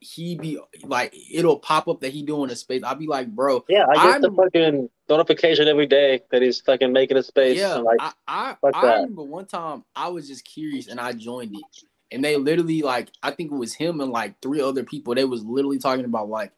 he 0.00 0.36
be 0.36 0.60
like 0.84 1.12
it'll 1.32 1.58
pop 1.58 1.88
up 1.88 2.00
that 2.02 2.12
he 2.12 2.22
doing 2.22 2.50
a 2.50 2.56
space. 2.56 2.82
I'll 2.84 2.94
be 2.94 3.08
like, 3.08 3.28
bro, 3.34 3.64
Yeah, 3.68 3.84
I 3.90 4.12
get 4.12 4.20
the 4.22 4.28
I'm- 4.28 4.36
fucking 4.36 4.90
notification 5.08 5.66
every 5.66 5.86
day 5.86 6.20
that 6.30 6.40
he's 6.42 6.60
fucking 6.60 6.92
making 6.92 7.16
a 7.16 7.22
space. 7.22 7.56
Yeah, 7.58 7.76
like, 7.76 7.98
I 8.00 8.12
I, 8.28 8.54
I 8.74 8.94
remember 8.96 9.22
one 9.24 9.46
time 9.46 9.82
I 9.96 10.08
was 10.08 10.28
just 10.28 10.44
curious 10.44 10.86
and 10.88 11.00
I 11.00 11.14
joined 11.14 11.56
it, 11.56 11.64
and 12.10 12.24
they 12.24 12.36
literally 12.36 12.82
like 12.82 13.10
I 13.22 13.30
think 13.30 13.52
it 13.52 13.56
was 13.56 13.74
him 13.74 14.00
and 14.00 14.10
like 14.10 14.40
three 14.40 14.60
other 14.60 14.84
people. 14.84 15.14
They 15.14 15.24
was 15.24 15.44
literally 15.44 15.78
talking 15.78 16.04
about 16.04 16.28
like 16.28 16.52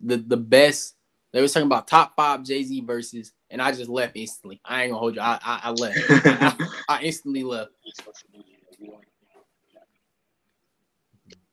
the 0.00 0.16
the 0.16 0.36
best. 0.36 0.94
They 1.32 1.42
was 1.42 1.52
talking 1.52 1.66
about 1.66 1.88
top 1.88 2.14
five 2.16 2.44
Jay 2.44 2.62
Z 2.62 2.80
verses, 2.82 3.32
and 3.50 3.60
I 3.60 3.72
just 3.72 3.90
left 3.90 4.16
instantly. 4.16 4.60
I 4.64 4.84
ain't 4.84 4.92
gonna 4.92 5.00
hold 5.00 5.16
you. 5.16 5.20
I 5.20 5.38
I, 5.42 5.60
I 5.64 5.70
left. 5.70 5.98
I, 6.08 6.56
I 6.88 7.02
instantly 7.02 7.42
left. 7.42 7.70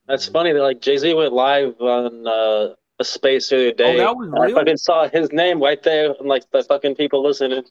that's 0.08 0.28
funny 0.28 0.54
that 0.54 0.62
like 0.62 0.82
Jay 0.82 0.98
Z 0.98 1.14
went 1.14 1.34
live 1.34 1.80
on 1.80 2.28
uh, 2.28 2.76
a 3.00 3.04
space 3.04 3.50
the 3.50 3.58
other 3.58 3.72
day. 3.74 3.98
that 3.98 4.16
was 4.16 4.28
and 4.28 4.40
I 4.40 4.46
real? 4.46 4.56
fucking 4.56 4.78
saw 4.78 5.08
his 5.08 5.32
name 5.32 5.62
right 5.62 5.82
there, 5.84 6.14
and 6.18 6.28
like 6.28 6.50
the 6.52 6.64
fucking 6.64 6.96
people 6.96 7.24
listening. 7.24 7.64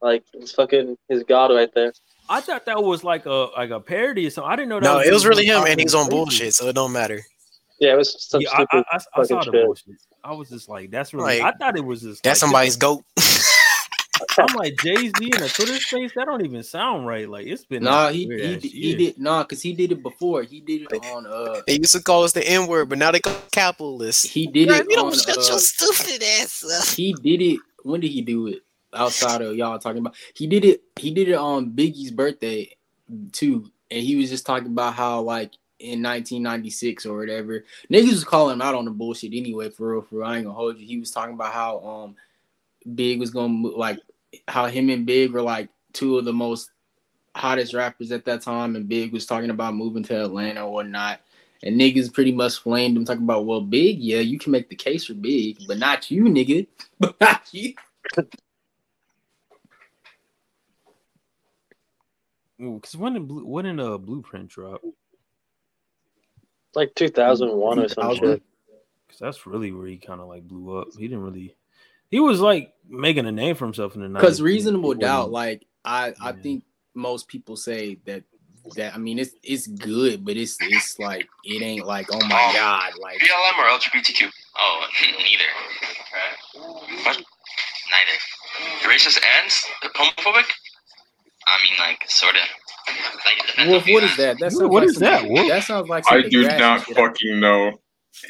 Like 0.00 0.24
it's 0.32 0.52
fucking 0.52 0.96
his 1.08 1.24
god 1.24 1.52
right 1.52 1.72
there. 1.74 1.92
I 2.28 2.40
thought 2.40 2.66
that 2.66 2.82
was 2.82 3.04
like 3.04 3.26
a 3.26 3.48
like 3.56 3.70
a 3.70 3.80
parody 3.80 4.26
or 4.26 4.30
something. 4.30 4.50
I 4.52 4.56
didn't 4.56 4.68
know 4.68 4.80
that. 4.80 4.84
No, 4.84 5.00
it 5.00 5.12
was 5.12 5.26
really 5.26 5.46
him, 5.46 5.64
and 5.66 5.80
he's 5.80 5.94
on 5.94 6.06
the 6.06 6.10
bullshit, 6.10 6.54
so 6.54 6.66
it 6.68 6.74
don't 6.74 6.92
matter. 6.92 7.22
Yeah, 7.80 7.94
it 7.94 7.96
was 7.96 8.28
some 8.28 8.40
Yeah, 8.40 8.50
I, 8.50 8.54
stupid. 8.54 8.84
I, 8.90 8.96
I, 8.96 9.20
I 9.20 9.22
saw 9.24 9.38
the 9.38 9.44
shit. 9.44 9.52
bullshit. 9.64 9.94
I 10.24 10.32
was 10.32 10.48
just 10.48 10.68
like, 10.68 10.90
that's 10.90 11.14
really. 11.14 11.40
Like, 11.40 11.54
I 11.54 11.56
thought 11.58 11.76
it 11.76 11.84
was 11.84 12.02
just. 12.02 12.22
That's 12.22 12.42
like, 12.42 12.48
somebody's 12.48 12.76
goat. 12.76 13.04
I'm 14.38 14.54
like 14.56 14.76
Jay 14.82 14.96
Z 15.08 15.12
in 15.20 15.42
a 15.42 15.48
Twitter 15.48 15.78
space. 15.78 16.12
That 16.14 16.26
don't 16.26 16.44
even 16.44 16.62
sound 16.62 17.06
right. 17.06 17.28
Like 17.28 17.46
it's 17.46 17.64
been. 17.64 17.84
Nah, 17.84 18.08
he 18.10 18.20
he, 18.20 18.26
did- 18.26 18.62
he 18.64 18.94
did 18.96 19.18
nah, 19.18 19.44
cause 19.44 19.62
he 19.62 19.72
did 19.72 19.92
it 19.92 20.02
before. 20.02 20.42
He 20.42 20.60
did 20.60 20.82
it 20.82 21.04
on 21.06 21.26
uh 21.26 21.62
they 21.66 21.74
used 21.78 21.92
to 21.92 22.02
call 22.02 22.24
us 22.24 22.32
the 22.32 22.46
N 22.46 22.66
word, 22.66 22.88
but 22.88 22.98
now 22.98 23.10
they 23.10 23.20
call 23.20 23.34
capitalists. 23.52 24.24
he 24.24 24.46
did 24.46 24.68
Bruh, 24.68 24.80
it 24.80 24.86
you 24.90 24.96
don't 24.96 25.12
on 25.12 25.18
shut 25.18 25.38
uh, 25.38 25.42
your 25.48 25.58
stupid 25.58 26.22
ass 26.40 26.64
up. 26.64 26.96
he 26.96 27.12
did 27.14 27.40
it 27.42 27.60
when 27.84 28.00
did 28.00 28.10
he 28.10 28.20
do 28.22 28.48
it 28.48 28.62
outside 28.94 29.42
of 29.42 29.56
y'all 29.56 29.78
talking 29.78 30.00
about 30.00 30.16
he 30.34 30.46
did 30.46 30.64
it 30.64 30.82
he 30.98 31.10
did 31.10 31.28
it 31.28 31.34
on 31.34 31.70
biggie's 31.70 32.10
birthday 32.10 32.70
too 33.32 33.70
and 33.90 34.02
he 34.02 34.16
was 34.16 34.30
just 34.30 34.46
talking 34.46 34.68
about 34.68 34.94
how 34.94 35.20
like 35.20 35.52
in 35.78 36.02
1996 36.02 37.06
or 37.06 37.18
whatever 37.18 37.64
niggas 37.92 38.10
was 38.10 38.24
calling 38.24 38.54
him 38.54 38.62
out 38.62 38.74
on 38.74 38.84
the 38.84 38.90
bullshit 38.90 39.32
anyway 39.32 39.70
for 39.70 39.92
real 39.92 40.02
for 40.02 40.16
real. 40.16 40.26
i 40.26 40.36
ain't 40.36 40.44
gonna 40.44 40.56
hold 40.56 40.78
you 40.78 40.86
he 40.86 40.98
was 40.98 41.10
talking 41.10 41.34
about 41.34 41.52
how 41.52 41.78
um 41.80 42.16
big 42.94 43.20
was 43.20 43.30
gonna 43.30 43.68
like 43.68 43.98
how 44.48 44.66
him 44.66 44.90
and 44.90 45.06
big 45.06 45.32
were 45.32 45.42
like 45.42 45.68
two 45.92 46.18
of 46.18 46.24
the 46.24 46.32
most 46.32 46.70
hottest 47.36 47.74
rappers 47.74 48.10
at 48.10 48.24
that 48.24 48.42
time 48.42 48.74
and 48.74 48.88
big 48.88 49.12
was 49.12 49.26
talking 49.26 49.50
about 49.50 49.74
moving 49.74 50.02
to 50.02 50.24
atlanta 50.24 50.64
or 50.64 50.72
whatnot 50.72 51.20
and 51.62 51.80
niggas 51.80 52.12
pretty 52.12 52.32
much 52.32 52.58
flamed 52.58 52.96
him 52.96 53.04
talking 53.04 53.22
about 53.22 53.46
well 53.46 53.60
big 53.60 53.98
yeah 54.00 54.18
you 54.18 54.38
can 54.38 54.50
make 54.50 54.68
the 54.68 54.76
case 54.76 55.04
for 55.04 55.14
big 55.14 55.58
but 55.68 55.78
not 55.78 56.10
you 56.10 56.24
nigga 56.24 56.66
but 56.98 57.14
not 57.20 57.42
you 57.52 57.74
Because 62.58 62.96
when 62.96 63.14
did 63.14 63.28
blue, 63.28 63.44
when 63.46 63.64
did 63.64 63.78
a 63.80 63.98
blueprint 63.98 64.48
drop? 64.48 64.82
like 66.74 66.94
2001 66.94 67.78
or 67.78 67.88
some 67.88 67.88
2000. 67.88 68.14
shit. 68.34 68.42
Because 69.06 69.20
that's 69.20 69.46
really 69.46 69.72
where 69.72 69.86
he 69.86 69.96
kind 69.96 70.20
of 70.20 70.28
like 70.28 70.46
blew 70.46 70.78
up. 70.78 70.88
He 70.96 71.08
didn't 71.08 71.24
really. 71.24 71.56
He 72.10 72.20
was 72.20 72.40
like 72.40 72.72
making 72.88 73.26
a 73.26 73.32
name 73.32 73.54
for 73.54 73.64
himself 73.64 73.94
in 73.94 74.02
the 74.02 74.08
night. 74.08 74.20
because 74.20 74.40
reasonable 74.40 74.94
doubt 74.94 75.30
like 75.30 75.66
i 75.84 76.14
i 76.22 76.30
Yeah. 76.30 76.36
think 76.42 76.64
most 76.94 77.28
people 77.28 77.54
say 77.56 77.98
that 78.06 78.24
that 78.76 78.94
i 78.94 78.98
mean 78.98 79.18
it's 79.18 79.32
it's 79.42 79.66
good 79.66 80.24
but 80.24 80.36
it's 80.36 80.56
it's 80.60 80.98
like 80.98 81.28
it 81.44 81.62
ain't 81.62 81.86
like 81.86 82.06
oh 82.12 82.20
my 82.26 82.50
god 82.54 82.92
like 83.00 83.18
BLM 83.20 83.58
or 83.58 83.78
LGBTQ? 83.78 84.30
Oh, 84.58 84.86
neither. 85.18 85.44
What? 87.04 87.22
Neither. 87.90 88.88
Racist 88.92 89.18
and 89.22 89.92
homophobic? 89.94 90.46
I 91.50 91.62
mean, 91.62 91.72
like, 91.78 92.04
sort 92.10 92.34
of. 92.36 92.42
Like, 93.24 93.38
it 93.38 93.46
depends 93.48 93.70
Wolf, 93.70 93.86
on 93.86 93.92
what 93.92 94.02
you 94.02 94.08
is 94.08 94.16
that 94.16 94.38
that 94.38 94.44
What- 94.44 94.52
sounds 94.52 94.70
what 94.70 94.80
like 94.82 94.88
is 94.90 94.96
that, 94.98 95.28
Wolf? 95.28 95.48
that 95.48 95.62
sounds 95.64 95.88
like 95.88 96.04
I 96.10 96.22
do 96.22 96.46
not 96.58 96.84
shit. 96.86 96.96
fucking 96.96 97.40
know. 97.40 97.80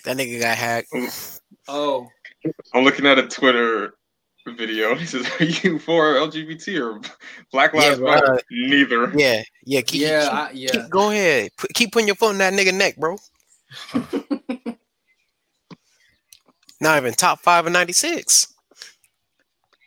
That 0.04 0.16
nigga 0.16 0.40
got 0.40 0.56
hacked. 0.56 0.88
oh 1.68 2.08
I'm 2.74 2.84
looking 2.84 3.06
at 3.06 3.18
a 3.18 3.26
Twitter 3.28 3.94
video. 4.46 4.94
He 4.96 5.04
says, 5.06 5.26
"Are 5.40 5.44
you 5.44 5.78
for 5.78 6.14
LGBT 6.14 6.80
or 6.80 7.00
Black 7.52 7.72
Lives 7.74 7.98
bro. 7.98 8.14
Matter?" 8.14 8.40
Neither. 8.50 9.12
Yeah, 9.16 9.42
yeah. 9.64 9.80
Keep, 9.82 10.00
yeah 10.02 10.22
keep, 10.22 10.32
I, 10.32 10.50
yeah 10.52 10.70
keep- 10.70 10.88
go 10.90 11.10
ahead. 11.10 11.50
Put, 11.56 11.72
keep 11.74 11.92
putting 11.92 12.06
your 12.08 12.16
foot 12.16 12.30
in 12.32 12.38
that 12.38 12.52
nigga 12.54 12.72
neck, 12.74 12.96
bro. 12.96 13.16
Not 16.80 16.96
even 16.98 17.12
top 17.14 17.40
five 17.40 17.66
of 17.66 17.72
'96. 17.72 18.54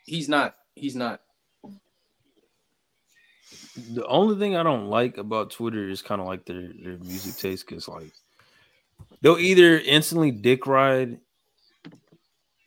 he's 0.04 0.28
not 0.28 0.54
he's 0.74 0.94
not 0.94 1.20
The 3.76 4.06
only 4.06 4.38
thing 4.38 4.56
I 4.56 4.62
don't 4.62 4.88
like 4.88 5.16
about 5.16 5.50
Twitter 5.50 5.88
is 5.88 6.02
kind 6.02 6.20
of 6.20 6.26
like 6.26 6.44
their 6.44 6.70
their 6.82 6.98
music 6.98 7.36
taste 7.36 7.66
because 7.66 7.88
like 7.88 8.12
they'll 9.20 9.38
either 9.38 9.78
instantly 9.78 10.30
dick 10.30 10.66
ride 10.66 11.18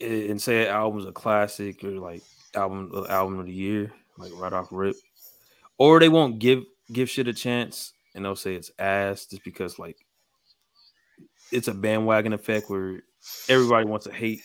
and 0.02 0.42
say 0.42 0.64
an 0.64 0.74
album's 0.74 1.06
a 1.06 1.12
classic 1.12 1.84
or 1.84 1.92
like 1.92 2.24
album 2.56 2.92
uh, 2.94 3.06
album 3.08 3.40
of 3.40 3.46
the 3.46 3.54
year, 3.54 3.92
like 4.18 4.32
right 4.36 4.54
off 4.54 4.70
rip, 4.72 4.96
or 5.78 6.00
they 6.00 6.10
won't 6.10 6.40
give 6.40 6.64
give 6.92 7.10
shit 7.10 7.28
a 7.28 7.34
chance 7.34 7.94
and 8.16 8.24
they'll 8.24 8.36
say 8.36 8.56
it's 8.56 8.72
ass 8.80 9.26
just 9.26 9.44
because 9.44 9.78
like 9.78 9.98
it's 11.52 11.68
a 11.68 11.74
bandwagon 11.74 12.34
effect 12.34 12.70
where 12.70 13.02
everybody 13.50 13.86
wants 13.86 14.06
to 14.06 14.14
hate 14.14 14.42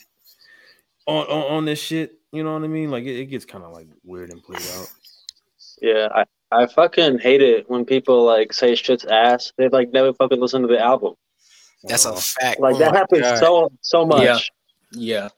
on 1.07 1.27
on, 1.27 1.53
on 1.53 1.65
this 1.65 1.81
shit. 1.81 2.19
You 2.33 2.45
know 2.45 2.53
what 2.53 2.65
I 2.65 2.69
mean? 2.69 2.91
Like 2.91 3.05
it, 3.05 3.19
it 3.19 3.27
gets 3.27 3.45
kind 3.45 3.65
of 3.65 3.73
like 3.73 3.89
weird 4.05 4.31
and 4.31 4.43
played 4.43 4.63
out. 4.77 4.91
Yeah, 5.81 6.09
I, 6.15 6.25
I 6.53 6.67
fucking 6.67 7.19
hate 7.21 7.43
it 7.43 7.69
when 7.71 7.85
people 7.85 8.25
like 8.25 8.53
say 8.53 8.75
shit's 8.75 9.05
ass. 9.05 9.53
They've 9.57 9.73
like 9.73 9.91
never 9.93 10.13
fucking 10.15 10.41
listened 10.41 10.69
to 10.69 10.75
the 10.75 10.81
album. 10.81 11.15
That's 11.85 12.05
a 12.07 12.11
Uh, 12.11 12.17
fact. 12.17 12.61
Like 12.61 12.77
Oh 12.77 12.79
that 12.79 12.95
happens 12.95 13.23
God. 13.23 13.37
so 13.39 13.73
so 13.83 14.05
much. 14.05 14.23
Yeah. 14.25 14.39
yeah 14.93 15.29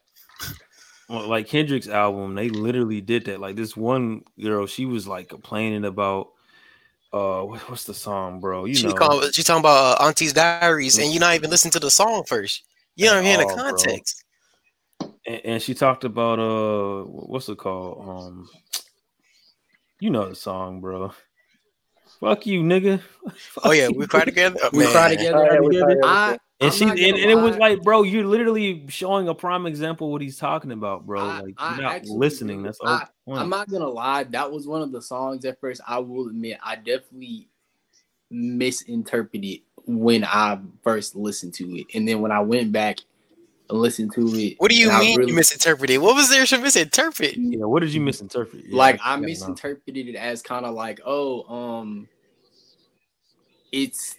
well, 1.09 1.27
like 1.27 1.47
Kendrick's 1.47 1.87
album, 1.87 2.35
they 2.35 2.49
literally 2.49 3.01
did 3.01 3.25
that. 3.25 3.39
Like 3.39 3.55
this 3.55 3.75
one 3.77 4.23
girl, 4.41 4.65
she 4.67 4.85
was 4.85 5.07
like 5.07 5.29
complaining 5.29 5.85
about 5.85 6.29
uh 7.13 7.41
what, 7.43 7.61
what's 7.69 7.85
the 7.85 7.93
song, 7.93 8.39
bro? 8.39 8.65
You 8.65 8.79
She, 8.79 8.87
know, 8.87 8.93
call, 8.93 9.21
she 9.31 9.43
talking 9.43 9.59
about 9.61 10.01
uh, 10.01 10.05
Auntie's 10.05 10.33
Diaries, 10.33 10.97
and 10.97 11.11
you're 11.11 11.19
not 11.21 11.35
even 11.35 11.49
listening 11.49 11.71
to 11.73 11.79
the 11.79 11.91
song 11.91 12.23
first. 12.25 12.63
You 12.95 13.09
don't 13.09 13.17
At 13.19 13.25
hear 13.25 13.37
the 13.37 13.45
context. 13.45 14.23
and, 15.25 15.41
and 15.45 15.61
she 15.61 15.73
talked 15.73 16.03
about 16.03 16.39
uh, 16.39 17.03
what's 17.05 17.49
it 17.49 17.57
called? 17.57 18.07
Um, 18.07 18.49
you 20.03 20.09
know 20.09 20.27
the 20.29 20.35
song, 20.35 20.81
bro. 20.81 21.13
Fuck 22.19 22.45
you, 22.45 22.61
nigga. 22.61 22.99
Oh 23.63 23.71
yeah, 23.71 23.87
we 23.87 24.05
cry 24.07 24.25
together. 24.25 24.59
Oh, 24.61 24.69
We 24.73 24.83
man. 24.83 24.91
cry 24.91 25.15
together. 25.15 25.37
Oh, 25.49 25.53
yeah, 25.53 25.59
we 25.61 25.69
day. 25.75 25.79
together. 25.79 26.01
I, 26.03 26.31
And 26.59 26.71
I'm 26.71 26.71
she 26.71 26.83
and, 26.85 26.99
and 26.99 27.31
it 27.31 27.35
was 27.37 27.55
like, 27.57 27.81
bro, 27.81 28.03
you're 28.03 28.25
literally 28.25 28.85
showing 28.89 29.27
a 29.29 29.33
prime 29.33 29.65
example 29.65 30.07
of 30.07 30.11
what 30.11 30.21
he's 30.21 30.37
talking 30.37 30.71
about, 30.73 31.05
bro. 31.05 31.21
I- 31.21 31.39
like 31.39 31.55
I 31.57 31.73
you're 31.75 31.83
not 31.83 32.05
listening. 32.05 32.57
do. 32.57 32.63
That's 32.63 32.79
the 32.79 32.87
whole 32.87 32.95
I- 32.97 33.07
point. 33.25 33.39
I'm 33.39 33.49
not 33.49 33.69
gonna 33.69 33.87
lie, 33.87 34.23
that 34.25 34.51
was 34.51 34.67
one 34.67 34.81
of 34.81 34.91
the 34.91 35.01
songs 35.01 35.45
at 35.45 35.59
first. 35.61 35.79
I 35.87 35.99
will 35.99 36.27
admit, 36.27 36.57
I 36.63 36.75
definitely 36.75 37.47
misinterpreted 38.29 39.61
when 39.85 40.23
I 40.23 40.59
first 40.83 41.15
listened 41.15 41.53
to 41.55 41.77
it, 41.77 41.87
and 41.93 42.07
then 42.07 42.19
when 42.21 42.31
I 42.31 42.39
went 42.41 42.71
back 42.71 42.97
and 43.69 43.79
listened 43.79 44.13
to 44.13 44.27
it, 44.35 44.55
What 44.59 44.71
do 44.71 44.77
you 44.77 44.89
mean 44.91 45.17
really- 45.19 45.31
you 45.31 45.35
misinterpreted? 45.35 45.99
What 45.99 46.15
was 46.15 46.29
there 46.29 46.45
to 46.45 46.57
misinterpret? 46.59 47.37
yeah, 47.37 47.65
what 47.65 47.81
did 47.81 47.93
you 47.93 48.01
misinterpret? 48.01 48.65
Yeah, 48.67 48.77
like 48.77 48.99
I 49.03 49.15
gotta 49.15 49.21
misinterpreted 49.23 50.07
it 50.09 50.15
as 50.15 50.41
kind 50.41 50.65
of 50.65 50.73
like, 50.75 50.99
oh, 51.05 51.43
um, 51.53 52.07
it's 53.71 54.15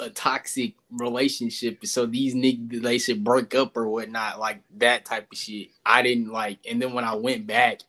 a 0.00 0.08
toxic 0.10 0.74
relationship, 0.90 1.84
so 1.86 2.06
these 2.06 2.34
niggas 2.34 2.80
they 2.82 2.98
should 2.98 3.22
break 3.22 3.54
up 3.54 3.76
or 3.76 3.88
whatnot, 3.88 4.40
like 4.40 4.62
that 4.78 5.04
type 5.04 5.28
of 5.30 5.38
shit. 5.38 5.68
I 5.84 6.02
didn't 6.02 6.32
like, 6.32 6.58
and 6.68 6.80
then 6.80 6.92
when 6.94 7.04
I 7.04 7.14
went 7.14 7.46
back 7.46 7.80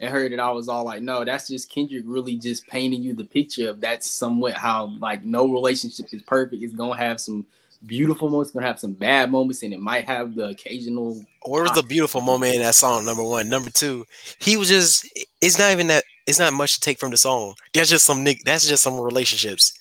and 0.00 0.10
heard 0.10 0.32
it, 0.32 0.40
I 0.40 0.50
was 0.50 0.68
all 0.68 0.84
like, 0.84 1.00
no, 1.02 1.24
that's 1.24 1.46
just 1.46 1.70
Kendrick 1.70 2.02
really 2.06 2.36
just 2.36 2.66
painting 2.66 3.02
you 3.02 3.14
the 3.14 3.24
picture 3.24 3.70
of 3.70 3.80
that's 3.80 4.10
somewhat 4.10 4.54
how 4.54 4.86
like 4.98 5.24
no 5.24 5.46
relationship 5.46 6.12
is 6.12 6.22
perfect. 6.22 6.62
It's 6.62 6.74
gonna 6.74 6.96
have 6.96 7.20
some 7.20 7.46
beautiful 7.86 8.28
moments, 8.28 8.50
gonna 8.52 8.66
have 8.66 8.78
some 8.80 8.92
bad 8.92 9.30
moments, 9.30 9.62
and 9.62 9.72
it 9.72 9.80
might 9.80 10.04
have 10.06 10.34
the 10.34 10.48
occasional 10.48 11.24
Where 11.46 11.62
was 11.62 11.72
the 11.72 11.82
beautiful 11.82 12.20
moment 12.20 12.54
in 12.54 12.62
that 12.62 12.74
song? 12.74 13.04
Number 13.04 13.22
one, 13.24 13.48
number 13.48 13.70
two. 13.70 14.06
He 14.38 14.56
was 14.56 14.68
just. 14.68 15.08
It's 15.40 15.58
not 15.58 15.72
even 15.72 15.86
that. 15.88 16.04
It's 16.26 16.38
not 16.38 16.52
much 16.52 16.74
to 16.74 16.80
take 16.80 16.98
from 16.98 17.10
the 17.10 17.16
song. 17.16 17.54
That's 17.74 17.90
just 17.90 18.04
some 18.04 18.22
nick. 18.22 18.44
That's 18.44 18.68
just 18.68 18.82
some 18.82 18.98
relationships. 19.00 19.72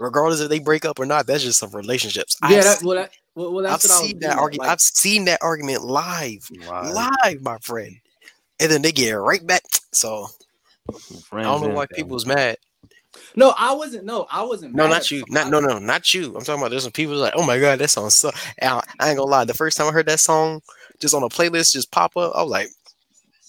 Regardless 0.00 0.40
if 0.40 0.48
they 0.48 0.58
break 0.58 0.84
up 0.84 0.98
or 0.98 1.06
not, 1.06 1.26
that's 1.26 1.44
just 1.44 1.58
some 1.60 1.70
relationships. 1.70 2.36
yeah. 2.42 2.56
I've, 2.58 2.64
That, 2.64 2.82
well, 2.82 2.96
that, 2.96 3.10
well, 3.36 3.52
well, 3.52 3.66
I've 3.66 3.72
that's 3.80 3.88
what 3.88 4.02
I 4.02 4.06
seen 4.06 4.18
that 4.20 4.36
argument. 4.38 4.58
like- 4.60 4.70
I've 4.70 4.80
seen 4.80 5.24
that 5.26 5.38
argument 5.42 5.84
live, 5.84 6.48
Live. 6.68 6.94
live, 7.24 7.42
my 7.42 7.58
friend. 7.58 7.96
And 8.60 8.70
then 8.72 8.82
they 8.82 8.90
get 8.92 9.12
right 9.12 9.44
back. 9.46 9.62
So 9.92 10.26
Friends 11.28 11.46
I 11.46 11.50
don't 11.52 11.60
know 11.60 11.66
and 11.68 11.74
why 11.76 11.86
family. 11.86 11.96
people 12.02 12.14
was 12.14 12.26
mad. 12.26 12.56
No, 13.36 13.54
I 13.56 13.72
wasn't. 13.72 14.04
No, 14.04 14.26
I 14.30 14.42
wasn't. 14.42 14.74
No, 14.74 14.86
not 14.86 15.10
you. 15.10 15.24
Not 15.28 15.50
no, 15.50 15.60
no, 15.60 15.78
not 15.78 16.12
you. 16.14 16.34
I'm 16.36 16.44
talking 16.44 16.60
about 16.60 16.70
there's 16.70 16.84
some 16.84 16.92
people 16.92 17.14
like, 17.16 17.34
oh 17.36 17.46
my 17.46 17.58
god, 17.58 17.78
that 17.80 17.90
song 17.90 18.10
so. 18.10 18.30
I, 18.60 18.82
I 19.00 19.08
ain't 19.10 19.18
gonna 19.18 19.30
lie. 19.30 19.44
The 19.44 19.54
first 19.54 19.76
time 19.76 19.88
I 19.88 19.92
heard 19.92 20.06
that 20.06 20.20
song, 20.20 20.62
just 21.00 21.14
on 21.14 21.22
a 21.22 21.28
playlist, 21.28 21.72
just 21.72 21.90
pop 21.90 22.16
up, 22.16 22.32
I 22.34 22.42
was 22.42 22.50
like, 22.50 22.68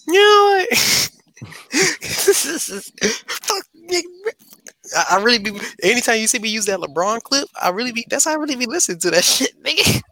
you 0.06 0.14
know 0.14 0.64
what? 0.68 0.78
Fuck. 3.28 3.66
I, 4.94 5.04
I 5.12 5.22
really 5.22 5.38
be. 5.38 5.58
Anytime 5.82 6.20
you 6.20 6.26
see 6.26 6.38
me 6.38 6.48
use 6.48 6.66
that 6.66 6.80
LeBron 6.80 7.22
clip, 7.22 7.48
I 7.60 7.70
really 7.70 7.92
be. 7.92 8.06
That's 8.08 8.24
how 8.24 8.32
I 8.32 8.36
really 8.36 8.56
be 8.56 8.66
listening 8.66 8.98
to 9.00 9.10
that 9.10 9.24
shit, 9.24 9.60
nigga. 9.62 10.02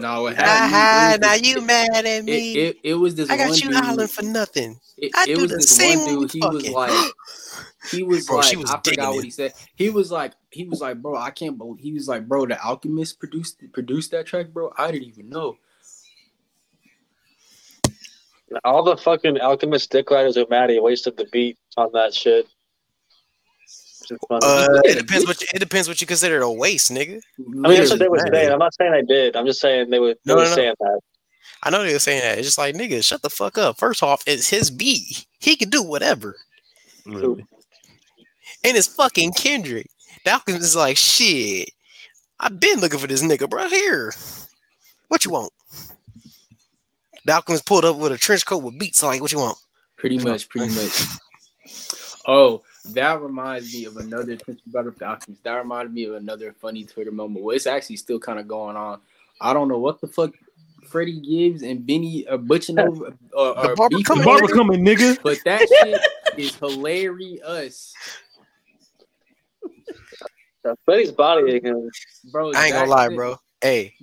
No, 0.00 0.26
it 0.26 0.36
Ah, 0.38 0.66
had 0.68 1.20
now 1.20 1.34
you 1.34 1.60
mad 1.60 2.06
at 2.06 2.24
me? 2.24 2.54
it, 2.54 2.78
it 2.82 2.94
was 2.94 3.14
this 3.14 3.30
I 3.30 3.36
got 3.36 3.48
one 3.50 3.58
you 3.58 3.68
dude. 3.70 3.84
hollering 3.84 4.08
for 4.08 4.22
nothing. 4.22 4.80
It, 4.96 5.12
I 5.14 5.26
it 5.26 5.36
do 5.36 5.42
was 5.42 5.50
the 5.50 5.60
this 5.60 5.70
same 5.70 5.98
one 5.98 6.20
dude. 6.20 6.32
He 6.32 6.40
was 6.40 6.68
like, 6.68 7.12
he 7.90 8.02
was 8.02 8.26
Bro, 8.26 8.38
like, 8.38 8.56
was 8.56 8.70
I 8.70 8.80
digging 8.82 9.00
forgot 9.00 9.14
what 9.14 9.24
he 9.24 9.30
said. 9.30 9.54
He 9.76 9.90
was 9.90 10.10
like, 10.10 10.32
he 10.50 10.64
was 10.64 10.80
like, 10.80 11.02
bro, 11.02 11.16
I 11.16 11.30
can't 11.30 11.58
believe. 11.58 11.78
He 11.80 11.92
was 11.92 12.08
like, 12.08 12.26
bro, 12.26 12.46
the 12.46 12.62
Alchemist 12.62 13.18
produced 13.18 13.62
produced 13.72 14.12
that 14.12 14.26
track, 14.26 14.48
bro. 14.48 14.72
I 14.78 14.90
didn't 14.90 15.08
even 15.08 15.28
know. 15.28 15.56
All 18.64 18.82
the 18.82 18.96
fucking 18.96 19.38
Alchemist 19.40 19.90
dick 19.90 20.10
riders 20.10 20.36
are 20.36 20.46
mad 20.50 20.70
he 20.70 20.78
wasted 20.78 21.16
the 21.16 21.26
beat 21.32 21.56
on 21.76 21.90
that 21.92 22.14
shit. 22.14 22.46
Which 24.02 24.10
is 24.12 24.18
funny. 24.28 24.40
Uh, 24.44 24.80
it 24.84 24.98
depends 24.98 25.26
what 25.26 25.40
you, 25.40 25.46
it 25.54 25.58
depends 25.58 25.88
what 25.88 26.00
you 26.00 26.06
consider 26.06 26.42
a 26.42 26.52
waste, 26.52 26.90
nigga. 26.92 27.20
I 27.38 27.42
mean, 27.46 27.62
that's 27.78 27.90
what 27.90 27.98
they 27.98 28.08
were 28.08 28.16
Literally. 28.18 28.36
saying. 28.40 28.52
I'm 28.52 28.58
not 28.58 28.74
saying 28.74 28.92
I 28.92 29.02
did. 29.02 29.36
I'm 29.36 29.46
just 29.46 29.60
saying 29.60 29.90
they 29.90 29.98
were, 29.98 30.14
they 30.24 30.32
No, 30.32 30.36
were 30.36 30.42
no, 30.44 30.48
no. 30.48 30.54
saying 30.54 30.74
that. 30.80 31.00
I 31.62 31.70
know 31.70 31.82
they 31.84 31.92
were 31.92 31.98
saying 31.98 32.20
that. 32.22 32.38
It's 32.38 32.46
just 32.48 32.58
like 32.58 32.74
nigga, 32.74 33.04
shut 33.04 33.22
the 33.22 33.30
fuck 33.30 33.56
up. 33.58 33.78
First 33.78 34.02
off, 34.02 34.22
it's 34.26 34.48
his 34.48 34.70
beat. 34.70 35.26
He 35.38 35.56
can 35.56 35.68
do 35.70 35.82
whatever, 35.82 36.36
Really. 37.06 37.44
and 38.64 38.76
it's 38.76 38.88
fucking 38.88 39.32
Kendrick. 39.32 39.88
Dalkins 40.26 40.58
is 40.60 40.74
like 40.76 40.96
shit. 40.96 41.70
I've 42.40 42.58
been 42.58 42.80
looking 42.80 42.98
for 42.98 43.06
this 43.06 43.22
nigga, 43.22 43.48
bro. 43.48 43.68
Here, 43.68 44.12
what 45.08 45.24
you 45.24 45.30
want? 45.30 45.52
Dalkins 47.28 47.64
pulled 47.64 47.84
up 47.84 47.96
with 47.96 48.10
a 48.12 48.18
trench 48.18 48.44
coat 48.44 48.58
with 48.64 48.78
beats. 48.78 49.02
Like, 49.02 49.20
what 49.20 49.30
you 49.32 49.38
want? 49.38 49.58
Pretty 49.96 50.18
much, 50.18 50.48
pretty 50.48 50.74
much. 50.74 51.06
Oh, 52.26 52.62
that 52.90 53.20
reminds 53.20 53.72
me 53.72 53.84
of 53.84 53.96
another. 53.96 54.36
Since 54.44 54.60
you 54.64 54.72
brought 54.72 54.86
up 54.86 54.96
the 54.98 55.06
Alchemist, 55.06 55.42
that 55.44 55.54
reminded 55.54 55.92
me 55.94 56.04
of 56.04 56.14
another 56.14 56.52
funny 56.60 56.84
Twitter 56.84 57.12
moment. 57.12 57.44
Well, 57.44 57.54
it's 57.56 57.66
actually 57.66 57.96
still 57.96 58.18
kind 58.18 58.38
of 58.38 58.48
going 58.48 58.76
on. 58.76 59.00
I 59.40 59.52
don't 59.52 59.68
know 59.68 59.78
what 59.78 60.00
the 60.00 60.06
fuck 60.08 60.32
Freddie 60.88 61.20
Gibbs 61.20 61.62
and 61.62 61.86
Benny 61.86 62.26
are 62.28 62.38
butching 62.38 62.78
over. 62.78 63.06
Uh, 63.36 63.68
The 63.68 63.74
barber 63.76 63.98
coming, 64.04 64.18
The 64.20 64.24
barber 64.24 64.48
coming, 64.48 64.84
nigga. 64.84 65.18
But 65.22 65.38
that 65.44 65.60
shit 65.68 66.00
is 66.38 66.54
hilarious, 66.56 67.94
That 70.64 70.78
Betty's 70.86 71.10
bodying 71.12 71.64
him. 71.64 71.90
bro. 72.30 72.52
I 72.54 72.66
ain't 72.66 72.74
gonna 72.74 72.90
lie, 72.90 73.08
shit- 73.08 73.16
bro. 73.16 73.36
Hey, 73.60 73.94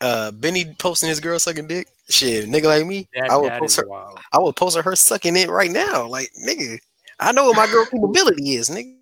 uh, 0.00 0.30
Benny 0.32 0.74
posting 0.78 1.08
his 1.08 1.20
girl 1.20 1.38
sucking 1.38 1.66
dick. 1.68 1.86
Shit, 2.08 2.48
nigga 2.48 2.64
like 2.64 2.86
me, 2.86 3.08
That, 3.14 3.30
I 3.30 3.36
would 3.36 3.52
post 3.52 3.76
her. 3.76 3.86
wild. 3.86 4.18
I 4.32 4.38
would 4.40 4.56
post 4.56 4.76
her 4.76 4.96
sucking 4.96 5.36
it 5.36 5.48
right 5.48 5.70
now. 5.70 6.08
Like, 6.08 6.30
nigga, 6.44 6.78
I 7.20 7.32
know 7.32 7.44
what 7.44 7.56
my 7.56 7.66
girl 7.66 7.84
capability 7.84 8.54
is, 8.54 8.70
nigga. 8.70 8.96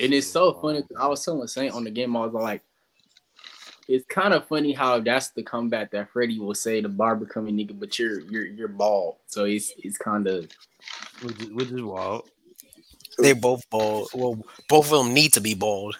And 0.00 0.12
it's 0.12 0.26
so 0.26 0.54
funny. 0.54 0.82
I 0.98 1.06
was 1.06 1.24
telling 1.24 1.46
Saint 1.46 1.74
on 1.74 1.84
the 1.84 1.90
game, 1.90 2.16
I 2.16 2.26
was 2.26 2.32
like, 2.32 2.62
it's 3.86 4.06
kind 4.06 4.32
of 4.32 4.46
funny 4.48 4.72
how 4.72 4.98
that's 5.00 5.30
the 5.30 5.42
comeback 5.42 5.90
that 5.90 6.10
Freddie 6.10 6.38
will 6.38 6.54
say 6.54 6.80
to 6.80 6.88
barber 6.88 7.26
coming 7.26 7.56
nigga, 7.56 7.78
but 7.78 7.98
you're 7.98 8.20
you're 8.20 8.46
you're 8.46 8.68
bald. 8.68 9.16
So 9.26 9.44
it's 9.44 9.72
it's 9.78 9.98
kind 9.98 10.26
of 10.26 10.48
Which 11.22 11.40
is, 11.40 11.50
which 11.50 11.70
is 11.70 11.82
wild. 11.82 12.28
They 13.18 13.34
both 13.34 13.68
bald. 13.70 14.08
Well, 14.14 14.42
both 14.68 14.92
of 14.92 15.04
them 15.04 15.14
need 15.14 15.32
to 15.34 15.40
be 15.40 15.54
bald. 15.54 15.96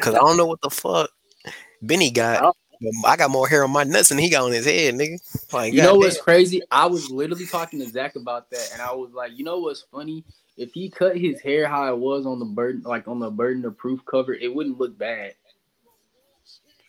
Cause 0.00 0.14
I 0.14 0.18
don't 0.18 0.36
know 0.36 0.46
what 0.46 0.60
the 0.60 0.70
fuck 0.70 1.10
Benny 1.82 2.10
got. 2.10 2.56
But 2.80 2.92
I 3.08 3.16
got 3.16 3.30
more 3.30 3.46
hair 3.48 3.62
on 3.64 3.70
my 3.70 3.84
nuts 3.84 4.08
than 4.08 4.18
he 4.18 4.30
got 4.30 4.44
on 4.44 4.52
his 4.52 4.64
head, 4.64 4.94
nigga. 4.94 5.18
Like, 5.52 5.72
You 5.72 5.80
know 5.82 5.88
goddamn. 5.88 5.98
what's 6.00 6.20
crazy? 6.20 6.62
I 6.70 6.86
was 6.86 7.10
literally 7.10 7.46
talking 7.46 7.78
to 7.80 7.88
Zach 7.88 8.16
about 8.16 8.50
that, 8.50 8.70
and 8.72 8.80
I 8.80 8.92
was 8.94 9.10
like, 9.12 9.32
you 9.36 9.44
know 9.44 9.58
what's 9.58 9.82
funny? 9.92 10.24
If 10.56 10.72
he 10.72 10.88
cut 10.90 11.16
his 11.16 11.40
hair 11.40 11.66
how 11.68 11.92
it 11.92 11.98
was 11.98 12.26
on 12.26 12.38
the 12.38 12.44
burden, 12.44 12.82
like 12.82 13.06
on 13.08 13.18
the 13.18 13.30
burden 13.30 13.64
of 13.64 13.76
proof 13.76 14.00
cover, 14.06 14.34
it 14.34 14.54
wouldn't 14.54 14.78
look 14.78 14.96
bad. 14.98 15.34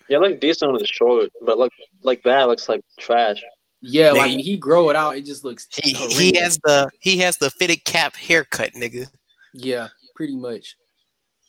Yeah, 0.10 0.18
it 0.18 0.22
looked 0.22 0.42
decent 0.42 0.72
on 0.72 0.80
his 0.80 0.90
shoulder, 0.90 1.28
but 1.46 1.58
look 1.58 1.72
like 2.04 2.24
that 2.24 2.48
looks 2.48 2.68
like 2.68 2.82
trash. 3.00 3.42
Yeah, 3.82 4.12
Nigga, 4.12 4.18
like 4.18 4.32
he 4.32 4.58
grow 4.58 4.90
it 4.90 4.96
out, 4.96 5.16
it 5.16 5.26
just 5.26 5.44
looks. 5.44 5.68
He, 5.82 5.94
he 5.94 6.38
has 6.38 6.58
the 6.64 6.90
he 7.00 7.18
has 7.20 7.38
the 7.38 7.50
fitted 7.50 7.84
cap 7.86 8.16
haircut, 8.16 8.74
nigga. 8.74 9.08
Yeah, 9.54 9.88
pretty 10.16 10.36
much. 10.36 10.76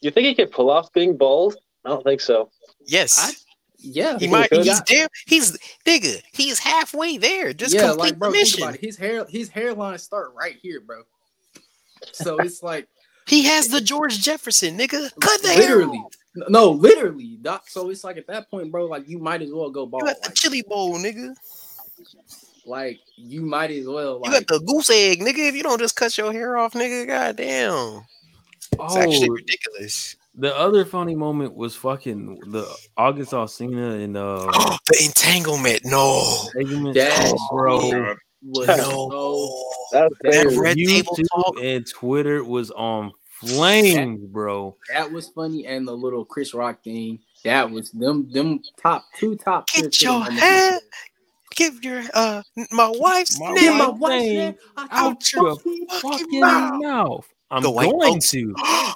You 0.00 0.10
think 0.10 0.26
he 0.26 0.34
could 0.34 0.50
pull 0.50 0.70
off 0.70 0.92
being 0.92 1.16
bald? 1.16 1.56
I 1.84 1.88
don't 1.90 2.04
think 2.04 2.20
so. 2.20 2.50
Yes. 2.86 3.44
Yeah, 3.84 4.18
he 4.18 4.28
might 4.28 4.52
he's 4.52 4.80
there. 4.82 5.08
He's 5.26 5.58
nigga, 5.84 6.22
he's 6.32 6.58
halfway 6.58 7.18
there. 7.18 7.52
Just 7.52 7.74
yeah, 7.74 7.88
complete 7.88 7.98
like 8.12 8.18
bro, 8.18 8.30
mission. 8.30 8.62
about 8.62 8.74
it. 8.76 8.80
His 8.80 8.96
hair, 8.96 9.24
his 9.28 9.48
hairline 9.48 9.98
start 9.98 10.32
right 10.34 10.56
here, 10.62 10.80
bro. 10.80 11.02
So 12.12 12.38
it's 12.38 12.62
like 12.62 12.88
He 13.26 13.44
has 13.44 13.68
the 13.68 13.80
George 13.80 14.20
Jefferson, 14.20 14.76
nigga. 14.78 15.10
Cut 15.20 15.42
the 15.42 15.48
hair. 15.48 15.76
literally, 15.76 15.98
off. 15.98 16.12
no, 16.48 16.70
literally. 16.70 17.38
Doc, 17.42 17.64
so 17.68 17.90
it's 17.90 18.02
like 18.04 18.16
at 18.16 18.26
that 18.26 18.50
point, 18.50 18.70
bro, 18.72 18.86
like 18.86 19.08
you 19.08 19.18
might 19.18 19.42
as 19.42 19.52
well 19.52 19.70
go 19.70 19.86
bald. 19.86 20.02
You 20.02 20.06
got 20.08 20.22
the 20.22 20.28
Like, 20.28 20.34
chili 20.34 20.62
bowl, 20.62 20.98
nigga. 20.98 21.34
like 22.66 23.00
you 23.16 23.42
might 23.42 23.70
as 23.70 23.86
well. 23.86 24.20
You 24.24 24.30
got 24.30 24.46
the 24.46 24.60
goose 24.60 24.90
egg, 24.90 25.20
nigga. 25.20 25.48
If 25.48 25.54
you 25.54 25.62
don't 25.62 25.78
just 25.80 25.96
cut 25.96 26.16
your 26.18 26.32
hair 26.32 26.56
off, 26.56 26.72
nigga, 26.74 27.06
goddamn. 27.06 28.02
It's 28.72 28.96
actually 28.96 29.28
Oh, 29.28 29.32
ridiculous. 29.34 30.16
The 30.34 30.56
other 30.56 30.84
funny 30.84 31.14
moment 31.14 31.54
was 31.54 31.76
fucking 31.76 32.38
the 32.50 32.66
August 32.96 33.32
Alsina 33.32 34.02
and 34.02 34.16
uh 34.16 34.46
the 34.88 35.02
entanglement, 35.04 35.80
no. 35.84 36.22
Segment, 36.56 36.94
That 36.94 37.36
bro. 37.50 38.16
Was 38.44 38.66
No. 38.66 39.10
so 39.10 39.68
That 39.92 40.12
crazy. 40.20 40.58
red 40.58 40.76
table 40.76 41.16
YouTube 41.16 41.24
talk. 41.34 41.54
and 41.62 41.86
Twitter 41.86 42.42
was 42.44 42.70
on 42.72 43.12
flames, 43.40 44.24
bro. 44.26 44.76
that 44.92 45.10
was 45.12 45.28
funny, 45.28 45.66
and 45.66 45.86
the 45.86 45.92
little 45.92 46.24
Chris 46.24 46.54
Rock 46.54 46.82
thing. 46.82 47.20
That 47.44 47.70
was 47.70 47.90
them 47.90 48.28
them 48.32 48.60
top 48.80 49.04
two 49.16 49.36
top. 49.36 49.68
Get 49.68 49.82
Twitter 49.82 50.04
your 50.04 50.18
moments. 50.20 50.40
head. 50.42 50.80
Give 51.54 51.84
your 51.84 52.02
uh 52.14 52.42
my 52.70 52.88
wife's 52.98 53.38
My 53.38 53.52
name 53.52 53.78
my 53.78 53.88
wife's 53.88 54.00
wife's 54.00 54.22
name 54.24 54.38
name 54.38 54.54
out 54.90 55.32
your 55.32 55.56
fucking 55.56 55.86
fucking 56.00 56.40
mouth. 56.40 56.80
mouth. 56.82 57.28
I'm 57.50 57.62
The 57.62 57.70
going 57.70 58.20
to. 58.20 58.54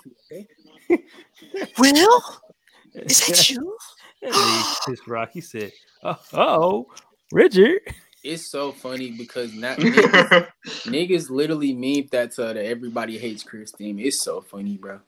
Okay? 1.57 1.73
Will, 1.79 2.23
is 2.95 3.27
that 3.27 3.51
you? 3.51 3.77
That 4.23 4.33
nigga 4.33 4.81
Chris 4.81 5.09
Rock, 5.09 5.31
he 5.33 5.41
said, 5.41 5.73
"Uh 6.03 6.15
oh, 6.33 6.87
Richard." 7.33 7.81
It's 8.23 8.47
so 8.47 8.73
funny 8.73 9.13
because 9.13 9.55
not 9.55 9.79
niggas, 9.79 10.49
niggas 10.85 11.31
literally 11.31 11.73
memed 11.73 12.11
that 12.11 12.33
to 12.33 12.55
the 12.55 12.65
everybody 12.65 13.19
hates 13.19 13.45
Chris 13.45 13.71
theme. 13.71 14.01
It's 14.01 14.21
so 14.21 14.41
funny, 14.41 14.77
bro. 14.77 15.01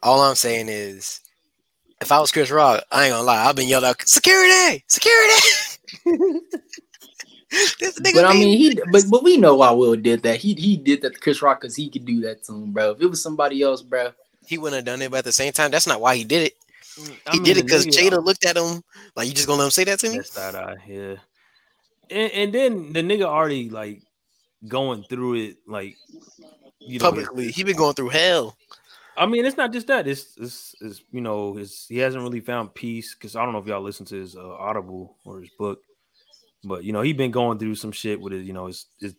All 0.00 0.20
I'm 0.20 0.36
saying 0.36 0.68
is, 0.68 1.20
if 2.00 2.12
I 2.12 2.20
was 2.20 2.30
Chris 2.30 2.50
Rock, 2.50 2.84
I 2.92 3.06
ain't 3.06 3.12
gonna 3.12 3.24
lie, 3.24 3.46
I've 3.46 3.56
been 3.56 3.68
yelled 3.68 3.84
out, 3.84 4.06
security, 4.06 4.84
security. 4.86 5.42
this 7.50 7.98
nigga 7.98 8.14
But 8.14 8.24
I 8.26 8.34
mean, 8.34 8.56
he 8.56 8.80
but 8.92 9.04
but 9.10 9.24
we 9.24 9.36
know 9.36 9.56
why 9.56 9.70
Will 9.70 9.96
did 9.96 10.22
that. 10.22 10.36
He 10.36 10.54
he 10.54 10.76
did 10.76 11.02
that 11.02 11.14
to 11.14 11.20
Chris 11.20 11.42
Rock 11.42 11.60
because 11.60 11.74
he 11.74 11.90
could 11.90 12.04
do 12.04 12.20
that 12.20 12.44
to 12.44 12.52
him, 12.52 12.72
bro. 12.72 12.92
If 12.92 13.00
it 13.00 13.06
was 13.06 13.22
somebody 13.22 13.62
else, 13.62 13.82
bro, 13.82 14.12
he 14.48 14.58
wouldn't 14.58 14.76
have 14.76 14.84
done 14.84 15.02
it, 15.02 15.10
but 15.10 15.18
at 15.18 15.24
the 15.24 15.32
same 15.32 15.52
time, 15.52 15.70
that's 15.70 15.86
not 15.86 16.00
why 16.00 16.16
he 16.16 16.24
did 16.24 16.46
it. 16.46 16.54
I 17.26 17.32
He 17.32 17.38
mean, 17.38 17.44
did 17.44 17.58
it 17.58 17.66
because 17.66 17.86
Jada 17.86 18.24
looked 18.24 18.44
at 18.44 18.56
him 18.56 18.82
like, 19.14 19.28
"You 19.28 19.34
just 19.34 19.46
gonna 19.46 19.58
let 19.58 19.66
him 19.66 19.70
say 19.70 19.84
that 19.84 20.00
to 20.00 20.10
me?" 20.10 20.16
That's 20.16 20.30
that 20.30 20.54
eye, 20.56 20.76
yeah. 20.86 21.16
And, 22.10 22.32
and 22.32 22.52
then 22.52 22.92
the 22.92 23.00
nigga 23.02 23.24
already 23.24 23.68
like 23.68 24.02
going 24.66 25.04
through 25.04 25.34
it, 25.34 25.56
like 25.66 25.96
you 26.80 26.98
know, 26.98 27.04
Publicly, 27.04 27.50
he 27.50 27.62
been 27.62 27.76
going 27.76 27.94
through 27.94 28.08
hell. 28.08 28.56
I 29.16 29.26
mean, 29.26 29.44
it's 29.44 29.56
not 29.56 29.72
just 29.72 29.88
that. 29.88 30.06
It's 30.06 30.36
it's, 30.38 30.74
it's 30.80 31.02
you 31.10 31.20
know, 31.20 31.54
his 31.54 31.86
he 31.88 31.98
hasn't 31.98 32.22
really 32.22 32.40
found 32.40 32.74
peace 32.74 33.14
because 33.14 33.36
I 33.36 33.44
don't 33.44 33.52
know 33.52 33.58
if 33.58 33.66
y'all 33.66 33.82
listen 33.82 34.06
to 34.06 34.16
his 34.16 34.36
uh, 34.36 34.54
Audible 34.54 35.16
or 35.24 35.40
his 35.40 35.50
book, 35.58 35.82
but 36.64 36.84
you 36.84 36.92
know, 36.92 37.02
he 37.02 37.12
been 37.12 37.30
going 37.30 37.58
through 37.58 37.74
some 37.74 37.92
shit 37.92 38.20
with 38.20 38.32
his, 38.32 38.46
you 38.46 38.52
know, 38.52 38.66
his 38.66 38.86
his 39.00 39.14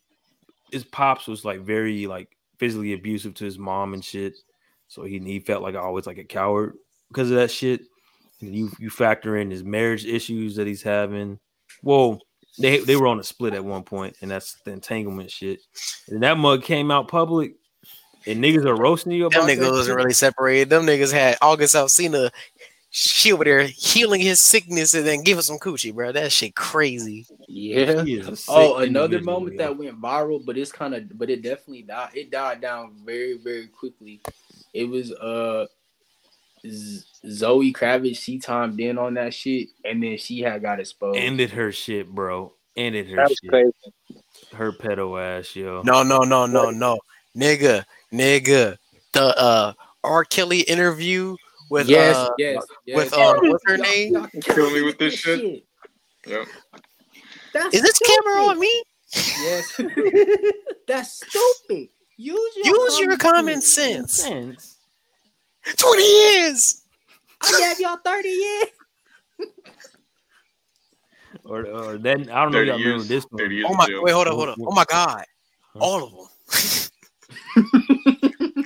his 0.71 0.83
pops 0.83 1.27
was 1.27 1.45
like 1.45 1.61
very 1.61 2.07
like 2.07 2.35
physically 2.57 2.93
abusive 2.93 3.33
to 3.35 3.45
his 3.45 3.57
mom 3.57 3.93
and 3.93 4.03
shit, 4.03 4.35
so 4.89 5.03
he 5.03 5.19
he 5.19 5.39
felt 5.39 5.63
like 5.63 5.75
always 5.75 6.05
like 6.05 6.17
a 6.17 6.23
coward 6.23 6.73
because 7.07 7.29
of 7.31 7.37
that 7.37 7.51
shit. 7.51 7.81
And 8.41 8.55
you 8.55 8.71
you 8.79 8.89
factor 8.89 9.37
in 9.37 9.51
his 9.51 9.63
marriage 9.63 10.05
issues 10.05 10.55
that 10.55 10.67
he's 10.67 10.81
having. 10.81 11.39
Well, 11.83 12.19
they 12.57 12.79
they 12.79 12.95
were 12.95 13.07
on 13.07 13.19
a 13.19 13.23
split 13.23 13.53
at 13.53 13.63
one 13.63 13.83
point, 13.83 14.17
and 14.21 14.31
that's 14.31 14.57
the 14.65 14.71
entanglement 14.71 15.31
shit. 15.31 15.61
And 16.07 16.23
that 16.23 16.37
mug 16.37 16.63
came 16.63 16.89
out 16.89 17.07
public, 17.07 17.53
and 18.25 18.43
niggas 18.43 18.65
are 18.65 18.75
roasting 18.75 19.11
you 19.11 19.29
Them 19.29 19.43
about 19.43 19.49
niggas 19.49 19.71
wasn't 19.71 19.97
really 19.97 20.13
separated. 20.13 20.69
Them 20.69 20.85
niggas 20.85 21.13
had 21.13 21.37
August 21.41 21.75
Alsina. 21.75 22.31
She 22.91 23.31
over 23.31 23.43
there 23.43 23.61
healing 23.63 24.19
his 24.19 24.39
sickness 24.39 24.95
and 24.95 25.05
then 25.05 25.23
giving 25.23 25.43
some 25.43 25.59
coochie, 25.59 25.93
bro. 25.93 26.11
That 26.11 26.31
shit 26.31 26.55
crazy. 26.55 27.27
yeah. 27.47 28.03
He 28.03 28.15
is 28.15 28.27
a 28.27 28.31
oh, 28.31 28.35
sick 28.35 28.45
Oh, 28.49 28.77
another 28.77 29.21
moment 29.21 29.57
yo. 29.57 29.59
that 29.59 29.77
went 29.77 30.01
viral, 30.01 30.43
but 30.43 30.57
it's 30.57 30.71
kind 30.71 30.95
of, 30.95 31.15
but 31.15 31.29
it 31.29 31.43
definitely 31.43 31.83
died. 31.83 32.09
It 32.15 32.31
died 32.31 32.61
down 32.61 32.95
very, 33.05 33.37
very 33.37 33.67
quickly. 33.67 34.21
It 34.73 34.85
was 34.85 35.11
uh 35.11 35.65
Z- 36.65 37.05
Zoe 37.29 37.73
Kravitz. 37.73 38.17
She 38.19 38.39
timed 38.39 38.79
in 38.79 38.97
on 38.97 39.15
that 39.15 39.33
shit, 39.33 39.69
and 39.85 40.01
then 40.03 40.17
she 40.17 40.39
had 40.39 40.61
got 40.61 40.79
exposed. 40.79 41.17
ended 41.19 41.51
her 41.51 41.71
shit, 41.71 42.09
bro. 42.09 42.53
Ended 42.75 43.09
her 43.09 43.15
That 43.17 43.29
was 43.29 43.39
shit. 43.41 43.49
crazy. 43.49 43.73
Her 44.53 44.71
pedo 44.71 45.19
ass, 45.21 45.55
yo. 45.55 45.81
No, 45.83 46.03
no, 46.03 46.19
no, 46.19 46.45
no, 46.45 46.69
no, 46.71 46.99
nigga, 47.37 47.83
nigga. 48.13 48.77
The 49.13 49.37
uh 49.39 49.73
R. 50.03 50.23
Kelly 50.25 50.61
interview 50.61 51.35
with 51.69 51.87
yes, 51.87 52.15
uh, 52.15 52.29
yes, 52.37 52.65
yes. 52.85 52.95
with, 52.97 53.11
Y'all- 53.13 53.37
um, 53.43 53.49
what's 53.49 53.63
her 53.67 53.77
name? 53.77 54.27
Kill 54.41 54.71
me 54.71 54.81
with 54.81 54.97
this 54.97 55.21
this 55.21 55.39
shit. 55.39 55.65
Yep. 56.27 56.47
That's 57.53 57.75
Is 57.75 57.81
this 57.81 57.99
camera 57.99 58.43
on 58.45 58.59
me? 58.59 58.83
Yes. 59.41 59.81
That's 60.87 61.23
stupid. 61.25 61.89
Use 62.21 62.51
your 62.57 62.65
Use 62.65 62.99
your 62.99 63.15
common 63.15 63.61
sense. 63.61 64.15
Sense. 64.15 64.75
Twenty 65.77 66.03
years. 66.03 66.83
I 67.41 67.57
gave 67.57 67.79
y'all 67.79 67.97
30 68.03 68.27
years. 68.29 68.65
Or, 71.45 71.65
or 71.65 71.97
then 71.97 72.29
I 72.29 72.43
don't 72.43 72.51
know 72.51 72.59
y'all 72.59 72.77
remember 72.77 72.97
years. 73.03 73.07
this 73.07 73.23
one. 73.29 73.41
Oh 73.65 73.73
my! 73.73 73.87
Wait, 74.01 74.11
hold 74.11 74.27
on, 74.27 74.33
hold 74.33 74.49
on. 74.49 74.55
Oh 74.67 74.71
my 74.71 74.83
god! 74.85 75.23
Huh? 75.73 75.79
All 75.79 76.03
of 76.03 76.11
them. 76.11 76.27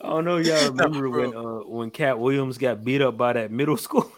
I 0.00 0.08
don't 0.08 0.24
know 0.24 0.36
y'all 0.38 0.72
No, 0.72 0.84
remember 0.84 1.10
when 1.10 1.36
uh 1.36 1.68
when 1.68 1.90
Katt 1.90 2.18
Williams 2.18 2.56
got 2.56 2.84
beat 2.84 3.02
up 3.02 3.16
by 3.16 3.34
that 3.34 3.50
middle 3.50 3.76
school. 3.76 4.10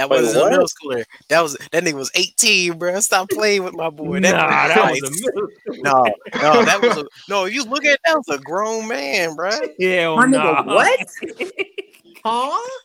That 0.00 0.08
Wait, 0.08 0.22
wasn't 0.22 0.46
a 0.46 0.50
middle 0.50 0.66
schooler. 0.66 1.04
That 1.28 1.42
was 1.42 1.58
that 1.72 1.84
nigga 1.84 1.92
was 1.92 2.10
18, 2.14 2.78
bro. 2.78 2.98
Stop 3.00 3.28
playing 3.28 3.64
with 3.64 3.74
my 3.74 3.90
boy. 3.90 4.20
That, 4.20 4.32
nah, 4.32 4.68
that 4.68 4.90
was 4.90 5.02
a 5.02 5.10
middle 5.10 5.48
no, 5.84 6.14
no, 6.40 6.64
that 6.64 6.80
was 6.80 6.96
a 6.96 7.04
no. 7.28 7.44
You 7.44 7.64
look 7.64 7.84
at 7.84 8.00
that, 8.06 8.16
was 8.16 8.28
a 8.30 8.38
grown 8.38 8.88
man, 8.88 9.36
bro. 9.36 9.50
Yeah, 9.78 10.16
My 10.16 10.24
nah. 10.24 10.62
nigga, 10.62 10.74
what? 10.74 11.52
Huh? 12.24 12.80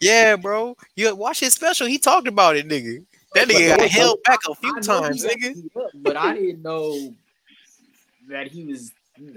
Yeah, 0.00 0.36
bro. 0.36 0.74
You 0.96 1.14
watch 1.14 1.40
his 1.40 1.52
special. 1.52 1.86
He 1.86 1.98
talked 1.98 2.28
about 2.28 2.56
it, 2.56 2.66
nigga. 2.66 3.04
That 3.34 3.46
But 3.46 3.56
nigga 3.56 3.76
got 3.76 3.90
held 3.90 4.22
back 4.24 4.38
a 4.48 4.54
few 4.54 4.80
times, 4.80 5.22
nigga. 5.22 5.54
up, 5.76 5.90
But 5.96 6.16
I 6.16 6.32
didn't 6.32 6.62
know 6.62 7.14
that 8.30 8.46
he 8.48 8.64
was. 8.64 8.90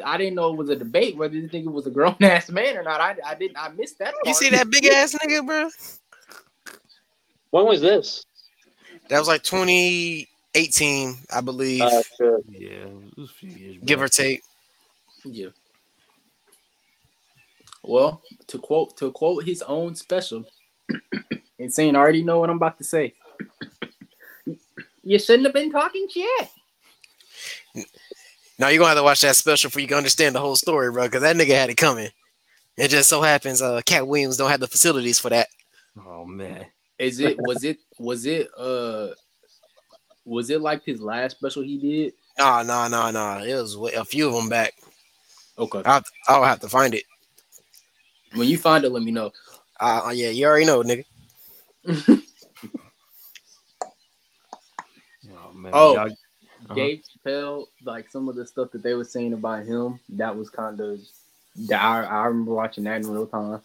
I 0.03 0.17
didn't 0.17 0.35
know 0.35 0.53
it 0.53 0.57
was 0.57 0.69
a 0.69 0.77
debate 0.77 1.17
whether 1.17 1.33
this 1.33 1.51
nigga 1.51 1.71
was 1.71 1.87
a 1.87 1.91
grown 1.91 2.15
ass 2.21 2.49
man 2.49 2.77
or 2.77 2.83
not. 2.83 3.01
I, 3.01 3.17
I 3.25 3.35
didn't. 3.35 3.57
I 3.57 3.67
missed 3.67 3.99
that. 3.99 4.13
You 4.23 4.33
see 4.33 4.49
that 4.51 4.69
big 4.69 4.85
ass 4.85 5.13
nigga, 5.13 5.45
bro? 5.45 5.69
When 7.51 7.65
was 7.65 7.81
this? 7.81 8.25
That 9.09 9.19
was 9.19 9.27
like 9.27 9.43
2018, 9.43 11.15
I 11.33 11.41
believe, 11.41 11.81
Uh, 11.81 12.01
shit. 12.17 12.33
Yeah, 12.49 12.69
it 12.69 13.17
was 13.17 13.29
a 13.29 13.33
few 13.33 13.49
years 13.49 13.77
give 13.85 13.99
back. 13.99 14.05
or 14.05 14.09
take. 14.09 14.43
Yeah. 15.25 15.49
Well, 17.83 18.21
to 18.47 18.59
quote 18.59 18.97
to 18.97 19.11
quote 19.11 19.45
his 19.45 19.61
own 19.61 19.95
special, 19.95 20.45
insane. 21.59 21.95
I 21.95 21.99
already 21.99 22.23
know 22.23 22.39
what 22.39 22.49
I'm 22.49 22.57
about 22.57 22.77
to 22.79 22.83
say. 22.83 23.13
You 25.03 25.19
shouldn't 25.19 25.45
have 25.45 25.53
been 25.53 25.71
talking 25.71 26.07
shit. 26.09 26.49
Now 28.59 28.67
you're 28.69 28.79
gonna 28.79 28.89
have 28.89 28.97
to 28.97 29.03
watch 29.03 29.21
that 29.21 29.35
special 29.37 29.69
for 29.69 29.79
you 29.79 29.87
to 29.87 29.95
understand 29.95 30.35
the 30.35 30.39
whole 30.41 30.55
story, 30.57 30.91
bro. 30.91 31.03
Because 31.05 31.21
that 31.21 31.35
nigga 31.37 31.55
had 31.55 31.69
it 31.69 31.75
coming. 31.77 32.09
It 32.75 32.89
just 32.89 33.07
so 33.09 33.21
happens, 33.21 33.61
uh, 33.61 33.81
Katt 33.85 34.05
Williams 34.07 34.35
don't 34.37 34.51
have 34.51 34.59
the 34.59 34.67
facilities 34.67 35.17
for 35.19 35.29
that. 35.29 35.47
Oh 36.05 36.25
man. 36.25 36.65
Is 36.99 37.19
it 37.19 37.37
was 37.39 37.63
it 37.63 37.79
was 37.99 38.25
it 38.25 38.49
uh 38.57 39.09
was 40.25 40.49
it 40.49 40.61
like 40.61 40.83
his 40.83 40.99
last 41.01 41.37
special 41.37 41.61
he 41.63 41.77
did? 41.77 42.13
Nah, 42.37 42.63
nah, 42.63 42.87
nah, 42.87 43.11
nah. 43.11 43.39
It 43.43 43.53
was 43.55 43.75
a 43.95 44.03
few 44.05 44.27
of 44.27 44.33
them 44.33 44.49
back. 44.49 44.73
Okay. 45.57 45.81
I'll, 45.85 46.03
I'll 46.27 46.43
have 46.43 46.59
to 46.59 46.69
find 46.69 46.93
it. 46.93 47.03
When 48.35 48.47
you 48.47 48.57
find 48.57 48.83
it, 48.83 48.91
let 48.91 49.03
me 49.03 49.11
know. 49.11 49.31
Uh, 49.79 50.11
yeah, 50.13 50.29
you 50.29 50.45
already 50.45 50.65
know, 50.65 50.83
nigga. 50.83 51.05
Oh 55.29 55.51
man. 55.53 55.71
Oh. 55.73 55.93
Y'all- 55.95 56.09
Uh-huh. 56.69 56.73
Dave 56.75 57.03
Chappelle, 57.25 57.65
like 57.85 58.09
some 58.09 58.27
of 58.27 58.35
the 58.35 58.45
stuff 58.45 58.71
that 58.71 58.81
they 58.83 58.93
were 58.93 59.03
saying 59.03 59.33
about 59.33 59.63
him, 59.65 59.99
that 60.09 60.35
was 60.35 60.49
kind 60.49 60.79
of. 60.79 60.99
I, 61.71 62.01
I 62.03 62.25
remember 62.25 62.53
watching 62.53 62.83
that 62.85 63.01
in 63.01 63.07
real 63.09 63.27
time. 63.27 63.61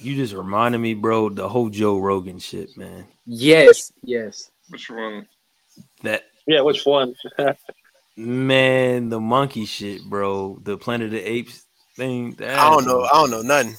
You 0.00 0.16
just 0.16 0.34
reminded 0.34 0.78
me, 0.78 0.94
bro, 0.94 1.28
the 1.28 1.48
whole 1.48 1.68
Joe 1.68 1.98
Rogan 1.98 2.38
shit, 2.38 2.76
man. 2.76 3.06
Yes, 3.26 3.92
yes. 4.02 4.50
Which 4.68 4.90
one? 4.90 5.26
That 6.02 6.22
Yeah, 6.46 6.62
which 6.62 6.84
one? 6.84 7.14
man, 8.16 9.08
the 9.08 9.20
monkey 9.20 9.64
shit, 9.66 10.02
bro. 10.04 10.58
The 10.62 10.76
Planet 10.76 11.06
of 11.06 11.12
the 11.12 11.22
Apes 11.22 11.66
thing. 11.96 12.32
That 12.32 12.58
I 12.58 12.70
don't 12.70 12.86
know. 12.86 13.02
I 13.02 13.12
don't 13.14 13.30
know 13.30 13.42
nothing. 13.42 13.76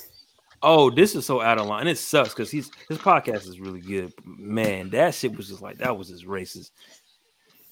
Oh, 0.64 0.92
this 0.92 1.16
is 1.16 1.26
so 1.26 1.42
out 1.42 1.58
of 1.58 1.66
line. 1.66 1.88
It 1.88 1.98
sucks 1.98 2.30
because 2.30 2.52
he's 2.52 2.70
his 2.88 3.00
podcast 3.00 3.48
is 3.48 3.60
really 3.60 3.82
good. 3.82 4.14
Man, 4.24 4.92
that 4.92 5.16
shit 5.16 5.36
was 5.36 5.48
just 5.48 5.62
like 5.62 5.80
that 5.80 5.98
was 5.98 6.10
just 6.10 6.26
racist. 6.26 6.70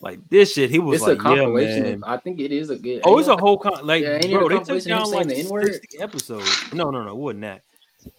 Like 0.02 0.28
this 0.30 0.54
shit, 0.54 0.70
he 0.70 0.80
was 0.80 1.02
It's 1.02 1.08
a 1.08 1.10
like, 1.10 1.18
yeah, 1.18 1.44
compilation. 1.44 1.84
man. 1.84 1.94
of, 1.96 2.04
I 2.06 2.18
think 2.18 2.40
it 2.40 2.52
is 2.52 2.70
a 2.70 2.78
good. 2.78 3.02
Oh, 3.04 3.20
it's 3.20 3.28
a 3.28 3.38
whole 3.38 3.58
con 3.58 3.86
like 3.86 4.02
Yeah, 4.02 4.16
ain't 4.16 4.26
it 4.26 4.34
a 4.34 4.40
bro. 4.40 4.50
They 4.50 4.56
took 4.56 4.68
compilation 4.68 4.92
of 4.94 4.98
him 4.98 5.04
down 5.04 5.12
like 5.12 5.28
the 5.28 5.36
N-word? 5.36 5.74
60 5.74 6.00
episodes. 6.00 6.74
No, 6.74 6.90
no, 6.90 7.04
no, 7.04 7.12
it 7.12 7.18
wasn't 7.18 7.42
that. 7.42 7.62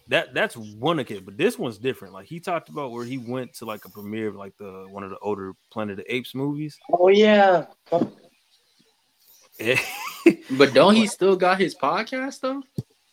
That 0.07 0.33
that's 0.33 0.55
one 0.55 0.99
of 0.99 1.09
it, 1.09 1.25
but 1.25 1.37
this 1.37 1.57
one's 1.57 1.77
different. 1.77 2.13
Like 2.13 2.27
he 2.27 2.39
talked 2.39 2.69
about 2.69 2.91
where 2.91 3.05
he 3.05 3.17
went 3.17 3.53
to 3.55 3.65
like 3.65 3.85
a 3.85 3.89
premiere 3.89 4.27
of 4.27 4.35
like 4.35 4.55
the 4.57 4.85
one 4.89 5.03
of 5.03 5.09
the 5.09 5.17
older 5.19 5.53
Planet 5.71 5.99
of 5.99 6.05
the 6.05 6.13
Apes 6.15 6.35
movies. 6.35 6.77
Oh 6.91 7.07
yeah. 7.07 7.65
Yeah. 9.59 9.79
But 10.51 10.75
don't 10.75 10.95
he 10.95 11.07
still 11.07 11.35
got 11.35 11.59
his 11.59 11.73
podcast 11.73 12.41
though? 12.41 12.61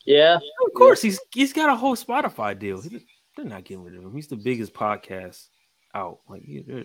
Yeah. 0.04 0.34
of 0.36 0.74
course, 0.74 1.00
he's 1.00 1.18
he's 1.32 1.54
got 1.54 1.70
a 1.70 1.74
whole 1.74 1.96
Spotify 1.96 2.58
deal. 2.58 2.82
He- 2.82 3.06
they're 3.34 3.46
not 3.46 3.64
getting 3.64 3.84
rid 3.84 3.94
of 3.94 4.02
him. 4.02 4.14
He's 4.14 4.26
the 4.26 4.36
biggest 4.36 4.74
podcast 4.74 5.46
out. 5.94 6.18
Like 6.28 6.42
yeah, 6.44 6.82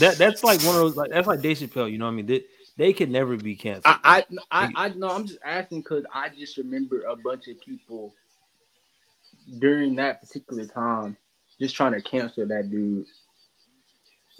that 0.00 0.18
that's 0.18 0.42
like 0.44 0.60
one 0.62 0.74
of 0.74 0.82
those 0.82 0.96
like 0.96 1.10
that's 1.10 1.26
like 1.26 1.40
Dave 1.40 1.58
Chappelle. 1.58 1.90
You 1.90 1.98
know 1.98 2.06
what 2.06 2.12
I 2.12 2.14
mean? 2.16 2.26
They, 2.26 2.42
they 2.76 2.92
could 2.92 3.10
never 3.10 3.36
be 3.36 3.54
canceled. 3.54 3.84
I 4.04 4.24
I 4.50 4.64
I, 4.64 4.72
I 4.74 4.88
no, 4.90 5.08
I'm 5.08 5.26
just 5.26 5.38
asking 5.44 5.82
because 5.82 6.04
I 6.12 6.28
just 6.28 6.56
remember 6.58 7.02
a 7.02 7.16
bunch 7.16 7.48
of 7.48 7.60
people 7.60 8.14
during 9.58 9.94
that 9.96 10.20
particular 10.20 10.66
time 10.66 11.16
just 11.60 11.74
trying 11.74 11.92
to 11.92 12.02
cancel 12.02 12.46
that 12.46 12.70
dude. 12.70 13.06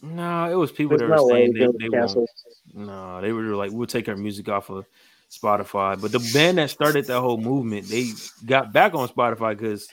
No, 0.02 0.50
it 0.50 0.54
was 0.54 0.72
people 0.72 0.98
There's 0.98 1.08
that 1.08 1.16
no 1.16 1.24
were 1.24 1.32
way 1.32 1.44
saying 1.44 1.52
they, 1.54 1.66
was 1.66 1.76
they 1.78 1.88
won't. 1.88 2.30
No, 2.74 3.20
they 3.20 3.32
were 3.32 3.54
like, 3.54 3.70
we'll 3.70 3.86
take 3.86 4.08
our 4.08 4.16
music 4.16 4.48
off 4.48 4.70
of 4.70 4.86
Spotify. 5.30 6.00
But 6.00 6.10
the 6.10 6.30
band 6.34 6.58
that 6.58 6.70
started 6.70 7.06
that 7.06 7.20
whole 7.20 7.38
movement, 7.38 7.88
they 7.88 8.10
got 8.44 8.72
back 8.72 8.94
on 8.94 9.08
Spotify 9.08 9.56
because 9.56 9.88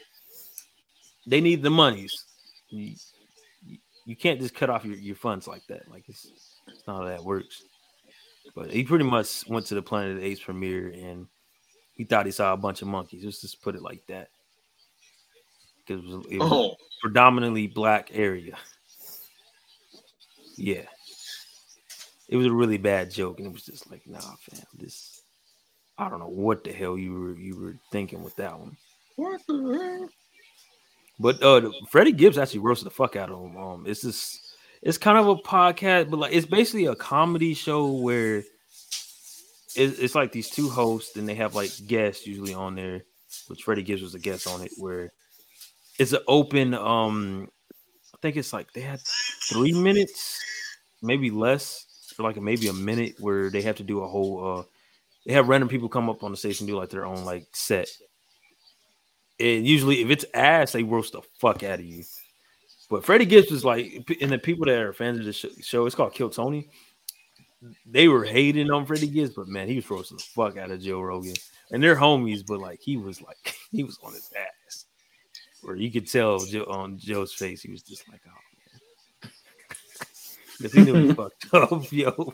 they 1.28 1.42
need 1.42 1.62
the 1.62 1.70
monies. 1.70 2.26
You, 2.70 2.96
you 4.06 4.16
can't 4.16 4.40
just 4.40 4.56
cut 4.56 4.72
off 4.72 4.84
your, 4.84 4.96
your 4.96 5.16
funds 5.16 5.48
like 5.48 5.66
that. 5.68 5.90
Like 5.92 6.10
it's, 6.10 6.32
it's 6.68 6.88
not 6.88 7.04
how 7.04 7.04
that 7.06 7.24
works. 7.24 7.64
But 8.56 8.72
he 8.72 8.84
pretty 8.84 9.06
much 9.06 9.48
went 9.48 9.68
to 9.68 9.76
the 9.76 9.82
Planet 9.84 10.14
of 10.14 10.18
the 10.18 10.26
Apes 10.26 10.42
premiere 10.42 10.88
and 10.88 11.28
he 11.94 12.04
thought 12.04 12.26
he 12.26 12.32
saw 12.32 12.54
a 12.54 12.58
bunch 12.58 12.82
of 12.82 12.88
monkeys. 12.88 13.24
Let's 13.24 13.42
just 13.42 13.62
put 13.62 13.76
it 13.76 13.84
like 13.84 14.06
that. 14.08 14.30
Because 15.90 16.04
it 16.06 16.16
was, 16.18 16.26
it 16.30 16.38
was 16.40 16.52
Oh, 16.52 16.76
predominantly 17.02 17.68
black 17.68 18.12
area. 18.14 18.56
Yeah. 20.56 20.84
It 22.28 22.38
was 22.38 22.46
a 22.46 22.52
really 22.52 22.78
bad 22.78 23.10
joke, 23.10 23.40
and 23.40 23.48
it 23.48 23.54
was 23.54 23.66
just 23.66 23.90
like, 23.90 24.06
nah, 24.06 24.20
fam, 24.20 24.64
this 24.78 25.22
I 25.98 26.10
don't 26.10 26.20
know 26.20 26.28
what 26.30 26.64
the 26.64 26.72
hell 26.72 26.98
you 26.98 27.14
were 27.14 27.34
you 27.34 27.60
were 27.60 27.76
thinking 27.92 28.24
with 28.24 28.36
that 28.38 28.58
one. 28.58 28.78
what 29.16 29.42
the 29.48 30.00
heck? 30.02 30.10
But 31.20 31.42
uh 31.44 31.60
the- 31.62 31.74
Freddie 31.90 32.12
Gibbs 32.14 32.38
actually 32.38 32.60
roasted 32.62 32.86
the 32.86 32.92
fuck 32.92 33.16
out 33.16 33.32
of 33.32 33.40
him. 33.40 33.58
Um 33.58 33.86
it's 33.88 34.02
just 34.04 34.40
it's 34.82 34.98
kind 34.98 35.18
of 35.18 35.28
a 35.28 35.36
podcast, 35.38 36.10
but 36.10 36.18
like 36.20 36.34
it's 36.34 36.46
basically 36.46 36.86
a 36.86 36.96
comedy 36.96 37.54
show 37.54 37.92
where 37.92 38.38
it, 38.38 38.46
it's 39.76 40.16
like 40.16 40.32
these 40.32 40.50
two 40.50 40.70
hosts 40.70 41.18
and 41.18 41.28
they 41.28 41.36
have 41.36 41.56
like 41.56 41.72
guests 41.88 42.26
usually 42.28 42.54
on 42.54 42.76
there, 42.76 43.02
which 43.48 43.64
Freddie 43.64 43.84
Gibbs 43.84 44.02
was 44.04 44.16
a 44.16 44.20
guest 44.20 44.48
on 44.48 44.62
it, 44.62 44.72
where 44.78 45.12
it's 46.00 46.14
an 46.14 46.22
open 46.28 46.74
um 46.74 47.50
I 48.14 48.18
think 48.22 48.38
it's 48.38 48.54
like 48.54 48.74
they 48.74 48.82
had 48.82 49.02
three 49.50 49.74
minutes, 49.74 50.40
maybe 51.02 51.32
less, 51.32 51.86
or 52.20 52.24
like 52.26 52.38
maybe 52.42 52.68
a 52.68 52.74
minute 52.74 53.16
where 53.20 53.50
they 53.50 53.62
have 53.64 53.78
to 53.78 53.84
do 53.84 54.02
a 54.04 54.08
whole 54.08 54.60
uh 54.60 54.64
they 55.26 55.34
have 55.34 55.50
random 55.50 55.70
people 55.70 55.90
come 55.90 56.10
up 56.10 56.24
on 56.24 56.32
the 56.32 56.38
stage 56.38 56.62
and 56.62 56.68
do 56.70 56.78
like 56.78 56.90
their 56.90 57.06
own 57.06 57.26
like 57.26 57.48
set. 57.54 57.90
And 59.40 59.66
usually 59.66 60.02
if 60.02 60.10
it's 60.10 60.26
ass, 60.34 60.74
they 60.74 60.84
roast 60.84 61.14
the 61.14 61.22
fuck 61.40 61.64
out 61.64 61.80
of 61.80 61.86
you. 61.86 62.04
But 62.90 63.06
Freddie 63.06 63.26
Gibbs 63.26 63.52
was 63.52 63.66
like, 63.66 64.10
and 64.22 64.32
the 64.32 64.40
people 64.40 64.66
that 64.66 64.80
are 64.80 64.94
fans 64.94 65.20
of 65.20 65.26
the 65.26 65.34
show, 65.34 65.86
it's 65.86 65.96
called 65.96 66.14
Kill 66.14 66.30
Tony. 66.30 66.70
They 67.86 68.08
were 68.08 68.24
hating 68.24 68.72
on 68.72 68.86
Freddie 68.86 69.08
Gibbs, 69.08 69.34
but 69.36 69.48
man, 69.48 69.68
he 69.68 69.76
was 69.76 69.90
roasting 69.90 70.18
the 70.18 70.24
fuck 70.24 70.58
out 70.58 70.72
of 70.72 70.82
Joe 70.82 71.02
Rogan. 71.02 71.36
And 71.72 71.84
they're 71.84 71.96
homies, 71.96 72.46
but 72.46 72.60
like 72.60 72.80
he 72.82 72.98
was 72.98 73.22
like 73.22 73.56
he 73.72 73.84
was 73.84 74.00
on 74.04 74.14
his 74.14 74.32
ass. 74.38 74.59
Where 75.62 75.76
you 75.76 75.92
could 75.92 76.10
tell 76.10 76.40
Joe, 76.40 76.66
on 76.66 76.98
Joe's 76.98 77.34
face, 77.34 77.62
he 77.62 77.72
was 77.72 77.82
just 77.82 78.08
like, 78.10 78.22
oh 78.28 78.32
man. 78.32 79.32
Because 80.58 80.74
he 80.74 80.82
knew 80.84 81.08
he 81.08 81.14
fucked 81.14 81.54
up, 81.54 81.92
yo. 81.92 82.34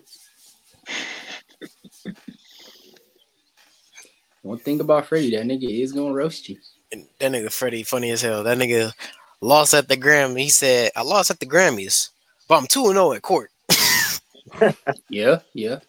One 4.41 4.57
thing 4.59 4.79
about 4.79 5.07
Freddie, 5.07 5.31
that 5.35 5.45
nigga 5.45 5.69
is 5.69 5.91
gonna 5.91 6.13
roast 6.13 6.49
you. 6.49 6.57
And 6.91 7.05
that 7.19 7.31
nigga 7.31 7.51
Freddie 7.51 7.83
funny 7.83 8.11
as 8.11 8.21
hell. 8.21 8.43
That 8.43 8.57
nigga 8.57 8.93
lost 9.41 9.73
at 9.73 9.87
the 9.87 9.97
Grammy. 9.97 10.41
He 10.41 10.49
said, 10.49 10.91
I 10.95 11.01
lost 11.01 11.31
at 11.31 11.39
the 11.39 11.45
Grammys, 11.45 12.09
but 12.47 12.57
I'm 12.57 12.67
2 12.67 12.93
0 12.93 13.13
at 13.13 13.21
court. 13.21 13.51
Yeah, 15.09 15.39
yeah. 15.53 15.79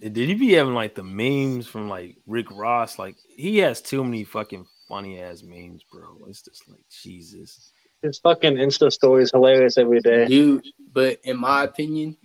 Did 0.00 0.16
he 0.16 0.34
be 0.34 0.52
having 0.52 0.74
like 0.74 0.94
the 0.94 1.02
memes 1.02 1.66
from 1.66 1.88
like 1.88 2.16
Rick 2.26 2.50
Ross? 2.50 2.98
Like 2.98 3.16
he 3.36 3.58
has 3.58 3.82
too 3.82 4.02
many 4.02 4.24
fucking 4.24 4.66
funny 4.90 5.20
ass 5.20 5.42
memes, 5.42 5.82
bro. 5.90 6.18
It's 6.28 6.42
just 6.42 6.68
like 6.68 6.80
Jesus. 7.02 7.72
His 8.02 8.18
fucking 8.18 8.54
Insta 8.56 8.92
story 8.92 9.22
is 9.22 9.30
hilarious 9.30 9.78
every 9.78 10.00
day. 10.00 10.26
Dude, 10.26 10.66
but 10.92 11.20
in 11.24 11.38
my 11.38 11.62
opinion, 11.64 12.16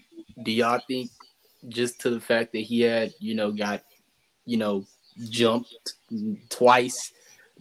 do 0.43 0.51
y'all 0.51 0.81
think 0.87 1.11
just 1.69 2.01
to 2.01 2.09
the 2.09 2.19
fact 2.19 2.51
that 2.53 2.59
he 2.61 2.81
had, 2.81 3.13
you 3.19 3.35
know, 3.35 3.51
got, 3.51 3.83
you 4.45 4.57
know, 4.57 4.85
jumped 5.29 5.93
twice, 6.49 7.11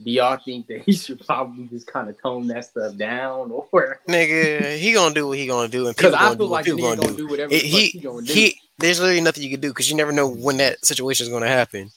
do 0.02 0.11
y'all 0.11 0.38
think 0.44 0.66
that 0.68 0.82
he 0.82 0.92
should 0.92 1.24
probably 1.26 1.66
just 1.66 1.86
kind 1.86 2.09
of 2.09 2.20
tone 2.20 2.46
that 2.48 2.64
stuff 2.64 2.96
down 2.96 3.50
or 3.72 4.00
Nigga, 4.09 4.76
he 4.78 4.92
gonna 4.92 5.14
do 5.14 5.28
what 5.28 5.38
he 5.38 5.46
gonna 5.46 5.68
do, 5.68 5.86
and 5.86 5.96
because 5.96 6.12
people 6.14 6.18
I 6.18 6.34
gonna 6.34 6.34
do 6.34 6.38
feel 6.38 6.48
what 6.48 6.52
like 6.57 6.64
the 6.64 6.70
gonna 6.76 6.96
gonna 6.96 7.09
do. 7.11 7.16
do 7.16 7.26
whatever 7.28 7.52
It- 7.55 7.62
the 7.62 7.70
fuck 7.70 7.78
he, 7.80 7.86
he 7.88 7.98
gonna 8.00 8.22
do. 8.26 8.32
he, 8.32 8.61
there's 8.78 9.00
literally 9.00 9.20
nothing 9.20 9.42
you 9.44 9.50
can 9.50 9.61
do 9.61 9.68
because 9.68 9.88
you 9.90 9.96
never 9.96 10.12
know 10.12 10.28
when 10.28 10.57
that 10.59 10.84
situation 10.84 11.26
is 11.26 11.32
gonna 11.32 11.46
happen. 11.48 11.90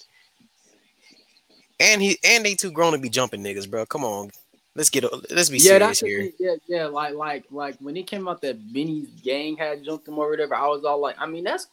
And 1.79 2.01
he 2.01 2.17
and 2.23 2.43
they 2.43 2.55
too 2.55 2.71
grown 2.71 2.93
to 2.93 2.97
be 2.97 3.09
jumping 3.09 3.43
niggas, 3.43 3.69
bro. 3.69 3.85
Come 3.85 4.03
on, 4.03 4.31
let's 4.75 4.89
get 4.89 5.03
let's 5.31 5.49
be 5.49 5.57
yeah, 5.57 5.91
serious 5.91 5.99
here. 5.99 6.31
Yeah, 6.39 6.55
yeah, 6.67 6.85
like 6.85 7.13
like 7.13 7.45
like 7.51 7.75
when 7.79 7.97
it 7.97 8.07
came 8.07 8.27
out 8.27 8.41
that 8.41 8.73
Benny's 8.73 9.09
gang 9.21 9.57
had 9.57 9.83
jumped 9.83 10.07
him 10.07 10.17
or 10.17 10.29
whatever, 10.29 10.55
I 10.55 10.67
was 10.67 10.85
all 10.85 10.99
like, 10.99 11.15
I 11.19 11.25
mean, 11.25 11.43
that's 11.43 11.67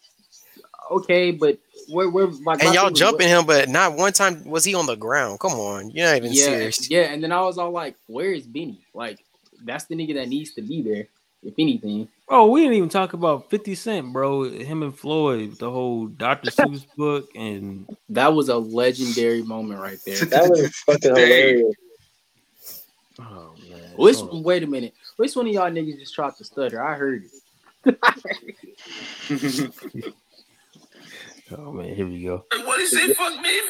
okay, 0.91 1.31
but 1.31 1.59
where 1.89 2.11
where 2.11 2.27
like 2.27 2.41
my 2.41 2.53
And 2.55 2.75
y'all 2.75 2.91
was, 2.91 2.99
jumping 2.99 3.29
him, 3.29 3.47
but 3.47 3.69
not 3.69 3.95
one 3.95 4.13
time 4.13 4.45
was 4.45 4.65
he 4.65 4.75
on 4.75 4.87
the 4.87 4.97
ground. 4.97 5.41
Come 5.41 5.53
on, 5.53 5.91
you're 5.91 6.07
not 6.07 6.17
even 6.17 6.33
yeah, 6.33 6.45
serious. 6.45 6.91
yeah, 6.91 7.13
and 7.13 7.23
then 7.23 7.33
I 7.33 7.41
was 7.43 7.59
all 7.59 7.71
like, 7.71 7.97
where 8.07 8.33
is 8.33 8.47
Benny? 8.47 8.81
Like, 8.93 9.19
that's 9.63 9.85
the 9.85 9.95
nigga 9.95 10.15
that 10.15 10.29
needs 10.29 10.53
to 10.55 10.63
be 10.63 10.83
there, 10.83 11.07
if 11.45 11.55
anything. 11.59 12.09
Oh, 12.29 12.51
we 12.51 12.63
didn't 12.63 12.77
even 12.77 12.89
talk 12.89 13.13
about 13.13 13.51
50 13.51 13.75
Cent, 13.75 14.11
bro. 14.13 14.45
Him 14.45 14.83
and 14.83 14.99
Floyd, 14.99 15.59
the 15.59 15.71
whole 15.71 16.07
Dr. 16.07 16.51
Seuss 16.51 16.87
book, 16.97 17.29
and 17.35 17.87
That 18.09 18.33
was 18.35 18.49
a 18.49 18.57
legendary 18.57 19.43
moment 19.43 19.81
right 19.81 19.99
there. 20.07 20.25
That 20.27 20.49
was 20.49 20.75
fucking 20.87 21.15
hilarious. 21.15 21.75
oh 23.21 23.55
man. 23.69 23.81
Which 23.97 24.17
Hold 24.17 24.31
on. 24.31 24.43
wait 24.43 24.63
a 24.63 24.67
minute, 24.67 24.95
which 25.17 25.37
one 25.37 25.47
of 25.47 25.53
y'all 25.53 25.71
niggas 25.71 25.99
just 25.99 26.15
tried 26.15 26.35
to 26.37 26.45
stutter? 26.45 26.83
I 26.83 26.95
heard 26.97 27.25
it. 27.25 27.31
Oh 31.57 31.71
man, 31.71 31.95
here 31.95 32.07
we 32.07 32.25
go. 32.25 32.47
What 32.65 32.81
he 32.81 32.87
say? 32.87 33.13
Fuck 33.13 33.39
me. 33.43 33.61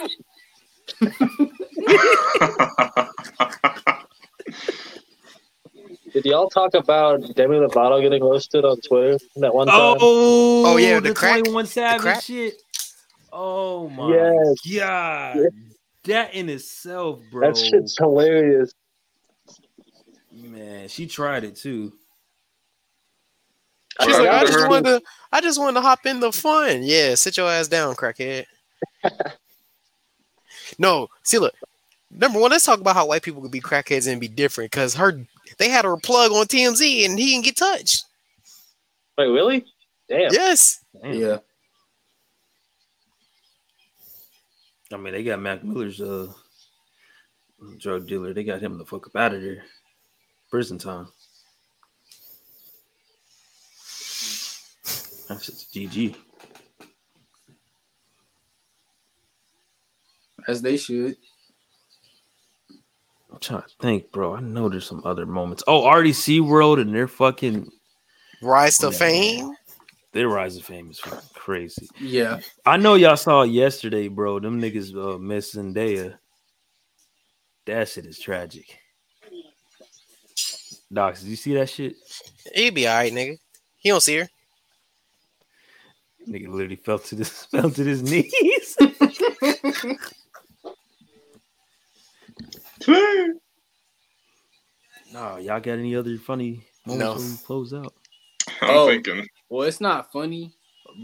Did 6.15 6.25
y'all 6.27 6.49
talk 6.49 6.75
about 6.75 7.21
Demi 7.35 7.57
Lovato 7.57 8.01
getting 8.01 8.23
roasted 8.23 8.65
on 8.65 8.81
Twitter 8.81 9.19
that 9.37 9.53
one 9.55 9.67
time? 9.67 9.77
Oh, 10.01 10.65
Oh, 10.65 10.77
yeah, 10.77 11.01
the 11.01 11.09
the, 11.09 11.15
crack- 11.15 11.41
21 11.41 11.67
Savage 11.67 12.01
crack? 12.01 12.23
shit. 12.23 12.55
Oh 13.33 13.89
my 13.89 14.15
Yes. 14.15 14.79
god. 14.79 15.39
That 16.05 16.35
in 16.35 16.49
itself, 16.49 17.21
bro. 17.33 17.49
that 17.49 17.57
shit's 17.59 17.97
hilarious. 17.99 18.73
Man, 20.33 20.89
she 20.89 21.07
tried 21.07 21.43
it 21.45 21.57
too. 21.57 21.93
She's 24.03 24.17
like, 24.19 24.29
I 24.29 24.41
just 24.45 24.59
Her- 24.59 24.69
wanted 24.69 24.85
to, 25.01 25.03
I 25.33 25.41
just 25.41 25.59
wanted 25.59 25.75
to 25.75 25.81
hop 25.81 26.07
in 26.07 26.21
the 26.21 26.31
fun. 26.33 26.83
Yeah, 26.85 27.15
sit 27.17 27.37
your 27.37 27.49
ass 27.51 27.67
down, 27.69 27.95
crackhead. 27.97 28.45
no, 30.79 31.09
see, 31.25 31.39
look. 31.39 31.55
Number 32.11 32.39
one, 32.39 32.53
let's 32.53 32.65
talk 32.65 32.81
about 32.81 32.95
how 32.95 33.07
white 33.07 33.23
people 33.23 33.43
could 33.43 33.51
be 33.51 33.61
crackheads 33.61 34.07
and 34.11 34.21
be 34.21 34.29
different. 34.29 34.71
Cause 34.71 34.95
her, 34.95 35.25
they 35.59 35.69
had 35.69 35.85
her 35.85 35.97
plug 35.97 36.33
on 36.33 36.47
TMZ 36.47 37.05
and 37.05 37.19
he 37.19 37.33
didn't 37.33 37.45
get 37.45 37.57
touched. 37.57 38.05
Wait, 39.17 39.27
really? 39.27 39.65
Damn. 40.09 40.33
Yes, 40.33 40.85
Damn. 41.03 41.15
Yeah, 41.15 41.37
I 44.93 44.97
mean, 44.97 45.13
they 45.13 45.25
got 45.25 45.41
Mac 45.41 45.65
Miller's 45.65 46.01
uh 46.01 46.33
drug 47.79 48.07
dealer. 48.07 48.33
They 48.33 48.45
got 48.45 48.61
him 48.61 48.79
the 48.79 48.85
fuck 48.85 49.07
up 49.07 49.17
out 49.17 49.35
of 49.35 49.43
there. 49.43 49.65
Prison 50.51 50.79
time. 50.79 51.09
That's 55.29 55.47
just 55.47 55.73
GG. 55.75 56.15
as 60.47 60.63
they 60.63 60.77
should. 60.77 61.17
I'm 63.51 63.59
trying 63.59 63.69
to 63.69 63.75
think, 63.81 64.13
bro. 64.13 64.35
I 64.37 64.41
know 64.41 64.69
there's 64.69 64.87
some 64.87 65.03
other 65.05 65.27
moments. 65.27 65.63
Oh, 65.67 65.83
RDC 65.83 66.41
World 66.41 66.79
and 66.79 66.95
their 66.95 67.09
fucking 67.09 67.71
rise 68.43 68.79
to 68.79 68.87
Yeah. 68.91 68.99
fame. 68.99 69.55
their 70.13 70.29
rise 70.29 70.57
of 70.57 70.65
fame 70.65 70.91
is 70.91 70.99
fucking 71.01 71.19
crazy. 71.35 71.89
Yeah, 72.01 72.41
I 72.65 72.77
know 72.77 72.95
y'all 72.95 73.17
saw 73.17 73.43
it 73.43 73.51
yesterday, 73.51 74.09
bro. 74.09 74.39
Them 74.41 74.61
niggas 74.63 74.95
uh, 74.97 75.19
miss 75.19 75.55
Zendaya. 75.57 76.17
That 77.67 77.89
shit 77.89 78.07
is 78.07 78.19
tragic. 78.19 78.79
Docs, 80.93 81.21
did 81.23 81.31
you 81.31 81.37
see 81.37 81.55
that 81.55 81.69
shit? 81.69 81.97
He'd 82.55 82.75
be 82.75 82.87
all 82.87 82.95
right, 82.95 83.13
nigga. 83.13 83.39
He 83.77 83.89
don't 83.89 84.01
see 84.03 84.19
her. 84.19 84.29
Nigga 86.29 86.49
literally 86.49 86.77
fell 86.77 86.99
to 87.01 87.15
this 87.15 87.45
fell 87.51 87.71
to 87.71 87.85
his 87.85 88.03
knees. 88.03 88.77
no, 92.89 93.39
y'all 95.39 95.61
got 95.61 95.79
any 95.79 95.95
other 95.97 96.17
funny 96.19 96.65
moments 96.87 97.05
No. 97.05 97.15
when 97.15 97.31
we 97.31 97.37
close 97.45 97.75
out? 97.75 97.95
I'm 98.63 98.71
Oh. 98.77 98.87
thinking. 98.89 99.27
well, 99.49 99.67
it's 99.67 99.81
not 99.81 100.13
funny, 100.13 100.53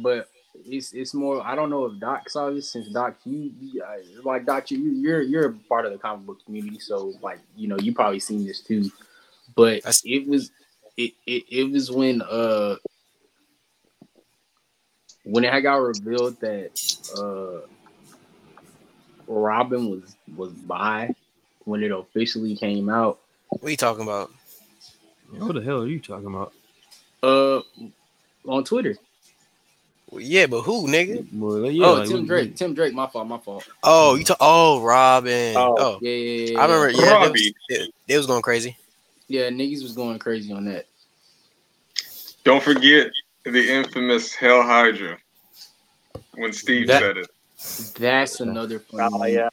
but 0.03 0.29
it's 0.67 0.93
it's 0.93 1.15
more. 1.15 1.45
I 1.47 1.55
don't 1.55 1.71
know 1.71 1.87
if 1.87 1.99
Doc 2.01 2.29
saw 2.29 2.51
this 2.51 2.71
since 2.71 2.89
Doc, 2.89 3.17
you, 3.25 3.53
you 3.61 3.83
uh, 3.83 3.97
like 4.25 4.47
Doc, 4.47 4.71
you 4.71 4.79
you're 4.79 5.23
you're 5.23 5.49
a 5.51 5.53
part 5.69 5.87
of 5.87 5.93
the 5.93 5.99
comic 5.99 6.27
book 6.27 6.45
community, 6.45 6.79
so 6.79 7.15
like 7.23 7.39
you 7.57 7.69
know 7.69 7.79
you 7.79 7.95
probably 7.95 8.21
seen 8.21 8.45
this 8.47 8.61
too. 8.61 8.91
But 9.55 9.83
That's- 9.83 10.03
it 10.05 10.27
was 10.27 10.51
it, 10.97 11.13
it, 11.27 11.45
it 11.49 11.71
was 11.73 11.91
when 11.91 12.23
uh 12.23 12.77
when 15.25 15.45
it 15.45 15.53
had 15.53 15.63
got 15.63 15.77
revealed 15.77 16.41
that 16.41 16.71
uh 17.17 17.67
Robin 19.27 19.91
was 19.91 20.17
was 20.37 20.53
by 20.53 21.15
when 21.71 21.83
it 21.85 21.93
officially 21.93 22.57
came 22.57 22.89
out. 22.89 23.21
What 23.49 23.63
are 23.65 23.71
you 23.71 23.77
talking 23.77 24.03
about? 24.03 24.31
What 25.31 25.55
the 25.55 25.63
hell 25.63 25.83
are 25.83 25.87
you 25.87 26.01
talking 26.01 26.27
about? 26.27 26.53
Uh 27.23 27.61
on 28.47 28.65
Twitter. 28.65 28.97
Well, 30.11 30.21
yeah, 30.21 30.47
but 30.47 30.63
who, 30.63 30.89
nigga? 30.89 31.25
Well, 31.33 31.71
yeah, 31.71 31.87
oh, 31.87 31.93
like, 31.95 32.09
Tim 32.09 32.27
Drake. 32.27 32.57
Tim 32.57 32.75
Drake, 32.75 32.93
my 32.93 33.07
fault, 33.07 33.29
my 33.29 33.39
fault. 33.39 33.69
Oh, 33.85 34.17
you 34.17 34.25
talk. 34.25 34.39
Oh, 34.41 34.83
Robin. 34.83 35.55
Oh. 35.57 35.77
Oh, 35.79 35.99
Yeah, 36.03 36.11
yeah, 36.11 36.51
yeah. 36.53 36.59
I 36.61 36.65
remember. 36.65 36.91
Yeah, 36.91 37.05
Yeah, 37.05 37.25
they 37.27 37.31
was, 37.31 37.53
they, 37.69 37.91
they 38.09 38.17
was 38.17 38.27
going 38.27 38.43
crazy. 38.43 38.77
yeah 39.29 39.49
niggas 39.51 39.83
was 39.85 39.93
going 39.93 40.19
crazy 40.19 40.53
on 40.53 40.65
that. 40.65 40.87
Don't 42.43 42.63
forget 42.63 43.13
the 43.45 43.73
infamous 43.73 44.35
Hail 44.35 44.63
Hydra 44.63 45.17
when 46.35 46.53
Steve 46.53 46.89
That- 46.89 47.01
said 47.01 47.17
it. 47.19 47.31
That's 47.99 48.41
another 48.41 48.79
funny 48.81 49.09
Oh, 49.13 49.25
yeah. 49.27 49.49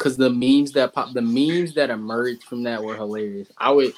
Because 0.00 0.16
the 0.16 0.30
memes 0.30 0.72
that 0.72 0.94
pop, 0.94 1.12
the 1.12 1.20
memes 1.20 1.74
that 1.74 1.90
emerged 1.90 2.44
from 2.44 2.62
that 2.62 2.82
were 2.82 2.96
hilarious. 2.96 3.48
I 3.58 3.70
would, 3.70 3.92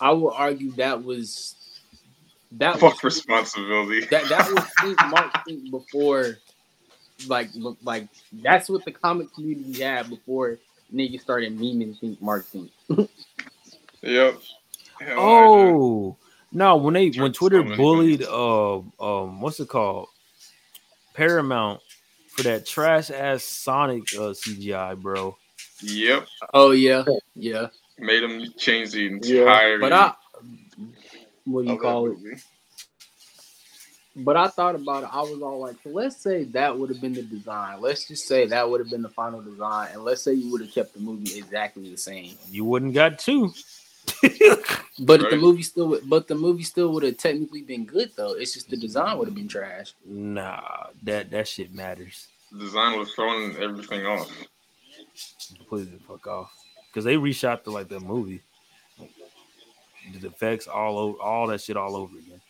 I 0.00 0.10
would 0.10 0.30
argue 0.30 0.72
that 0.72 1.04
was 1.04 1.54
that 2.52 2.80
Fuck 2.80 3.02
was, 3.02 3.16
responsibility. 3.16 4.06
that 4.06 4.26
that 4.30 4.50
was 4.50 4.64
think 4.80 4.98
Mark 5.10 5.44
think 5.44 5.70
before, 5.70 6.38
like 7.26 7.50
like 7.82 8.08
that's 8.32 8.70
what 8.70 8.86
the 8.86 8.90
comic 8.92 9.34
community 9.34 9.82
had 9.82 10.08
before 10.08 10.56
niggas 10.90 11.20
started 11.20 11.58
memeing 11.58 11.98
think 11.98 12.22
Mark 12.22 12.46
think. 12.46 12.70
Yep. 14.00 14.38
Hell 15.00 15.18
Oh 15.18 16.16
no, 16.52 16.76
when 16.76 16.94
they 16.94 17.10
when 17.10 17.34
Twitter 17.34 17.62
bullied 17.62 18.22
uh 18.22 18.78
um 18.78 19.40
what's 19.42 19.60
it 19.60 19.68
called 19.68 20.08
Paramount 21.12 21.80
for 22.34 22.42
that 22.44 22.66
trash 22.66 23.10
ass 23.10 23.44
Sonic 23.44 24.02
uh, 24.14 24.32
CGI, 24.34 25.00
bro. 25.00 25.36
Yep. 25.82 26.26
Oh 26.52 26.72
yeah, 26.72 27.04
yeah. 27.34 27.68
Made 27.98 28.22
him 28.22 28.52
change 28.56 28.92
the 28.92 29.06
Yeah, 29.22 29.40
entire. 29.42 29.78
But 29.78 29.92
I, 29.92 30.12
what 31.44 31.64
do 31.64 31.72
you 31.72 31.78
call 31.78 32.06
it? 32.06 32.18
movie. 32.18 32.36
But 34.16 34.36
I 34.36 34.46
thought 34.48 34.76
about 34.76 35.02
it. 35.04 35.10
I 35.12 35.22
was 35.22 35.42
all 35.42 35.58
like, 35.58 35.76
so 35.82 35.90
let's 35.90 36.16
say 36.16 36.44
that 36.44 36.78
would 36.78 36.88
have 36.88 37.00
been 37.00 37.14
the 37.14 37.22
design. 37.22 37.80
Let's 37.80 38.06
just 38.06 38.28
say 38.28 38.46
that 38.46 38.68
would 38.68 38.80
have 38.80 38.90
been 38.90 39.02
the 39.02 39.08
final 39.08 39.40
design, 39.42 39.88
and 39.92 40.04
let's 40.04 40.22
say 40.22 40.34
you 40.34 40.50
would 40.52 40.60
have 40.60 40.72
kept 40.72 40.94
the 40.94 41.00
movie 41.00 41.36
exactly 41.36 41.90
the 41.90 41.96
same. 41.96 42.36
You 42.50 42.64
wouldn't 42.64 42.94
got 42.94 43.18
two. 43.18 43.52
But 44.98 45.22
if 45.22 45.30
the 45.30 45.36
movie 45.36 45.62
still, 45.62 45.88
would- 45.88 46.08
but 46.08 46.28
the 46.28 46.34
movie 46.36 46.62
still 46.62 46.92
would 46.92 47.02
have 47.02 47.16
technically 47.16 47.62
been 47.62 47.84
good 47.84 48.12
though. 48.16 48.32
It's 48.34 48.54
just 48.54 48.70
the 48.70 48.76
design 48.76 49.18
would 49.18 49.26
have 49.28 49.34
been 49.34 49.48
trash. 49.48 49.92
nah, 50.04 50.86
that 51.02 51.30
that 51.30 51.48
shit 51.48 51.74
matters. 51.74 52.28
The 52.52 52.60
design 52.60 52.98
was 52.98 53.12
throwing 53.14 53.56
everything 53.56 54.06
off. 54.06 54.30
Completely 55.56 55.96
the 55.98 56.04
fuck 56.04 56.26
off. 56.28 56.52
Because 56.88 57.04
they 57.04 57.16
reshot 57.16 57.64
the 57.64 57.70
like 57.72 57.88
the 57.88 57.98
movie. 58.00 58.40
The 60.20 60.28
effects 60.28 60.68
all 60.68 60.98
over 60.98 61.18
all 61.18 61.46
that 61.48 61.60
shit 61.60 61.76
all 61.76 61.96
over 61.96 62.16
again. 62.18 62.40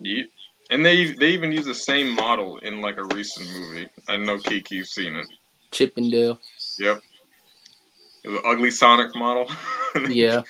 Yeah. 0.00 0.24
And 0.70 0.84
they 0.84 1.12
they 1.12 1.30
even 1.30 1.52
use 1.52 1.66
the 1.66 1.74
same 1.74 2.14
model 2.16 2.58
in 2.58 2.80
like 2.80 2.96
a 2.96 3.04
recent 3.04 3.48
movie. 3.52 3.88
I 4.08 4.16
know 4.16 4.38
Kiki's 4.38 4.90
seen 4.90 5.14
it. 5.14 5.26
Chip 5.70 5.92
'n 5.96 6.10
Dale, 6.10 6.40
Yep. 6.78 7.02
It 8.24 8.28
was 8.30 8.38
an 8.40 8.44
ugly 8.46 8.70
Sonic 8.72 9.14
model. 9.14 9.48
yeah, 10.08 10.42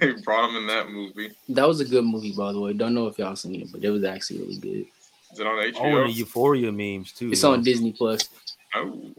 they 0.00 0.12
brought 0.24 0.50
him 0.50 0.56
in 0.56 0.66
that 0.68 0.90
movie. 0.90 1.30
that 1.50 1.66
was 1.66 1.80
a 1.80 1.84
good 1.84 2.04
movie 2.04 2.32
by 2.32 2.52
the 2.52 2.60
way. 2.60 2.72
Don't 2.72 2.94
know 2.94 3.06
if 3.06 3.18
y'all 3.18 3.36
seen 3.36 3.62
it, 3.62 3.72
but 3.72 3.82
it 3.84 3.90
was 3.90 4.04
actually 4.04 4.40
really 4.40 4.58
good. 4.58 4.86
Is 5.32 5.40
it 5.40 5.46
on 5.46 5.58
Oh, 5.58 5.60
and 5.62 5.74
HBO? 5.74 6.06
the 6.06 6.12
Euphoria 6.12 6.72
memes 6.72 7.12
too. 7.12 7.30
It's 7.32 7.42
yo. 7.42 7.52
on 7.52 7.62
Disney 7.62 7.92
Plus. 7.92 8.28
Oh, 8.74 9.10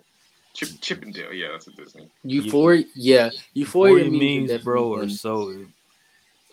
Chip, 0.53 0.69
Chippendale. 0.81 1.33
Yeah, 1.33 1.49
that's 1.51 1.67
a 1.67 1.71
Disney. 1.71 2.07
Euphoria, 2.23 2.85
yeah, 2.95 3.29
Euphoria, 3.53 4.05
Euphoria 4.05 4.39
memes, 4.39 4.51
memes, 4.51 4.63
bro, 4.63 4.95
are 4.95 5.03
are 5.03 5.09
so. 5.09 5.65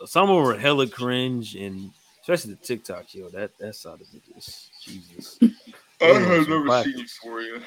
Some 0.07 0.29
of 0.29 0.37
them 0.45 0.55
are 0.55 0.59
hella 0.59 0.87
cringe, 0.89 1.55
and 1.55 1.91
especially 2.21 2.55
the 2.55 2.65
TikTok, 2.67 3.15
yo. 3.15 3.29
That 3.31 3.57
that 3.59 3.75
side 3.77 4.01
of 4.01 4.07
it 4.13 4.23
is 4.37 4.69
Jesus. 4.83 5.39
I 6.03 6.07
have 6.07 6.49
never 6.49 6.83
seen 6.83 6.99
Euphoria. 6.99 7.61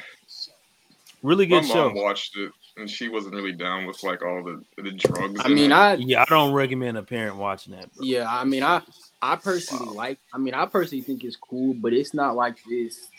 Really 1.23 1.47
My 1.47 1.61
good 1.61 1.67
mom 1.69 1.95
show. 1.95 2.01
watched 2.03 2.38
it, 2.38 2.51
and 2.78 2.89
she 2.89 3.09
wasn't 3.09 3.34
really 3.34 3.51
down 3.51 3.86
with 3.86 4.01
like 4.03 4.23
all 4.23 4.43
the 4.43 4.63
the 4.82 4.91
drugs. 4.91 5.41
I 5.43 5.47
mean, 5.49 5.71
it. 5.71 5.75
I 5.75 5.93
Yeah, 5.95 6.21
I 6.21 6.25
don't 6.25 6.53
recommend 6.53 6.97
a 6.97 7.03
parent 7.03 7.36
watching 7.36 7.73
that, 7.73 7.93
bro. 7.95 8.05
Yeah, 8.05 8.28
I 8.30 8.43
mean, 8.43 8.63
I 8.63 8.82
I 9.21 9.36
personally 9.36 9.95
like. 9.95 10.19
I 10.34 10.38
mean, 10.38 10.53
I 10.53 10.65
personally 10.65 11.01
think 11.01 11.23
it's 11.23 11.36
cool, 11.36 11.73
but 11.73 11.93
it's 11.93 12.13
not 12.13 12.36
like 12.36 12.57
this. 12.69 13.09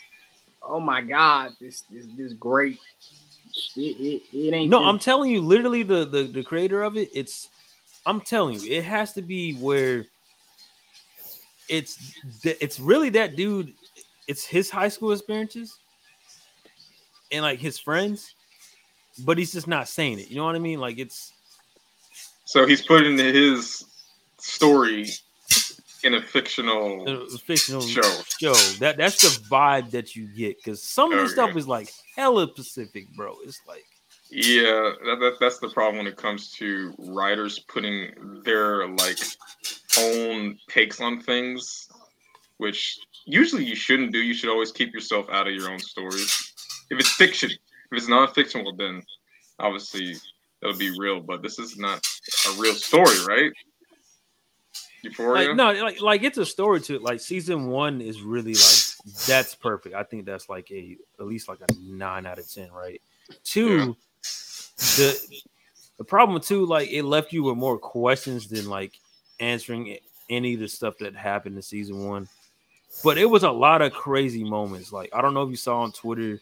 Oh 0.63 0.79
my 0.79 1.01
god, 1.01 1.51
this 1.59 1.81
this 1.91 2.05
this 2.17 2.33
great. 2.33 2.79
It, 3.75 3.81
it, 3.81 4.21
it 4.33 4.53
ain't. 4.53 4.69
No, 4.69 4.79
this- 4.79 4.87
I'm 4.87 4.99
telling 4.99 5.31
you, 5.31 5.41
literally, 5.41 5.83
the, 5.83 6.05
the 6.05 6.23
the 6.23 6.43
creator 6.43 6.83
of 6.83 6.97
it, 6.97 7.09
it's. 7.13 7.49
I'm 8.05 8.21
telling 8.21 8.59
you, 8.59 8.71
it 8.71 8.85
has 8.85 9.13
to 9.13 9.21
be 9.21 9.53
where. 9.55 10.05
It's 11.67 12.15
it's 12.43 12.79
really 12.79 13.09
that 13.09 13.35
dude. 13.35 13.73
It's 14.27 14.45
his 14.45 14.69
high 14.69 14.89
school 14.89 15.11
experiences, 15.11 15.77
and 17.31 17.43
like 17.43 17.59
his 17.59 17.77
friends, 17.77 18.33
but 19.25 19.37
he's 19.37 19.51
just 19.51 19.67
not 19.67 19.87
saying 19.87 20.19
it. 20.19 20.29
You 20.29 20.37
know 20.37 20.45
what 20.45 20.55
I 20.55 20.59
mean? 20.59 20.79
Like 20.79 20.97
it's 20.99 21.33
so 22.45 22.65
he's 22.65 22.81
putting 22.81 23.17
his 23.17 23.85
story 24.39 25.05
in 26.03 26.15
a 26.15 26.21
fictional. 26.21 27.07
a 27.07 27.37
fictional 27.37 27.81
Show. 27.81 28.01
show. 28.39 28.53
That 28.79 28.97
that's 28.97 29.21
the 29.21 29.27
vibe 29.49 29.91
that 29.91 30.15
you 30.15 30.27
get 30.35 30.57
because 30.57 30.81
some 30.83 31.11
of 31.11 31.17
the 31.19 31.23
Okay. 31.25 31.33
stuff 31.33 31.55
is 31.55 31.67
like 31.67 31.89
hella 32.15 32.47
Pacific, 32.47 33.05
bro. 33.15 33.35
It's 33.43 33.59
like 33.67 33.83
Yeah, 34.31 34.93
that, 35.05 35.17
that, 35.19 35.37
that's 35.39 35.59
the 35.59 35.69
problem 35.69 35.97
when 35.97 36.07
it 36.07 36.17
comes 36.17 36.51
to 36.53 36.93
writers 36.97 37.59
putting 37.67 38.41
their 38.43 38.87
like 38.87 39.19
own 39.97 40.57
takes 40.69 41.01
on 41.01 41.19
things, 41.21 41.87
which 42.57 42.97
usually 43.25 43.65
you 43.65 43.75
shouldn't 43.75 44.11
do. 44.11 44.19
You 44.19 44.33
should 44.33 44.49
always 44.49 44.71
keep 44.71 44.93
yourself 44.93 45.25
out 45.31 45.47
of 45.47 45.53
your 45.53 45.69
own 45.69 45.79
stories. 45.79 46.53
If 46.89 46.99
it's 46.99 47.13
fiction, 47.13 47.51
if 47.91 47.97
it's 47.97 48.07
non-fiction, 48.07 48.63
well 48.63 48.75
then 48.75 49.01
obviously 49.59 50.15
that'll 50.61 50.77
be 50.77 50.97
real. 50.97 51.19
But 51.21 51.41
this 51.41 51.59
is 51.59 51.77
not 51.77 52.05
a 52.47 52.59
real 52.59 52.73
story, 52.73 53.17
right? 53.27 53.51
Euphoria. 55.01 55.47
like 55.47 55.55
no, 55.55 55.71
like 55.83 56.01
like 56.01 56.23
it's 56.23 56.37
a 56.37 56.45
story 56.45 56.81
to 56.81 56.95
it. 56.95 57.01
Like 57.01 57.19
season 57.19 57.67
one 57.67 58.01
is 58.01 58.21
really 58.21 58.53
like 58.53 59.25
that's 59.25 59.55
perfect. 59.55 59.95
I 59.95 60.03
think 60.03 60.25
that's 60.25 60.49
like 60.49 60.69
a 60.71 60.97
at 61.19 61.25
least 61.25 61.47
like 61.47 61.59
a 61.61 61.73
nine 61.81 62.25
out 62.25 62.39
of 62.39 62.51
ten, 62.51 62.71
right? 62.71 63.01
Two, 63.43 63.95
the 64.21 65.41
the 65.97 66.03
problem 66.03 66.41
too, 66.41 66.65
like 66.65 66.89
it 66.91 67.03
left 67.03 67.31
you 67.31 67.43
with 67.43 67.57
more 67.57 67.77
questions 67.77 68.47
than 68.47 68.69
like 68.69 68.99
answering 69.39 69.97
any 70.29 70.55
of 70.55 70.59
the 70.59 70.67
stuff 70.67 70.97
that 70.99 71.15
happened 71.15 71.55
in 71.55 71.61
season 71.61 72.05
one. 72.05 72.27
But 73.03 73.17
it 73.17 73.25
was 73.25 73.43
a 73.43 73.51
lot 73.51 73.81
of 73.81 73.93
crazy 73.93 74.43
moments. 74.43 74.91
Like 74.91 75.11
I 75.13 75.21
don't 75.21 75.33
know 75.33 75.43
if 75.43 75.49
you 75.49 75.55
saw 75.55 75.81
on 75.81 75.91
Twitter 75.93 76.41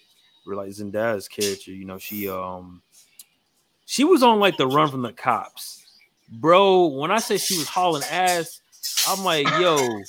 like 0.55 0.69
Zendaya's 0.69 1.27
character, 1.27 1.71
you 1.71 1.85
know, 1.85 1.97
she 1.97 2.29
um 2.29 2.81
she 3.85 4.03
was 4.03 4.23
on 4.23 4.39
like 4.39 4.57
the 4.57 4.67
run 4.67 4.89
from 4.89 5.01
the 5.01 5.13
cops. 5.13 5.83
Bro, 6.29 6.87
when 6.87 7.09
I 7.11 7.19
say 7.19 7.37
she 7.37 7.57
was 7.57 7.67
hauling 7.69 8.03
ass, 8.11 8.59
I'm 9.07 9.23
like, 9.23 9.47
yo, 9.59 10.01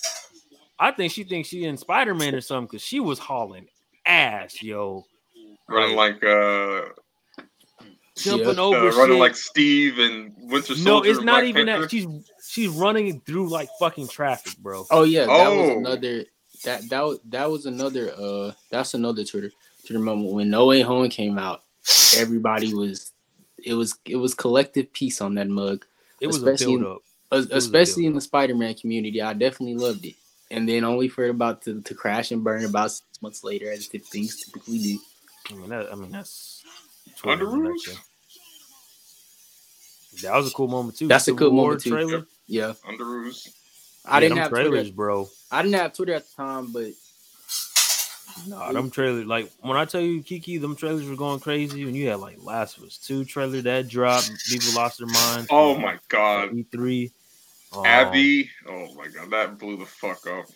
I 0.79 0.91
think 0.91 1.13
she 1.13 1.23
thinks 1.25 1.49
she 1.49 1.65
in 1.65 1.77
Spider-Man 1.77 2.35
or 2.35 2.41
something 2.41 2.67
because 2.67 2.83
she 2.83 2.99
was 3.01 3.19
hauling 3.21 3.69
ass, 4.05 4.61
yo. 4.63 5.05
running 5.69 5.95
like 5.97 6.23
uh, 6.25 6.83
Jumping 8.17 8.59
uh 8.59 8.63
over 8.63 8.89
running 8.99 9.15
shit. 9.15 9.21
like 9.21 9.37
Steve 9.37 9.99
and 10.01 10.33
Winter 10.39 10.75
Soldier. 10.75 10.83
no, 10.85 11.03
it's 11.05 11.21
not 11.21 11.43
Black 11.43 11.45
even 11.45 11.67
Panther. 11.67 11.83
that. 11.83 11.91
She's 11.93 12.07
she's 12.49 12.69
running 12.69 13.21
through 13.21 13.49
like 13.49 13.69
fucking 13.79 14.09
traffic, 14.09 14.57
bro. 14.59 14.85
Oh 14.91 15.05
yeah, 15.05 15.27
that 15.27 15.49
was 15.51 15.71
Oh. 15.71 15.79
another. 15.79 16.25
That 16.65 16.89
that 16.91 17.05
was 17.05 17.21
that 17.27 17.49
was 17.49 17.67
another. 17.67 18.13
Uh, 18.19 18.51
that's 18.73 18.95
another 18.95 19.25
Twitter 19.25 19.53
Twitter 19.89 20.05
moment 20.05 20.33
when 20.33 20.51
No 20.51 20.67
Way 20.67 20.83
Home 20.83 21.09
came 21.09 21.39
out. 21.39 21.65
Everybody 22.17 22.75
was. 22.75 23.13
It 23.65 23.75
was 23.75 23.99
it 24.05 24.17
was 24.17 24.35
collective 24.35 24.93
peace 24.93 25.21
on 25.21 25.35
that 25.35 25.49
mug. 25.49 25.85
It 26.21 26.27
was 26.29 26.37
especially 26.37 26.75
a 26.75 26.77
in- 26.77 26.83
build 26.83 26.97
up. 26.97 27.03
Es- 27.33 27.49
was 27.49 27.65
especially 27.65 28.05
in 28.07 28.13
build-up. 28.13 28.23
the 28.23 28.25
Spider-Man 28.27 28.75
community. 28.75 29.21
I 29.21 29.33
definitely 29.33 29.75
loved 29.77 30.05
it. 30.07 30.15
And 30.51 30.69
then 30.69 30.85
only 30.85 31.09
for 31.09 31.25
it 31.25 31.31
about 31.31 31.63
to, 31.63 31.81
to 31.83 31.95
crash 31.95 32.31
and 32.31 32.43
burn 32.45 32.65
about 32.65 32.91
six 32.93 33.21
months 33.21 33.43
later, 33.45 33.71
as 33.71 33.89
the 33.89 33.99
things 33.99 34.43
typically 34.45 34.79
do. 34.79 34.99
I 35.51 35.55
mean, 35.55 35.69
that, 35.71 35.93
I 35.93 35.95
mean 35.97 36.11
that's 36.13 36.63
Under 37.25 37.45
Twitter 37.45 37.57
in 37.57 37.67
a 37.67 37.69
Rouge? 37.69 37.89
nutshell. 37.89 38.03
That 40.23 40.35
was 40.37 40.51
a 40.51 40.55
cool 40.55 40.69
moment 40.69 40.97
too. 40.97 41.07
That's 41.09 41.29
a 41.29 41.35
cool 41.35 41.51
War 41.51 41.65
moment, 41.65 41.83
too. 41.83 41.91
Trailer. 41.91 42.27
Yeah, 42.47 42.73
Under 42.87 43.05
Ruse. 43.05 43.49
I 44.05 44.17
Yeah, 44.17 44.21
didn't 44.21 44.39
have 44.39 44.51
trailers, 44.51 44.71
Twitter. 44.85 44.95
bro. 44.95 45.29
I 45.51 45.63
didn't 45.63 45.75
have 45.75 45.93
Twitter 45.93 46.15
at 46.15 46.25
the 46.29 46.35
time, 46.37 46.73
but 46.73 46.87
Nah, 48.47 48.73
them 48.73 48.91
trailers. 48.91 49.27
Like 49.27 49.53
when 49.61 49.77
I 49.77 49.85
tell 49.85 50.01
you, 50.01 50.23
Kiki, 50.23 50.59
them 50.59 50.77
trailers 50.77 51.07
were 51.09 51.17
going 51.17 51.41
crazy. 51.41 51.85
When 51.85 51.95
you 51.95 52.09
had 52.09 52.21
like 52.21 52.39
Last 52.41 52.79
of 52.79 52.85
Us 52.85 52.99
Two 52.99 53.25
trailer 53.25 53.63
that 53.63 53.89
dropped, 53.89 54.29
people 54.49 54.73
lost 54.73 54.99
their 54.99 55.07
minds. 55.07 55.49
Oh 55.51 55.75
my 55.77 55.99
god. 56.09 56.55
E 56.55 56.65
three. 56.71 57.13
Um, 57.73 57.85
Abby. 57.85 58.51
Oh 58.67 58.95
my 58.95 59.09
god, 59.09 59.31
that 59.31 59.59
blew 59.59 59.77
the 59.77 59.87
fuck 59.87 60.27
up. 60.27 60.47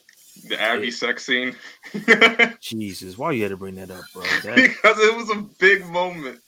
The 0.44 0.60
Abby 0.60 0.86
Yeah. 0.86 0.92
sex 0.92 1.26
scene. 1.26 1.54
Jesus, 2.60 3.18
why 3.18 3.32
you 3.32 3.42
had 3.42 3.50
to 3.50 3.56
bring 3.56 3.74
that 3.74 3.90
up, 3.90 4.04
bro? 4.14 4.22
That 4.22 4.56
because 4.56 4.98
it 4.98 5.14
was 5.16 5.30
a 5.30 5.42
big 5.58 5.84
moment. 5.86 6.40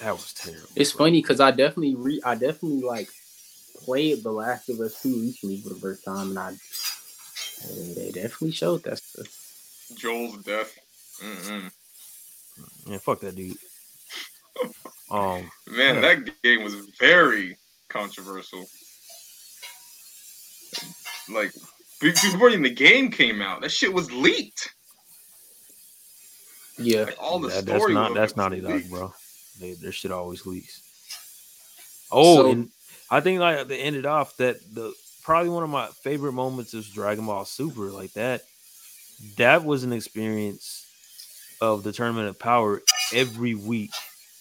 that 0.00 0.12
was 0.12 0.32
terrible. 0.32 0.68
It's 0.76 0.92
bro. 0.92 1.06
funny 1.06 1.20
because 1.20 1.40
I 1.40 1.50
definitely 1.50 1.94
re 1.94 2.20
I 2.24 2.34
definitely 2.34 2.82
like 2.82 3.10
played 3.84 4.22
The 4.22 4.30
Last 4.32 4.68
of 4.68 4.80
Us 4.80 5.00
2 5.02 5.20
recently 5.20 5.60
for 5.62 5.74
the 5.74 5.80
first 5.80 6.04
time 6.04 6.30
and 6.30 6.38
I 6.38 6.52
they, 7.74 7.92
they 7.94 8.10
definitely 8.12 8.52
showed 8.52 8.84
that 8.84 8.98
stuff. 8.98 9.26
Joel's 9.96 10.42
death. 10.44 10.72
Mm-mm. 11.22 11.70
Yeah, 12.86 12.98
fuck 12.98 13.20
that 13.20 13.34
dude. 13.36 13.56
Um, 15.10 15.50
Man, 15.66 15.94
Yeah. 15.94 16.00
that 16.02 16.42
game 16.42 16.62
was 16.64 16.74
very 17.00 17.56
controversial. 17.88 18.66
Like 21.30 21.52
before 22.00 22.50
even 22.50 22.62
the 22.62 22.70
game 22.70 23.10
came 23.10 23.40
out, 23.40 23.62
that 23.62 23.70
shit 23.70 23.92
was 23.94 24.12
leaked. 24.12 24.68
Yeah. 26.78 27.04
Like 27.04 27.16
all 27.18 27.38
the 27.38 27.48
that, 27.48 27.64
that's 27.64 27.88
not 27.88 28.14
that's 28.14 28.36
not 28.36 28.50
Dog, 28.52 28.62
leaked. 28.64 28.90
bro. 28.90 29.12
They, 29.60 29.72
their 29.74 29.92
shit 29.92 30.12
always 30.12 30.44
leaks. 30.44 30.82
Oh, 32.12 32.36
So- 32.42 32.50
and 32.50 32.68
I 33.10 33.20
think 33.20 33.40
like 33.40 33.66
they 33.68 33.78
ended 33.80 34.04
off 34.04 34.36
that 34.36 34.56
the 34.74 34.92
probably 35.22 35.48
one 35.48 35.62
of 35.64 35.70
my 35.70 35.86
favorite 36.02 36.32
moments 36.32 36.74
is 36.74 36.86
Dragon 36.88 37.24
Ball 37.24 37.46
Super. 37.46 37.90
Like 37.90 38.12
that, 38.12 38.42
that 39.36 39.64
was 39.64 39.84
an 39.84 39.92
experience 39.92 40.86
of 41.60 41.82
the 41.82 41.92
Tournament 41.92 42.28
of 42.28 42.38
Power 42.38 42.82
every 43.12 43.54
week. 43.54 43.90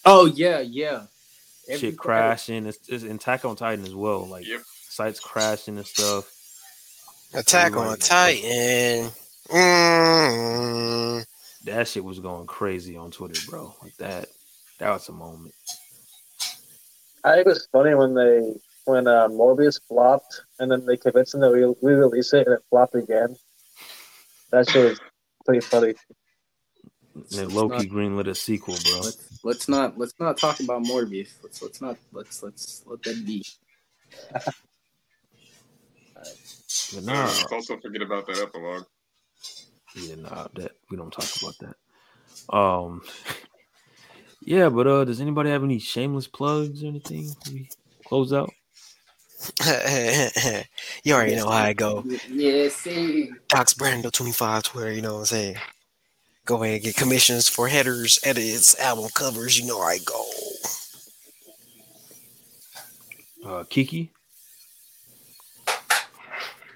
Oh 0.05 0.25
yeah, 0.25 0.59
yeah. 0.59 1.03
Every 1.67 1.79
shit 1.89 1.97
crashing. 1.97 2.65
It's, 2.65 2.79
it's 2.87 3.03
and 3.03 3.15
Attack 3.15 3.45
on 3.45 3.55
Titan 3.55 3.85
as 3.85 3.95
well. 3.95 4.25
Like 4.27 4.47
Yep. 4.47 4.61
sites 4.89 5.19
crashing 5.19 5.77
and 5.77 5.85
stuff. 5.85 6.31
Attack 7.33 7.75
on 7.75 7.97
Titan. 7.97 9.11
Mm. 9.49 11.25
That 11.65 11.87
shit 11.87 12.03
was 12.03 12.19
going 12.19 12.47
crazy 12.47 12.95
on 12.95 13.11
Twitter, 13.11 13.39
bro. 13.49 13.75
Like 13.81 13.95
that. 13.97 14.27
That 14.79 14.91
was 14.91 15.09
a 15.09 15.11
moment. 15.11 15.53
I 17.23 17.35
think 17.35 17.47
it 17.47 17.49
was 17.49 17.67
funny 17.71 17.95
when 17.95 18.13
they 18.13 18.53
when 18.85 19.07
uh, 19.07 19.27
Morbius 19.27 19.79
flopped 19.87 20.41
and 20.59 20.71
then 20.71 20.85
they 20.85 20.95
convinced 20.95 21.35
him 21.35 21.41
to 21.41 21.49
re- 21.49 21.75
re-release 21.81 22.31
it 22.33 22.47
and 22.47 22.55
it 22.55 22.63
flopped 22.69 22.95
again. 22.95 23.35
That 24.51 24.69
shit 24.69 24.89
was 24.89 24.99
pretty 25.45 25.61
funny. 25.61 25.93
And 27.15 27.25
then 27.31 27.49
Loki 27.49 27.89
greenlit 27.89 28.27
a 28.27 28.35
sequel, 28.35 28.75
bro. 28.83 28.99
Let's 29.01 29.39
let's 29.43 29.69
not 29.69 29.97
let's 29.97 30.13
not 30.19 30.37
talk 30.37 30.59
about 30.59 30.83
Morbius. 30.83 31.29
Let's 31.43 31.61
let's 31.61 31.81
not 31.81 31.97
let's 32.13 32.43
let's 32.43 32.83
let 32.85 33.01
that 33.03 33.25
be. 33.25 33.43
But 36.93 37.03
Nah, 37.03 37.13
nah, 37.13 37.25
let's 37.25 37.51
also 37.51 37.77
forget 37.79 38.01
about 38.01 38.27
that 38.27 38.39
epilogue. 38.39 38.85
yeah, 39.95 40.15
nah, 40.15 40.47
that 40.55 40.71
we 40.89 40.97
don't 40.97 41.11
talk 41.11 41.29
about 41.41 41.55
that. 41.59 42.55
Um, 42.55 43.01
yeah, 44.41 44.69
but 44.69 44.87
uh, 44.87 45.05
does 45.05 45.19
anybody 45.19 45.49
have 45.49 45.63
any 45.63 45.79
shameless 45.79 46.27
plugs 46.27 46.83
or 46.83 46.87
anything? 46.87 47.35
We 47.51 47.69
close 48.05 48.31
out. 48.31 48.51
you 51.03 51.13
already 51.13 51.35
know 51.35 51.49
how 51.49 51.63
I 51.63 51.73
go. 51.73 52.03
Yeah, 52.29 52.69
see. 52.69 53.31
Docs 53.49 53.73
Brando 53.75 54.11
25 54.11 54.63
Twitter, 54.63 54.91
you 54.91 55.01
know 55.01 55.13
what 55.13 55.19
I'm 55.19 55.25
saying? 55.25 55.57
Go 56.45 56.63
ahead 56.63 56.75
and 56.75 56.83
get 56.83 56.95
commissions 56.95 57.47
for 57.47 57.67
headers, 57.67 58.19
edits, 58.23 58.79
album 58.79 59.09
covers, 59.13 59.59
you 59.59 59.67
know 59.67 59.81
how 59.81 59.87
I 59.87 59.99
go. 59.99 60.25
Uh, 63.45 63.63
Kiki. 63.69 64.11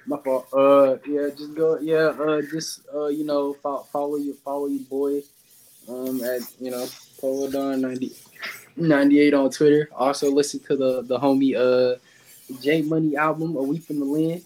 My 0.05 0.17
fault. 0.17 0.47
Uh, 0.53 0.97
yeah, 1.07 1.29
just 1.29 1.53
go. 1.53 1.79
Yeah, 1.79 2.13
uh, 2.19 2.41
just 2.41 2.81
uh, 2.93 3.07
you 3.07 3.23
know, 3.23 3.53
follow, 3.53 3.83
follow 3.91 4.15
your 4.17 4.35
follow 4.35 4.67
your 4.67 4.83
boy, 4.83 5.21
um, 5.87 6.23
at 6.23 6.41
you 6.59 6.71
know, 6.71 6.85
Polo 7.19 7.49
Don 7.49 7.81
90, 7.81 8.11
98 8.77 9.33
on 9.33 9.49
Twitter. 9.49 9.89
Also, 9.95 10.31
listen 10.31 10.59
to 10.61 10.75
the 10.75 11.01
the 11.03 11.19
homie 11.19 11.55
uh, 11.55 11.97
J 12.61 12.81
Money 12.81 13.15
album, 13.15 13.55
A 13.55 13.61
Week 13.61 13.83
from 13.83 13.99
the 13.99 14.05
Land, 14.05 14.43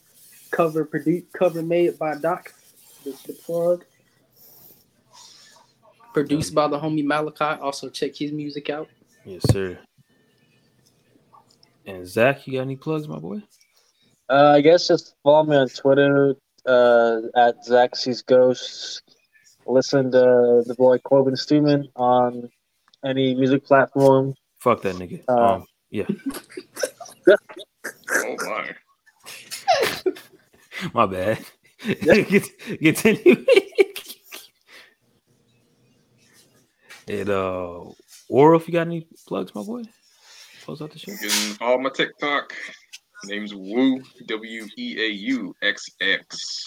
cover 0.52 0.86
produced, 0.86 1.32
cover 1.34 1.62
made 1.62 1.98
by 1.98 2.16
Doc. 2.16 2.54
The, 3.04 3.12
the 3.28 3.34
plug. 3.34 3.86
Produced 6.14 6.56
by 6.56 6.68
the 6.68 6.80
homie 6.80 7.04
Malachi. 7.06 7.62
Also, 7.62 7.90
check 7.90 8.16
his 8.16 8.32
music 8.32 8.70
out. 8.70 8.88
Yes, 9.26 9.42
sir. 9.52 9.78
And 11.86 12.08
Zach, 12.08 12.48
you 12.48 12.54
got 12.54 12.62
any 12.62 12.76
plugs, 12.76 13.08
my 13.08 13.20
boy? 13.20 13.44
Uh, 14.30 14.54
I 14.56 14.62
guess 14.62 14.88
just 14.88 15.16
follow 15.24 15.44
me 15.44 15.56
on 15.56 15.68
Twitter 15.70 16.36
uh, 16.66 17.22
at 17.36 17.64
Zaxby's 17.68 18.22
Ghosts. 18.24 19.02
Listen 19.68 20.12
to 20.12 20.64
the 20.66 20.76
boy 20.76 20.98
Corbin 21.00 21.36
Stuman 21.36 21.90
on 21.96 22.50
any 23.04 23.36
music 23.36 23.66
platform. 23.66 24.34
Fuck 24.60 24.82
that 24.82 24.96
nigga. 24.96 25.24
Uh, 25.28 25.56
um, 25.56 25.66
yeah, 25.92 26.06
Oh 28.12 28.36
my. 28.46 28.76
my 30.94 31.06
bad. 31.06 31.40
Get- 31.86 32.58
Continue. 32.82 33.46
and 37.08 37.30
uh, 37.30 37.82
or 38.30 38.56
if 38.56 38.68
you 38.68 38.74
got 38.74 38.88
any 38.88 39.08
plugs, 39.28 39.54
my 39.54 39.62
boy, 39.64 39.84
close 40.64 40.82
out 40.82 40.92
the 40.92 41.00
show. 41.00 41.12
You 41.12 41.18
can 41.18 41.30
follow 41.56 41.78
my 41.80 41.90
TikTok. 41.90 42.54
Name's 43.26 43.54
Woo 43.54 44.02
W 44.26 44.68
E 44.78 44.98
A 45.00 45.08
U 45.08 45.56
X 45.62 45.86
X. 46.02 46.66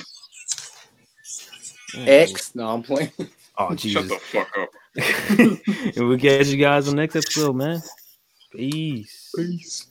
X. 1.96 2.54
No, 2.54 2.68
I'm 2.68 2.82
playing. 2.82 3.10
Oh 3.56 3.74
Jesus. 3.74 4.08
Shut 4.08 4.08
the 4.08 4.18
fuck 4.18 4.56
up. 4.58 4.68
and 5.96 6.08
we'll 6.08 6.18
catch 6.18 6.46
you 6.48 6.56
guys 6.56 6.88
on 6.88 6.96
the 6.96 7.02
next 7.02 7.16
episode, 7.16 7.54
man. 7.56 7.80
Peace. 8.52 9.32
Peace. 9.36 9.86